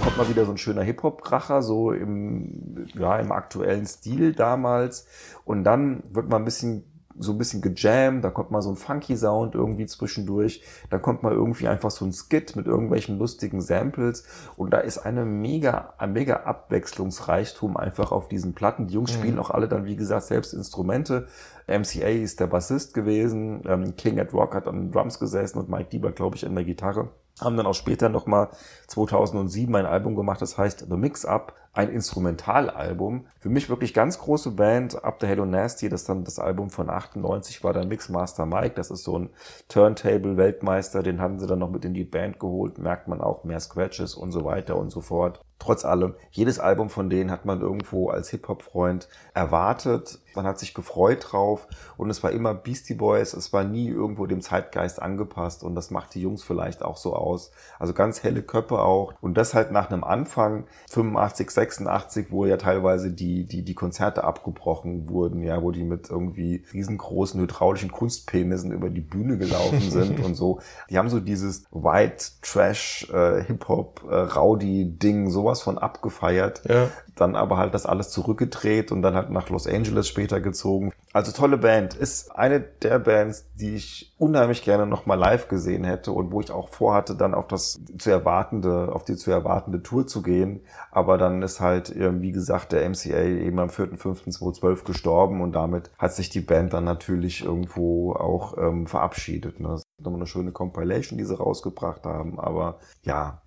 Kommt 0.00 0.16
mal 0.16 0.28
wieder 0.28 0.46
so 0.46 0.52
ein 0.52 0.58
schöner 0.58 0.82
Hip-Hop-Kracher, 0.82 1.62
so 1.62 1.92
im, 1.92 2.86
ja, 2.94 3.18
im 3.18 3.32
aktuellen 3.32 3.86
Stil 3.86 4.32
damals. 4.32 5.06
Und 5.44 5.64
dann 5.64 6.02
wird 6.10 6.28
mal 6.28 6.38
ein 6.38 6.44
bisschen, 6.44 6.84
so 7.18 7.32
ein 7.32 7.38
bisschen 7.38 7.60
gejammt, 7.60 8.24
da 8.24 8.30
kommt 8.30 8.50
mal 8.50 8.62
so 8.62 8.70
ein 8.70 8.76
funky 8.76 9.14
Sound 9.14 9.54
irgendwie 9.54 9.84
zwischendurch. 9.84 10.62
Da 10.88 10.98
kommt 10.98 11.22
mal 11.22 11.32
irgendwie 11.32 11.68
einfach 11.68 11.90
so 11.90 12.06
ein 12.06 12.12
Skit 12.12 12.56
mit 12.56 12.66
irgendwelchen 12.66 13.18
lustigen 13.18 13.60
Samples. 13.60 14.24
Und 14.56 14.72
da 14.72 14.78
ist 14.78 14.98
eine 14.98 15.26
mega, 15.26 15.92
ein 15.98 16.14
mega 16.14 16.36
Abwechslungsreichtum 16.44 17.76
einfach 17.76 18.10
auf 18.10 18.28
diesen 18.28 18.54
Platten. 18.54 18.86
Die 18.86 18.94
Jungs 18.94 19.12
spielen 19.12 19.38
auch 19.38 19.50
alle 19.50 19.68
dann, 19.68 19.84
wie 19.84 19.96
gesagt, 19.96 20.24
selbst 20.24 20.54
Instrumente. 20.54 21.26
MCA 21.66 22.08
ist 22.08 22.40
der 22.40 22.46
Bassist 22.46 22.94
gewesen. 22.94 23.62
Ähm, 23.66 23.96
King 23.96 24.18
at 24.18 24.32
Rock 24.32 24.54
hat 24.54 24.66
an 24.66 24.76
den 24.76 24.92
Drums 24.92 25.18
gesessen 25.18 25.58
und 25.58 25.68
Mike 25.68 25.90
Dieber, 25.90 26.12
glaube 26.12 26.36
ich, 26.36 26.46
an 26.46 26.54
der 26.54 26.64
Gitarre 26.64 27.10
haben 27.40 27.56
dann 27.56 27.66
auch 27.66 27.74
später 27.74 28.08
nochmal 28.08 28.48
2007 28.88 29.74
ein 29.74 29.86
Album 29.86 30.14
gemacht, 30.14 30.42
das 30.42 30.58
heißt 30.58 30.86
The 30.88 30.96
Mix 30.96 31.24
Up, 31.24 31.54
ein 31.72 31.90
Instrumentalalbum. 31.90 33.26
Für 33.38 33.48
mich 33.48 33.68
wirklich 33.68 33.94
ganz 33.94 34.18
große 34.18 34.52
Band, 34.52 35.04
Up 35.04 35.18
the 35.20 35.26
Hello 35.26 35.44
Nasty, 35.44 35.88
das 35.88 36.04
dann 36.04 36.24
das 36.24 36.38
Album 36.38 36.70
von 36.70 36.90
98 36.90 37.62
war, 37.62 37.72
der 37.72 37.86
Mixmaster 37.86 38.44
Mike, 38.46 38.74
das 38.74 38.90
ist 38.90 39.04
so 39.04 39.18
ein 39.18 39.30
Turntable-Weltmeister, 39.68 41.02
den 41.02 41.20
haben 41.20 41.38
sie 41.38 41.46
dann 41.46 41.60
noch 41.60 41.70
mit 41.70 41.84
in 41.84 41.94
die 41.94 42.04
Band 42.04 42.40
geholt, 42.40 42.78
merkt 42.78 43.08
man 43.08 43.20
auch, 43.20 43.44
mehr 43.44 43.60
Scratches 43.60 44.14
und 44.14 44.32
so 44.32 44.44
weiter 44.44 44.76
und 44.76 44.90
so 44.90 45.00
fort. 45.00 45.40
Trotz 45.60 45.84
allem, 45.84 46.14
jedes 46.30 46.58
Album 46.58 46.88
von 46.88 47.10
denen 47.10 47.30
hat 47.30 47.44
man 47.44 47.60
irgendwo 47.60 48.08
als 48.08 48.30
Hip-Hop-Freund 48.30 49.08
erwartet. 49.34 50.18
Man 50.34 50.46
hat 50.46 50.58
sich 50.58 50.72
gefreut 50.72 51.26
drauf 51.30 51.68
und 51.98 52.08
es 52.08 52.22
war 52.22 52.30
immer 52.30 52.54
Beastie 52.54 52.94
Boys. 52.94 53.34
Es 53.34 53.52
war 53.52 53.62
nie 53.62 53.88
irgendwo 53.88 54.24
dem 54.24 54.40
Zeitgeist 54.40 55.02
angepasst 55.02 55.62
und 55.62 55.74
das 55.74 55.90
macht 55.90 56.14
die 56.14 56.22
Jungs 56.22 56.42
vielleicht 56.42 56.82
auch 56.82 56.96
so 56.96 57.14
aus. 57.14 57.50
Also 57.78 57.92
ganz 57.92 58.22
helle 58.22 58.42
Köpfe 58.42 58.78
auch 58.78 59.12
und 59.20 59.34
das 59.34 59.52
halt 59.52 59.70
nach 59.70 59.90
einem 59.90 60.02
Anfang 60.02 60.64
85, 60.88 61.50
86, 61.60 62.26
wo 62.30 62.46
ja 62.46 62.56
teilweise 62.56 63.10
die, 63.10 63.44
die, 63.44 63.62
die 63.62 63.74
Konzerte 63.74 64.24
abgebrochen 64.24 65.08
wurden, 65.08 65.42
ja, 65.42 65.62
wo 65.62 65.70
die 65.70 65.84
mit 65.84 66.10
irgendwie 66.10 66.64
riesengroßen 66.72 67.40
hydraulischen 67.40 67.92
Kunstpenissen 67.92 68.72
über 68.72 68.90
die 68.90 69.00
Bühne 69.00 69.38
gelaufen 69.38 69.80
sind 69.90 70.20
und 70.24 70.34
so. 70.34 70.60
Die 70.88 70.98
haben 70.98 71.08
so 71.08 71.20
dieses 71.20 71.64
White 71.70 72.24
Trash 72.42 73.08
äh, 73.12 73.44
Hip-Hop 73.44 74.04
äh, 74.10 74.14
Rowdy 74.14 74.98
Ding 74.98 75.30
sowas 75.30 75.62
von 75.62 75.78
abgefeiert. 75.78 76.62
Ja. 76.68 76.88
Dann 77.20 77.36
aber 77.36 77.58
halt 77.58 77.74
das 77.74 77.84
alles 77.84 78.08
zurückgedreht 78.08 78.92
und 78.92 79.02
dann 79.02 79.14
halt 79.14 79.28
nach 79.28 79.50
Los 79.50 79.66
Angeles 79.66 80.08
später 80.08 80.40
gezogen. 80.40 80.90
Also 81.12 81.32
tolle 81.32 81.58
Band. 81.58 81.92
Ist 81.94 82.34
eine 82.34 82.60
der 82.60 82.98
Bands, 82.98 83.44
die 83.54 83.74
ich 83.74 84.14
unheimlich 84.16 84.62
gerne 84.62 84.86
nochmal 84.86 85.18
live 85.18 85.48
gesehen 85.48 85.84
hätte 85.84 86.12
und 86.12 86.32
wo 86.32 86.40
ich 86.40 86.50
auch 86.50 86.70
vorhatte, 86.70 87.14
dann 87.14 87.34
auf 87.34 87.46
das 87.46 87.78
zu 87.98 88.10
erwartende, 88.10 88.90
auf 88.94 89.04
die 89.04 89.16
zu 89.16 89.30
erwartende 89.30 89.82
Tour 89.82 90.06
zu 90.06 90.22
gehen. 90.22 90.60
Aber 90.90 91.18
dann 91.18 91.42
ist 91.42 91.60
halt, 91.60 91.94
ähm, 91.94 92.22
wie 92.22 92.32
gesagt, 92.32 92.72
der 92.72 92.88
MCA 92.88 93.22
eben 93.22 93.58
am 93.58 93.68
4.5.2012 93.68 94.84
gestorben 94.84 95.42
und 95.42 95.52
damit 95.52 95.90
hat 95.98 96.14
sich 96.14 96.30
die 96.30 96.40
Band 96.40 96.72
dann 96.72 96.84
natürlich 96.84 97.44
irgendwo 97.44 98.14
auch 98.14 98.56
ähm, 98.56 98.86
verabschiedet. 98.86 99.60
Ne? 99.60 99.68
Das 99.68 99.80
ist 99.80 99.86
nochmal 99.98 100.20
eine 100.20 100.26
schöne 100.26 100.52
Compilation, 100.52 101.18
die 101.18 101.24
sie 101.24 101.36
rausgebracht 101.36 102.06
haben. 102.06 102.40
Aber 102.40 102.78
ja, 103.02 103.42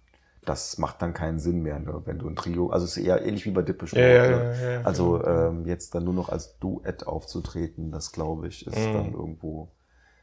das 0.46 0.78
macht 0.78 1.02
dann 1.02 1.14
keinen 1.14 1.40
Sinn 1.40 1.62
mehr, 1.62 1.80
ne? 1.80 2.02
wenn 2.06 2.20
du 2.20 2.28
ein 2.28 2.36
Trio, 2.36 2.70
also 2.70 2.86
es 2.86 2.98
ist 2.98 3.04
eher 3.06 3.26
ähnlich 3.26 3.46
wie 3.46 3.52
bei 3.52 3.62
Dippe 3.62 3.86
Ja, 3.94 4.02
ja, 4.02 4.28
ne? 4.30 4.58
ja, 4.62 4.72
ja, 4.72 4.82
Also 4.84 5.24
ähm, 5.24 5.66
jetzt 5.66 5.96
dann 5.96 6.04
nur 6.04 6.14
noch 6.14 6.30
als 6.30 6.58
Duett 6.60 7.08
aufzutreten, 7.08 7.92
das 7.92 8.12
glaube 8.12 8.48
ich, 8.48 8.68
ist 8.68 8.76
Mhm. 8.78 8.94
dann 8.94 9.14
irgendwo, 9.14 9.70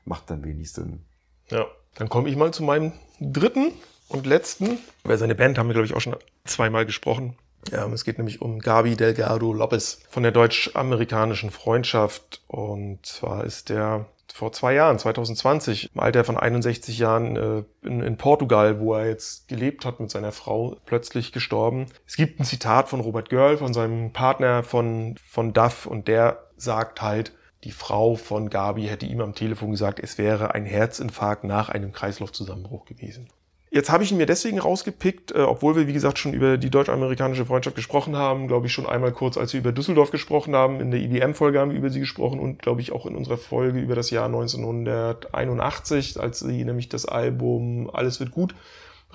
macht 0.05 0.31
dann 0.31 0.45
wenig 0.45 0.73
Sinn. 0.73 1.05
Ja, 1.51 1.67
dann 1.95 2.09
komme 2.09 2.29
ich 2.29 2.37
mal 2.37 2.53
zu 2.53 2.63
meinem 2.63 2.93
dritten 3.21 3.73
und 4.09 4.27
letzten. 4.27 4.79
Über 5.05 5.19
seine 5.19 5.35
Band 5.35 5.59
haben 5.59 5.69
wir, 5.69 5.75
glaube 5.75 5.87
ich, 5.87 5.95
auch 5.95 6.01
schon 6.01 6.17
zweimal 6.45 6.87
gesprochen. 6.87 7.37
Ja, 7.71 7.87
es 7.93 8.05
geht 8.05 8.17
nämlich 8.19 8.41
um 8.41 8.59
Gabi 8.59 8.97
Delgado 8.97 9.53
Lopez 9.53 10.01
von 10.09 10.23
der 10.23 10.33
deutsch-amerikanischen 10.33 11.51
Freundschaft. 11.51 12.43
Und 12.47 13.05
zwar 13.05 13.45
ist 13.45 13.69
der 13.69 14.07
vor 14.33 14.53
zwei 14.53 14.75
Jahren, 14.75 14.99
2020, 14.99 15.91
im 15.95 16.01
Alter 16.01 16.25
von 16.25 16.37
61 16.37 16.99
Jahren 16.99 17.37
äh, 17.37 17.63
in, 17.87 18.03
in 18.03 18.17
Portugal, 18.17 18.81
wo 18.81 18.95
er 18.95 19.09
jetzt 19.09 19.49
gelebt 19.49 19.85
hat 19.85 20.01
mit 20.01 20.11
seiner 20.11 20.33
Frau, 20.33 20.77
plötzlich 20.87 21.33
gestorben. 21.33 21.87
Es 22.07 22.17
gibt 22.17 22.41
ein 22.41 22.45
Zitat 22.45 22.89
von 22.89 23.01
Robert 23.01 23.31
Görl, 23.31 23.59
von 23.59 23.73
seinem 23.73 24.13
Partner 24.13 24.63
von, 24.63 25.17
von 25.29 25.53
Duff, 25.53 25.87
und 25.87 26.09
der 26.09 26.45
sagt 26.57 27.03
halt, 27.03 27.33
die 27.65 27.73
Frau 27.73 28.15
von 28.15 28.49
Gabi 28.49 28.85
hätte 28.85 29.07
ihm 29.07 29.21
am 29.21 29.35
Telefon 29.35 29.71
gesagt, 29.71 30.01
es 30.01 30.17
wäre 30.17 30.55
ein 30.55 30.65
Herzinfarkt 30.65 31.45
nach 31.45 31.69
einem 31.69 31.93
Kreislaufzusammenbruch 31.93 32.87
gewesen. 32.87 33.29
Jetzt 33.73 33.89
habe 33.89 34.03
ich 34.03 34.11
ihn 34.11 34.19
mir 34.19 34.27
deswegen 34.27 34.59
rausgepickt, 34.59 35.31
äh, 35.31 35.43
obwohl 35.43 35.77
wir, 35.77 35.87
wie 35.87 35.93
gesagt, 35.93 36.19
schon 36.19 36.35
über 36.35 36.59
die 36.59 36.71
deutsch-amerikanische 36.71 37.47
Freundschaft 37.47 37.77
gesprochen 37.77 38.17
haben, 38.17 38.49
glaube 38.49 38.67
ich 38.67 38.73
schon 38.73 38.87
einmal 38.87 39.13
kurz, 39.13 39.37
als 39.37 39.53
wir 39.53 39.61
über 39.61 39.71
Düsseldorf 39.71 40.11
gesprochen 40.11 40.57
haben. 40.57 40.81
In 40.81 40.91
der 40.91 40.99
IBM-Folge 41.01 41.61
haben 41.61 41.71
wir 41.71 41.79
über 41.79 41.91
sie 41.91 42.01
gesprochen 42.01 42.41
und, 42.41 42.61
glaube 42.61 42.81
ich, 42.81 42.91
auch 42.91 43.07
in 43.07 43.15
unserer 43.15 43.39
Folge 43.39 43.79
über 43.79 43.95
das 43.95 44.11
Jahr 44.11 44.27
1981, 44.27 46.19
als 46.19 46.41
sie 46.41 46.65
nämlich 46.65 46.89
das 46.89 47.07
Album 47.07 47.89
Alles 47.93 48.19
wird 48.19 48.33
gut 48.33 48.57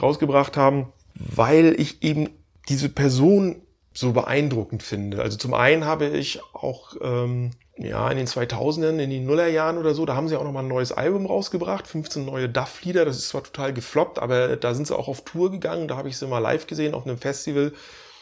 rausgebracht 0.01 0.55
haben, 0.55 0.87
weil 1.15 1.75
ich 1.77 2.01
eben 2.01 2.29
diese 2.69 2.87
Person 2.87 3.61
so 3.93 4.13
beeindruckend 4.13 4.83
finde. 4.83 5.21
Also 5.21 5.37
zum 5.37 5.53
einen 5.53 5.83
habe 5.85 6.07
ich 6.07 6.41
auch 6.53 6.95
ähm, 7.01 7.51
ja 7.77 8.09
in 8.09 8.17
den 8.17 8.27
2000ern, 8.27 8.99
in 8.99 9.09
den 9.09 9.25
Nullerjahren 9.25 9.77
oder 9.77 9.93
so, 9.93 10.05
da 10.05 10.15
haben 10.15 10.27
sie 10.27 10.37
auch 10.37 10.43
noch 10.43 10.51
mal 10.51 10.61
ein 10.61 10.67
neues 10.67 10.91
Album 10.91 11.25
rausgebracht, 11.25 11.87
15 11.87 12.25
neue 12.25 12.49
Duff-Lieder. 12.49 13.05
Das 13.05 13.17
ist 13.17 13.29
zwar 13.29 13.43
total 13.43 13.73
gefloppt, 13.73 14.19
aber 14.19 14.55
da 14.55 14.73
sind 14.73 14.87
sie 14.87 14.97
auch 14.97 15.07
auf 15.07 15.23
Tour 15.25 15.51
gegangen. 15.51 15.87
Da 15.87 15.97
habe 15.97 16.09
ich 16.09 16.17
sie 16.17 16.27
mal 16.27 16.39
live 16.39 16.67
gesehen 16.67 16.93
auf 16.93 17.05
einem 17.05 17.17
Festival 17.17 17.73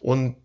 und 0.01 0.35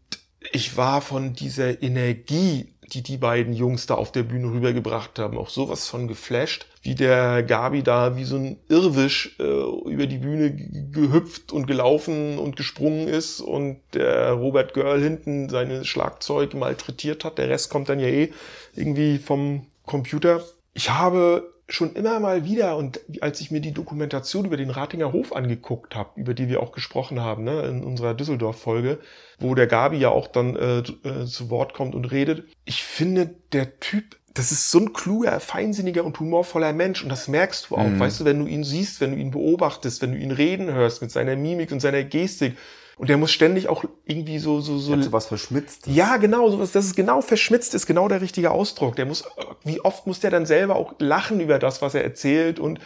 ich 0.52 0.76
war 0.76 1.00
von 1.00 1.32
dieser 1.32 1.82
Energie, 1.82 2.74
die 2.92 3.02
die 3.02 3.16
beiden 3.16 3.52
Jungs 3.52 3.86
da 3.86 3.94
auf 3.94 4.12
der 4.12 4.22
Bühne 4.22 4.50
rübergebracht 4.52 5.18
haben, 5.18 5.36
auch 5.38 5.48
sowas 5.50 5.86
von 5.86 6.08
geflasht, 6.08 6.66
wie 6.82 6.94
der 6.94 7.42
Gabi 7.42 7.82
da 7.82 8.16
wie 8.16 8.24
so 8.24 8.36
ein 8.36 8.58
Irrwisch 8.68 9.36
äh, 9.38 9.42
über 9.42 10.06
die 10.06 10.18
Bühne 10.18 10.52
ge- 10.52 10.84
gehüpft 10.90 11.52
und 11.52 11.66
gelaufen 11.66 12.38
und 12.38 12.56
gesprungen 12.56 13.08
ist 13.08 13.40
und 13.40 13.80
der 13.94 14.32
Robert 14.32 14.74
Girl 14.74 15.02
hinten 15.02 15.48
seine 15.48 15.84
Schlagzeug 15.84 16.54
malträtiert 16.54 17.24
hat. 17.24 17.38
Der 17.38 17.48
Rest 17.48 17.70
kommt 17.70 17.88
dann 17.88 18.00
ja 18.00 18.08
eh 18.08 18.32
irgendwie 18.74 19.18
vom 19.18 19.66
Computer. 19.84 20.42
Ich 20.74 20.90
habe 20.90 21.52
schon 21.70 21.92
immer 21.94 22.18
mal 22.18 22.44
wieder 22.44 22.76
und 22.78 23.00
als 23.20 23.40
ich 23.40 23.50
mir 23.50 23.60
die 23.60 23.72
Dokumentation 23.72 24.46
über 24.46 24.56
den 24.56 24.70
Ratinger 24.70 25.12
Hof 25.12 25.36
angeguckt 25.36 25.94
habe, 25.94 26.18
über 26.18 26.32
die 26.32 26.48
wir 26.48 26.62
auch 26.62 26.72
gesprochen 26.72 27.20
haben, 27.20 27.44
ne, 27.44 27.60
in 27.62 27.84
unserer 27.84 28.14
Düsseldorf-Folge, 28.14 28.98
wo 29.38 29.54
der 29.54 29.66
Gabi 29.66 29.98
ja 29.98 30.08
auch 30.08 30.28
dann 30.28 30.56
äh, 30.56 30.78
äh, 30.78 31.26
zu 31.26 31.50
Wort 31.50 31.74
kommt 31.74 31.94
und 31.94 32.06
redet. 32.06 32.44
Ich 32.64 32.82
finde, 32.82 33.34
der 33.52 33.78
Typ, 33.80 34.16
das 34.32 34.50
ist 34.50 34.70
so 34.70 34.78
ein 34.78 34.94
kluger, 34.94 35.40
feinsinniger 35.40 36.04
und 36.04 36.18
humorvoller 36.18 36.72
Mensch 36.72 37.02
und 37.02 37.10
das 37.10 37.28
merkst 37.28 37.68
du 37.68 37.76
auch, 37.76 37.84
Mhm. 37.86 38.00
weißt 38.00 38.20
du, 38.20 38.24
wenn 38.24 38.38
du 38.38 38.46
ihn 38.46 38.64
siehst, 38.64 39.02
wenn 39.02 39.10
du 39.12 39.18
ihn 39.18 39.30
beobachtest, 39.30 40.00
wenn 40.00 40.12
du 40.12 40.18
ihn 40.18 40.30
reden 40.32 40.72
hörst 40.72 41.02
mit 41.02 41.10
seiner 41.10 41.36
Mimik 41.36 41.70
und 41.70 41.80
seiner 41.80 42.02
Gestik 42.02 42.56
und 42.98 43.08
der 43.08 43.16
muss 43.16 43.30
ständig 43.30 43.68
auch 43.68 43.84
irgendwie 44.04 44.38
so 44.38 44.60
so 44.60 44.78
so 44.78 45.00
so 45.00 45.12
was 45.12 45.26
verschmitzt. 45.26 45.86
ja, 45.86 46.16
genau, 46.16 46.50
sowas, 46.50 46.72
das 46.72 46.84
ist 46.84 46.96
genau 46.96 47.20
verschmitzt, 47.20 47.74
ist 47.74 47.86
genau 47.86 48.08
der 48.08 48.20
richtige 48.20 48.50
Ausdruck. 48.50 48.96
Der 48.96 49.06
muss, 49.06 49.24
wie 49.64 49.80
oft 49.80 50.06
muss 50.06 50.20
der 50.20 50.30
dann 50.30 50.46
selber 50.46 50.76
auch 50.76 50.94
lachen 50.98 51.40
über 51.40 51.58
das, 51.58 51.80
was 51.80 51.94
er 51.94 52.02
erzählt 52.02 52.58
und, 52.58 52.80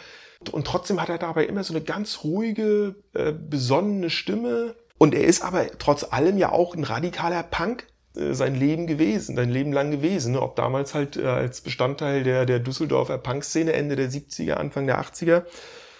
und 0.51 0.67
trotzdem 0.67 1.01
hat 1.01 1.09
er 1.09 1.17
dabei 1.17 1.45
immer 1.45 1.63
so 1.63 1.73
eine 1.73 1.83
ganz 1.83 2.19
ruhige, 2.23 2.95
äh, 3.13 3.33
besonnene 3.33 4.09
Stimme. 4.09 4.75
Und 4.99 5.15
er 5.15 5.25
ist 5.25 5.43
aber 5.43 5.65
trotz 5.79 6.05
allem 6.11 6.37
ja 6.37 6.51
auch 6.51 6.75
ein 6.75 6.83
radikaler 6.83 7.43
Punk 7.43 7.87
äh, 8.15 8.33
sein 8.33 8.55
Leben 8.55 8.85
gewesen, 8.85 9.35
sein 9.35 9.49
Leben 9.49 9.73
lang 9.73 9.89
gewesen. 9.89 10.33
Ne? 10.33 10.41
Ob 10.41 10.55
damals 10.55 10.93
halt 10.93 11.17
äh, 11.17 11.25
als 11.25 11.61
Bestandteil 11.61 12.23
der, 12.23 12.45
der 12.45 12.59
Düsseldorfer 12.59 13.17
Punk-Szene 13.17 13.73
Ende 13.73 13.95
der 13.95 14.09
70er, 14.09 14.53
Anfang 14.53 14.85
der 14.85 15.01
80er 15.01 15.43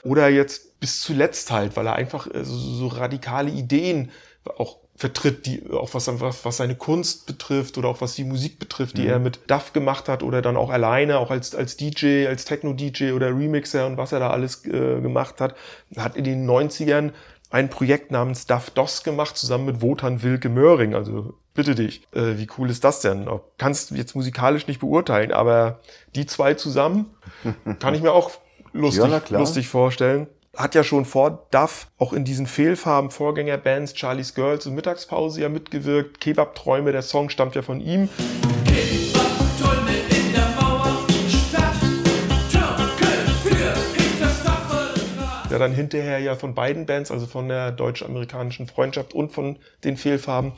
oder 0.04 0.30
jetzt 0.30 0.80
bis 0.80 1.02
zuletzt 1.02 1.52
halt, 1.52 1.76
weil 1.78 1.88
er 1.88 1.96
einfach 1.96 2.28
äh, 2.28 2.44
so, 2.44 2.88
radikale 2.88 3.50
Ideen 3.52 4.12
auch 4.58 4.78
vertritt, 4.96 5.46
die 5.48 5.70
auch 5.72 5.94
was, 5.94 6.08
was, 6.20 6.58
seine 6.58 6.76
Kunst 6.76 7.26
betrifft 7.26 7.78
oder 7.78 7.88
auch 7.90 8.02
was 8.02 8.14
die 8.16 8.24
Musik 8.26 8.60
betrifft, 8.60 8.98
die 8.98 9.04
Mhm. 9.04 9.10
er 9.10 9.20
mit 9.20 9.40
Duff 9.50 9.74
gemacht 9.74 10.08
hat 10.08 10.22
oder 10.24 10.42
dann 10.42 10.56
auch 10.56 10.70
alleine, 10.70 11.18
auch 11.18 11.32
als, 11.32 11.56
als 11.56 11.78
DJ, 11.78 12.28
als 12.28 12.46
Techno-DJ 12.46 13.14
oder 13.14 13.30
Remixer 13.30 13.88
und 13.88 13.98
was 13.98 14.12
er 14.12 14.20
da 14.20 14.30
alles 14.30 14.66
äh, 14.66 15.02
gemacht 15.02 15.42
hat. 15.42 15.56
Er 15.96 16.04
hat 16.04 16.16
in 16.16 16.26
den 16.26 16.46
90ern 16.46 17.12
ein 17.50 17.70
Projekt 17.70 18.12
namens 18.12 18.46
Duff 18.46 18.70
DOS 18.72 19.04
gemacht, 19.04 19.38
zusammen 19.38 19.66
mit 19.66 19.82
Wotan 19.82 20.22
Wilke 20.22 20.50
Möhring, 20.50 20.94
also 20.96 21.34
bitte 21.54 21.76
dich. 21.76 22.08
Äh, 22.14 22.38
wie 22.38 22.48
cool 22.58 22.70
ist 22.70 22.84
das 22.84 23.00
denn? 23.02 23.28
Kannst 23.58 23.92
du 23.92 23.96
jetzt 23.96 24.16
musikalisch 24.16 24.68
nicht 24.68 24.80
beurteilen, 24.80 25.32
aber 25.32 25.80
die 26.16 26.26
zwei 26.26 26.54
zusammen 26.56 27.06
kann 27.80 27.94
ich 27.96 28.02
mir 28.02 28.12
auch 28.12 28.32
lustig, 28.74 29.04
Ja, 29.30 29.38
lustig 29.38 29.68
vorstellen. 29.68 30.28
Hat 30.56 30.76
ja 30.76 30.84
schon 30.84 31.06
vor 31.06 31.48
Duff 31.50 31.88
auch 31.98 32.14
in 32.14 32.26
diesen 32.26 32.46
Fehlfarben 32.46 33.10
Vorgängerbands 33.10 33.96
Charlie's 33.96 34.36
Girls 34.36 34.68
und 34.68 34.76
Mittagspause 34.76 35.42
ja 35.42 35.50
mitgewirkt. 35.50 36.20
Kebab-Träume, 36.20 36.92
der 36.92 37.02
Song 37.02 37.30
stammt 37.30 37.56
ja 37.56 37.64
von 37.64 37.80
ihm. 37.80 38.10
Der 45.50 45.60
dann 45.60 45.74
hinterher 45.74 46.20
ja 46.20 46.36
von 46.36 46.56
beiden 46.56 46.88
Bands, 46.88 47.12
also 47.12 47.28
von 47.28 47.48
der 47.48 47.72
deutsch-amerikanischen 47.72 48.68
Freundschaft 48.68 49.14
und 49.14 49.32
von 49.32 49.58
den 49.84 49.98
Fehlfarben, 49.98 50.54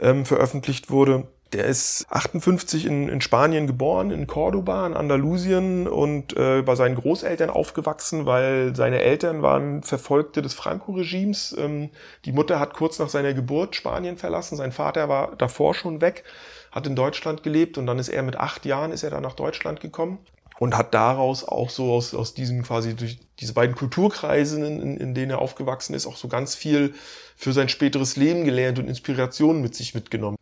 ähm, 0.00 0.24
veröffentlicht 0.24 0.90
wurde. 0.90 1.28
Der 1.52 1.64
ist 1.64 2.06
58 2.10 2.86
in, 2.86 3.08
in 3.08 3.20
Spanien 3.20 3.66
geboren, 3.66 4.12
in 4.12 4.28
Cordoba, 4.28 4.86
in 4.86 4.94
Andalusien 4.94 5.88
und 5.88 6.36
äh, 6.36 6.62
bei 6.62 6.76
seinen 6.76 6.94
Großeltern 6.94 7.50
aufgewachsen, 7.50 8.24
weil 8.24 8.76
seine 8.76 9.00
Eltern 9.00 9.42
waren 9.42 9.82
Verfolgte 9.82 10.42
des 10.42 10.54
Franco-Regimes. 10.54 11.56
Ähm, 11.58 11.90
die 12.24 12.32
Mutter 12.32 12.60
hat 12.60 12.74
kurz 12.74 13.00
nach 13.00 13.08
seiner 13.08 13.34
Geburt 13.34 13.74
Spanien 13.74 14.16
verlassen, 14.16 14.56
sein 14.56 14.70
Vater 14.70 15.08
war 15.08 15.34
davor 15.36 15.74
schon 15.74 16.00
weg, 16.00 16.22
hat 16.70 16.86
in 16.86 16.94
Deutschland 16.94 17.42
gelebt 17.42 17.78
und 17.78 17.86
dann 17.86 17.98
ist 17.98 18.10
er 18.10 18.22
mit 18.22 18.36
acht 18.36 18.64
Jahren 18.64 18.92
ist 18.92 19.02
er 19.02 19.10
dann 19.10 19.24
nach 19.24 19.34
Deutschland 19.34 19.80
gekommen 19.80 20.18
und 20.60 20.76
hat 20.76 20.94
daraus 20.94 21.42
auch 21.42 21.70
so 21.70 21.92
aus, 21.92 22.14
aus 22.14 22.34
diesem 22.34 22.62
quasi 22.62 22.94
durch 22.94 23.18
diese 23.40 23.54
beiden 23.54 23.74
Kulturkreisen, 23.74 24.62
in, 24.62 24.96
in 24.98 25.14
denen 25.14 25.30
er 25.30 25.40
aufgewachsen 25.40 25.94
ist, 25.94 26.06
auch 26.06 26.16
so 26.16 26.28
ganz 26.28 26.54
viel 26.54 26.94
für 27.34 27.52
sein 27.52 27.68
späteres 27.68 28.14
Leben 28.16 28.44
gelernt 28.44 28.78
und 28.78 28.86
Inspirationen 28.86 29.62
mit 29.62 29.74
sich 29.74 29.94
mitgenommen. 29.94 30.36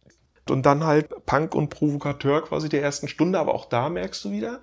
Und 0.51 0.67
dann 0.67 0.85
halt 0.85 1.09
Punk 1.27 1.55
und 1.55 1.69
Provokateur 1.69 2.45
quasi 2.45 2.69
der 2.69 2.83
ersten 2.83 3.09
Stunde, 3.09 3.39
aber 3.39 3.55
auch 3.55 3.67
da 3.67 3.89
merkst 3.89 4.25
du 4.25 4.31
wieder, 4.31 4.61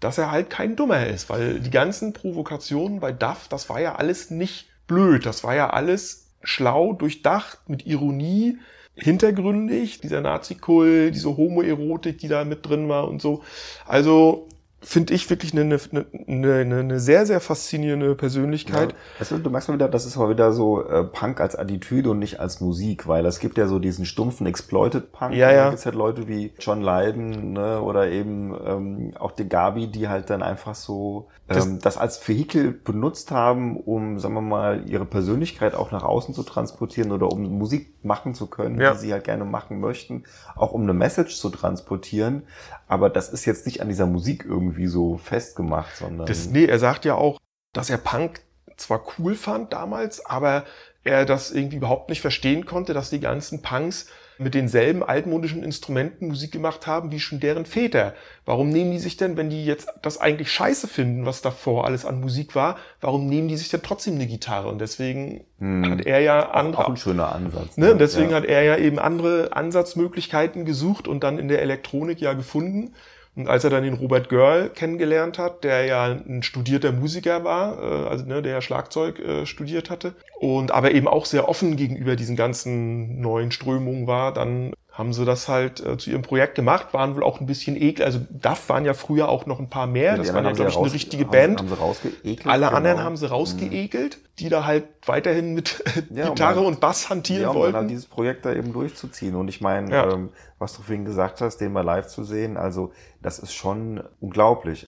dass 0.00 0.18
er 0.18 0.30
halt 0.30 0.50
kein 0.50 0.76
Dummer 0.76 1.06
ist, 1.06 1.30
weil 1.30 1.60
die 1.60 1.70
ganzen 1.70 2.12
Provokationen 2.12 3.00
bei 3.00 3.12
Duff, 3.12 3.48
das 3.48 3.68
war 3.68 3.80
ja 3.80 3.94
alles 3.94 4.30
nicht 4.30 4.68
blöd, 4.86 5.26
das 5.26 5.44
war 5.44 5.54
ja 5.54 5.70
alles 5.70 6.30
schlau, 6.42 6.92
durchdacht, 6.92 7.60
mit 7.68 7.86
Ironie, 7.86 8.58
hintergründig, 8.94 10.00
dieser 10.00 10.20
Nazi-Kult, 10.20 11.14
diese 11.14 11.36
Homoerotik, 11.36 12.18
die 12.18 12.28
da 12.28 12.44
mit 12.44 12.66
drin 12.66 12.88
war 12.88 13.08
und 13.08 13.22
so. 13.22 13.42
Also 13.86 14.48
finde 14.82 15.14
ich 15.14 15.30
wirklich 15.30 15.52
eine, 15.52 15.62
eine, 15.62 16.06
eine, 16.26 16.78
eine 16.80 17.00
sehr, 17.00 17.24
sehr 17.26 17.40
faszinierende 17.40 18.14
Persönlichkeit. 18.14 18.90
Ja, 18.92 18.96
also, 19.20 19.38
du 19.38 19.48
merkst 19.50 19.68
mal 19.68 19.74
wieder, 19.76 19.88
das 19.88 20.06
ist 20.06 20.16
aber 20.16 20.30
wieder 20.30 20.52
so 20.52 20.84
äh, 20.84 21.04
Punk 21.04 21.40
als 21.40 21.56
Attitüde 21.56 22.10
und 22.10 22.18
nicht 22.18 22.40
als 22.40 22.60
Musik, 22.60 23.06
weil 23.06 23.24
es 23.26 23.38
gibt 23.38 23.58
ja 23.58 23.66
so 23.66 23.78
diesen 23.78 24.04
stumpfen 24.06 24.46
Exploited 24.46 25.12
Punk. 25.12 25.34
Ja, 25.34 25.50
ja. 25.50 25.56
dann 25.62 25.70
gibt's 25.70 25.86
halt 25.86 25.94
Leute 25.94 26.26
wie 26.28 26.52
John 26.58 26.82
Lydon 26.82 27.52
ne, 27.52 27.80
oder 27.80 28.10
eben 28.10 28.54
ähm, 28.66 29.12
auch 29.18 29.32
de 29.32 29.46
Gabi, 29.46 29.86
die 29.86 30.08
halt 30.08 30.30
dann 30.30 30.42
einfach 30.42 30.74
so 30.74 31.28
Das- 31.46 31.66
ähm, 31.66 31.78
das 31.80 31.96
als 31.98 32.26
Vehikel 32.26 32.72
benutzt 32.72 33.30
haben, 33.30 33.76
um, 33.76 34.18
sagen 34.18 34.34
wir 34.34 34.40
mal, 34.40 34.84
ihre 34.88 35.04
Persönlichkeit 35.04 35.74
auch 35.74 35.90
nach 35.92 36.02
außen 36.02 36.34
zu 36.34 36.42
transportieren 36.42 37.12
oder 37.12 37.30
um 37.30 37.42
Musik 37.58 37.94
machen 38.04 38.34
zu 38.34 38.46
können, 38.48 38.80
Ja. 38.80 38.92
die 38.92 38.98
sie 38.98 39.12
halt 39.12 39.24
gerne 39.24 39.44
machen 39.44 39.78
möchten, 39.78 40.24
auch 40.56 40.72
um 40.72 40.82
eine 40.82 40.92
Message 40.94 41.36
zu 41.36 41.50
transportieren. 41.50 42.42
Aber 42.88 43.10
das 43.10 43.28
ist 43.28 43.44
jetzt 43.44 43.64
nicht 43.66 43.80
an 43.80 43.88
dieser 43.88 44.06
Musik 44.06 44.44
irgendwie 44.48 44.71
so 44.86 45.16
festgemacht, 45.18 45.96
sondern 45.96 46.26
Das, 46.26 46.48
nee, 46.50 46.64
er 46.66 46.78
sagt 46.78 47.04
ja 47.04 47.14
auch, 47.14 47.38
dass 47.72 47.90
er 47.90 47.98
Punk 47.98 48.40
zwar 48.76 49.02
cool 49.18 49.34
fand 49.34 49.72
damals, 49.72 50.24
aber 50.26 50.64
er 51.04 51.24
das 51.24 51.50
irgendwie 51.50 51.76
überhaupt 51.76 52.08
nicht 52.08 52.20
verstehen 52.20 52.64
konnte, 52.64 52.94
dass 52.94 53.10
die 53.10 53.20
ganzen 53.20 53.62
Punks 53.62 54.06
mit 54.38 54.54
denselben 54.54 55.02
altmodischen 55.04 55.62
Instrumenten 55.62 56.28
Musik 56.28 56.52
gemacht 56.52 56.86
haben 56.86 57.12
wie 57.12 57.20
schon 57.20 57.38
deren 57.38 57.64
Väter. 57.64 58.14
Warum 58.44 58.70
nehmen 58.70 58.90
die 58.90 58.98
sich 58.98 59.16
denn, 59.16 59.36
wenn 59.36 59.50
die 59.50 59.64
jetzt 59.64 59.88
das 60.02 60.18
eigentlich 60.18 60.50
scheiße 60.50 60.88
finden, 60.88 61.26
was 61.26 61.42
davor 61.42 61.84
alles 61.84 62.04
an 62.04 62.20
Musik 62.20 62.54
war, 62.56 62.76
warum 63.00 63.28
nehmen 63.28 63.48
die 63.48 63.56
sich 63.56 63.68
denn 63.68 63.82
trotzdem 63.82 64.14
eine 64.14 64.26
Gitarre? 64.26 64.68
Und 64.68 64.80
deswegen 64.80 65.44
Hm. 65.58 65.90
hat 65.90 66.06
er 66.06 66.20
ja 66.20 66.50
andere 66.50 66.84
auch 66.86 66.88
ein 66.88 66.96
schöner 66.96 67.32
Ansatz. 67.32 67.76
Ne? 67.76 67.92
Und 67.92 68.00
deswegen 68.00 68.30
Ja. 68.30 68.36
hat 68.36 68.44
er 68.44 68.62
ja 68.62 68.76
eben 68.76 68.98
andere 68.98 69.50
Ansatzmöglichkeiten 69.52 70.64
gesucht 70.64 71.06
und 71.08 71.22
dann 71.22 71.38
in 71.38 71.48
der 71.48 71.62
Elektronik 71.62 72.20
ja 72.20 72.32
gefunden. 72.32 72.94
Und 73.34 73.48
als 73.48 73.64
er 73.64 73.70
dann 73.70 73.82
den 73.82 73.94
Robert 73.94 74.28
Görl 74.28 74.68
kennengelernt 74.68 75.38
hat, 75.38 75.64
der 75.64 75.86
ja 75.86 76.04
ein 76.04 76.42
studierter 76.42 76.92
Musiker 76.92 77.44
war, 77.44 77.78
äh, 77.82 78.08
also 78.08 78.26
ne, 78.26 78.42
der 78.42 78.52
ja 78.52 78.60
Schlagzeug 78.60 79.18
äh, 79.20 79.46
studiert 79.46 79.88
hatte 79.88 80.14
und 80.38 80.70
aber 80.70 80.92
eben 80.92 81.08
auch 81.08 81.24
sehr 81.24 81.48
offen 81.48 81.76
gegenüber 81.76 82.14
diesen 82.14 82.36
ganzen 82.36 83.20
neuen 83.20 83.50
Strömungen 83.50 84.06
war, 84.06 84.34
dann 84.34 84.74
haben 84.92 85.14
sie 85.14 85.24
das 85.24 85.48
halt 85.48 85.80
äh, 85.80 85.96
zu 85.96 86.10
ihrem 86.10 86.20
Projekt 86.20 86.54
gemacht, 86.54 86.92
waren 86.92 87.16
wohl 87.16 87.22
auch 87.22 87.40
ein 87.40 87.46
bisschen 87.46 87.80
ekel. 87.80 88.04
Also 88.04 88.20
DAF 88.30 88.68
waren 88.68 88.84
ja 88.84 88.92
früher 88.92 89.30
auch 89.30 89.46
noch 89.46 89.58
ein 89.58 89.70
paar 89.70 89.86
mehr. 89.86 90.18
Das 90.18 90.34
war 90.34 90.42
ja, 90.44 90.52
glaube 90.52 90.70
ich, 90.70 90.76
eine 90.76 90.92
richtige 90.92 91.24
haben, 91.24 91.30
Band. 91.30 91.58
Haben 91.60 91.68
sie 91.68 91.78
rausgeekelt. 91.78 92.46
Alle 92.46 92.66
genau. 92.66 92.76
anderen 92.76 92.98
haben 93.02 93.16
sie 93.16 93.26
rausgeekelt, 93.28 94.18
die 94.38 94.50
da 94.50 94.66
halt 94.66 94.84
weiterhin 95.06 95.54
mit 95.54 95.82
Ja, 96.14 96.28
Gitarre 96.28 96.56
halt- 96.56 96.66
und 96.66 96.80
Bass 96.80 97.08
hantieren 97.08 97.42
Ja, 97.42 97.48
um 97.48 97.56
wollten. 97.56 97.72
dann 97.72 97.80
halt 97.82 97.90
dieses 97.90 98.04
Projekt 98.06 98.44
da 98.44 98.52
eben 98.52 98.74
durchzuziehen. 98.74 99.34
Und 99.34 99.48
ich 99.48 99.62
meine, 99.62 99.90
Ja. 99.90 100.12
ähm, 100.12 100.28
was 100.58 100.76
du 100.76 100.82
vorhin 100.82 101.06
gesagt 101.06 101.40
hast, 101.40 101.56
den 101.58 101.72
mal 101.72 101.80
live 101.80 102.06
zu 102.08 102.22
sehen, 102.22 102.58
also 102.58 102.92
das 103.22 103.38
ist 103.38 103.54
schon 103.54 104.02
unglaublich. 104.20 104.84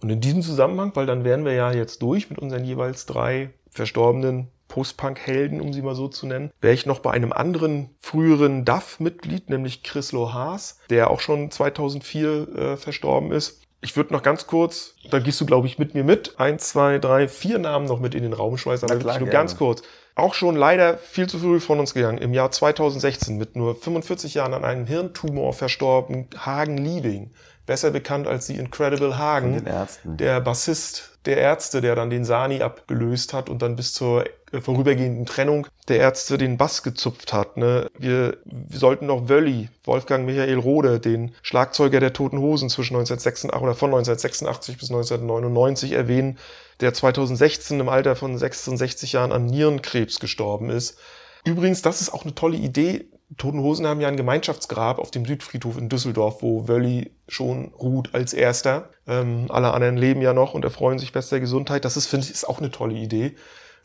Und 0.00 0.10
in 0.10 0.20
diesem 0.20 0.42
Zusammenhang, 0.42 0.92
weil 0.94 1.06
dann 1.06 1.24
wären 1.24 1.44
wir 1.44 1.52
ja 1.54 1.72
jetzt 1.72 2.00
durch 2.02 2.30
mit 2.30 2.38
unseren 2.38 2.64
jeweils 2.64 3.06
drei 3.06 3.50
verstorbenen 3.70 4.52
Post-Punk-Helden, 4.78 5.60
um 5.60 5.72
sie 5.72 5.82
mal 5.82 5.96
so 5.96 6.06
zu 6.06 6.26
nennen, 6.26 6.52
wäre 6.60 6.72
ich 6.72 6.86
noch 6.86 7.00
bei 7.00 7.10
einem 7.10 7.32
anderen 7.32 7.90
früheren 7.98 8.64
DAF-Mitglied, 8.64 9.50
nämlich 9.50 9.82
Chris 9.82 10.12
Lohaas, 10.12 10.78
der 10.88 11.10
auch 11.10 11.18
schon 11.18 11.50
2004 11.50 12.48
äh, 12.56 12.76
verstorben 12.76 13.32
ist. 13.32 13.62
Ich 13.80 13.96
würde 13.96 14.12
noch 14.12 14.22
ganz 14.22 14.46
kurz, 14.46 14.94
da 15.10 15.18
gehst 15.18 15.40
du, 15.40 15.46
glaube 15.46 15.66
ich, 15.66 15.78
mit 15.78 15.94
mir 15.94 16.04
mit, 16.04 16.38
eins, 16.38 16.68
zwei, 16.68 16.98
drei, 16.98 17.26
vier 17.26 17.58
Namen 17.58 17.86
noch 17.86 17.98
mit 17.98 18.14
in 18.14 18.22
den 18.22 18.32
Raum 18.32 18.56
schmeißen, 18.56 18.88
aber 18.88 19.00
klar, 19.00 19.14
wirklich 19.14 19.20
nur 19.20 19.30
gerne. 19.30 19.42
ganz 19.42 19.56
kurz. 19.56 19.82
Auch 20.14 20.34
schon 20.34 20.54
leider 20.54 20.96
viel 20.98 21.28
zu 21.28 21.38
früh 21.38 21.58
von 21.58 21.80
uns 21.80 21.94
gegangen. 21.94 22.18
Im 22.18 22.32
Jahr 22.32 22.52
2016 22.52 23.36
mit 23.36 23.56
nur 23.56 23.74
45 23.74 24.34
Jahren 24.34 24.54
an 24.54 24.64
einem 24.64 24.86
Hirntumor 24.86 25.52
verstorben, 25.52 26.28
Hagen 26.36 26.76
Liebing. 26.76 27.32
Besser 27.66 27.90
bekannt 27.90 28.28
als 28.28 28.46
die 28.46 28.56
Incredible 28.56 29.18
Hagen 29.18 29.64
der 30.04 30.40
Bassist 30.40 31.07
der 31.24 31.36
Ärzte, 31.36 31.80
der 31.80 31.94
dann 31.94 32.10
den 32.10 32.24
Sani 32.24 32.62
abgelöst 32.62 33.32
hat 33.32 33.48
und 33.50 33.62
dann 33.62 33.76
bis 33.76 33.92
zur 33.92 34.24
äh, 34.52 34.60
vorübergehenden 34.60 35.26
Trennung 35.26 35.66
der 35.88 35.98
Ärzte 35.98 36.38
den 36.38 36.56
Bass 36.56 36.82
gezupft 36.82 37.32
hat. 37.32 37.56
Ne? 37.56 37.90
Wir, 37.98 38.38
wir 38.44 38.78
sollten 38.78 39.06
noch 39.06 39.28
Wölli, 39.28 39.68
Wolfgang 39.84 40.26
Michael 40.26 40.58
Rode, 40.58 41.00
den 41.00 41.34
Schlagzeuger 41.42 42.00
der 42.00 42.12
Toten 42.12 42.38
Hosen 42.38 42.70
zwischen 42.70 42.94
1986 42.94 43.50
oder 43.50 43.74
von 43.74 43.90
1986 43.90 44.78
bis 44.78 44.90
1999 44.90 45.92
erwähnen, 45.92 46.38
der 46.80 46.94
2016 46.94 47.80
im 47.80 47.88
Alter 47.88 48.16
von 48.16 48.36
66 48.36 49.12
Jahren 49.12 49.32
an 49.32 49.46
Nierenkrebs 49.46 50.20
gestorben 50.20 50.70
ist. 50.70 50.98
Übrigens, 51.44 51.82
das 51.82 52.00
ist 52.00 52.10
auch 52.12 52.24
eine 52.24 52.34
tolle 52.34 52.56
Idee. 52.56 53.06
Toten 53.36 53.60
Hosen 53.60 53.86
haben 53.86 54.00
ja 54.00 54.08
ein 54.08 54.16
Gemeinschaftsgrab 54.16 54.98
auf 54.98 55.10
dem 55.10 55.24
Südfriedhof 55.26 55.76
in 55.76 55.88
Düsseldorf, 55.88 56.42
wo 56.42 56.66
Wölli 56.66 57.12
schon 57.28 57.72
ruht 57.78 58.14
als 58.14 58.32
erster. 58.32 58.88
Ähm, 59.06 59.46
alle 59.50 59.72
anderen 59.72 59.96
leben 59.98 60.22
ja 60.22 60.32
noch 60.32 60.54
und 60.54 60.64
erfreuen 60.64 60.98
sich 60.98 61.12
bester 61.12 61.38
Gesundheit. 61.38 61.84
Das 61.84 61.96
ist, 61.96 62.06
finde 62.06 62.24
ich, 62.26 62.32
ist 62.32 62.48
auch 62.48 62.58
eine 62.58 62.70
tolle 62.70 62.94
Idee. 62.94 63.34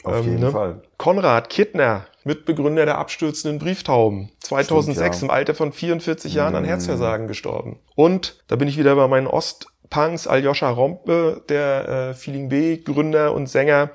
Auf 0.03 0.17
Ähm, 0.17 0.23
jeden 0.23 0.39
ne? 0.39 0.51
Fall. 0.51 0.81
Konrad 0.97 1.49
Kittner, 1.49 2.05
Mitbegründer 2.23 2.85
der 2.85 2.97
abstürzenden 2.97 3.59
Brieftauben, 3.59 4.31
2006 4.39 5.17
Stimmt, 5.17 5.21
ja. 5.21 5.25
im 5.25 5.31
Alter 5.37 5.55
von 5.55 5.73
44 5.73 6.33
Jahren 6.33 6.55
an 6.55 6.63
Mm. 6.63 6.67
Herzversagen 6.67 7.27
gestorben. 7.27 7.79
Und 7.95 8.41
da 8.47 8.55
bin 8.55 8.67
ich 8.67 8.77
wieder 8.77 8.95
bei 8.95 9.07
meinen 9.07 9.27
Ostpunks, 9.27 10.27
Aljoscha 10.27 10.69
Rompe, 10.69 11.43
der 11.49 11.87
äh, 11.89 12.13
Feeling 12.13 12.49
B 12.49 12.77
Gründer 12.77 13.33
und 13.33 13.47
Sänger, 13.47 13.91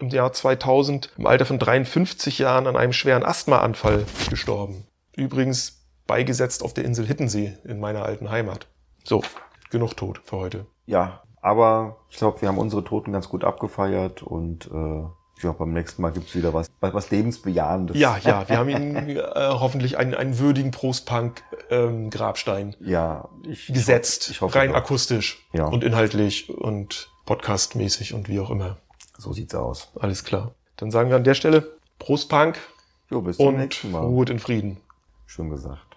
im 0.00 0.08
Jahr 0.08 0.32
2000 0.32 1.12
im 1.18 1.26
Alter 1.26 1.46
von 1.46 1.58
53 1.58 2.38
Jahren 2.38 2.66
an 2.66 2.76
einem 2.76 2.92
schweren 2.92 3.24
Asthmaanfall 3.24 4.04
gestorben. 4.30 4.86
Übrigens 5.16 5.84
beigesetzt 6.06 6.62
auf 6.62 6.74
der 6.74 6.84
Insel 6.84 7.06
Hittensee 7.06 7.56
in 7.64 7.80
meiner 7.80 8.04
alten 8.04 8.30
Heimat. 8.30 8.66
So, 9.04 9.22
genug 9.70 9.96
tot 9.96 10.20
für 10.24 10.36
heute. 10.36 10.66
Ja, 10.86 11.22
aber 11.40 11.96
ich 12.10 12.16
glaube, 12.18 12.40
wir 12.42 12.48
haben 12.48 12.58
unsere 12.58 12.84
Toten 12.84 13.12
ganz 13.12 13.28
gut 13.28 13.44
abgefeiert 13.44 14.22
und 14.22 14.66
äh, 14.72 15.04
ja, 15.42 15.52
beim 15.52 15.72
nächsten 15.72 16.00
Mal 16.02 16.12
gibt's 16.12 16.34
wieder 16.34 16.54
was, 16.54 16.68
was 16.80 17.10
lebensbejahendes. 17.10 17.96
Ja, 17.98 18.16
ja, 18.18 18.44
wir 18.48 18.58
haben 18.58 18.68
ihnen 18.68 19.16
äh, 19.16 19.20
hoffentlich 19.34 19.98
einen, 19.98 20.14
einen 20.14 20.38
würdigen 20.38 20.70
Prostpunk-Grabstein 20.70 22.76
Ja, 22.80 23.28
ich 23.48 23.66
gesetzt, 23.66 24.30
Ich 24.30 24.40
hoffe, 24.40 24.58
rein 24.58 24.70
doch. 24.70 24.76
akustisch 24.76 25.46
Ja. 25.52 25.66
und 25.66 25.84
inhaltlich 25.84 26.48
und 26.50 27.10
podcastmäßig 27.26 28.14
und 28.14 28.28
wie 28.28 28.40
auch 28.40 28.50
immer. 28.50 28.76
So 29.18 29.32
sieht's 29.32 29.54
aus. 29.54 29.88
Alles 29.98 30.24
klar. 30.24 30.54
Dann 30.76 30.90
sagen 30.90 31.08
wir 31.08 31.16
an 31.16 31.24
der 31.24 31.34
Stelle 31.34 31.78
Prost 31.98 32.28
Punk 32.28 32.58
Jo, 33.10 33.20
bis 33.20 33.36
zum 33.36 33.46
und 33.46 33.56
nächsten 33.56 33.90
Mal. 33.92 34.04
Ruhe 34.04 34.26
in 34.26 34.38
Frieden. 34.38 34.78
Schön 35.26 35.50
gesagt. 35.50 35.95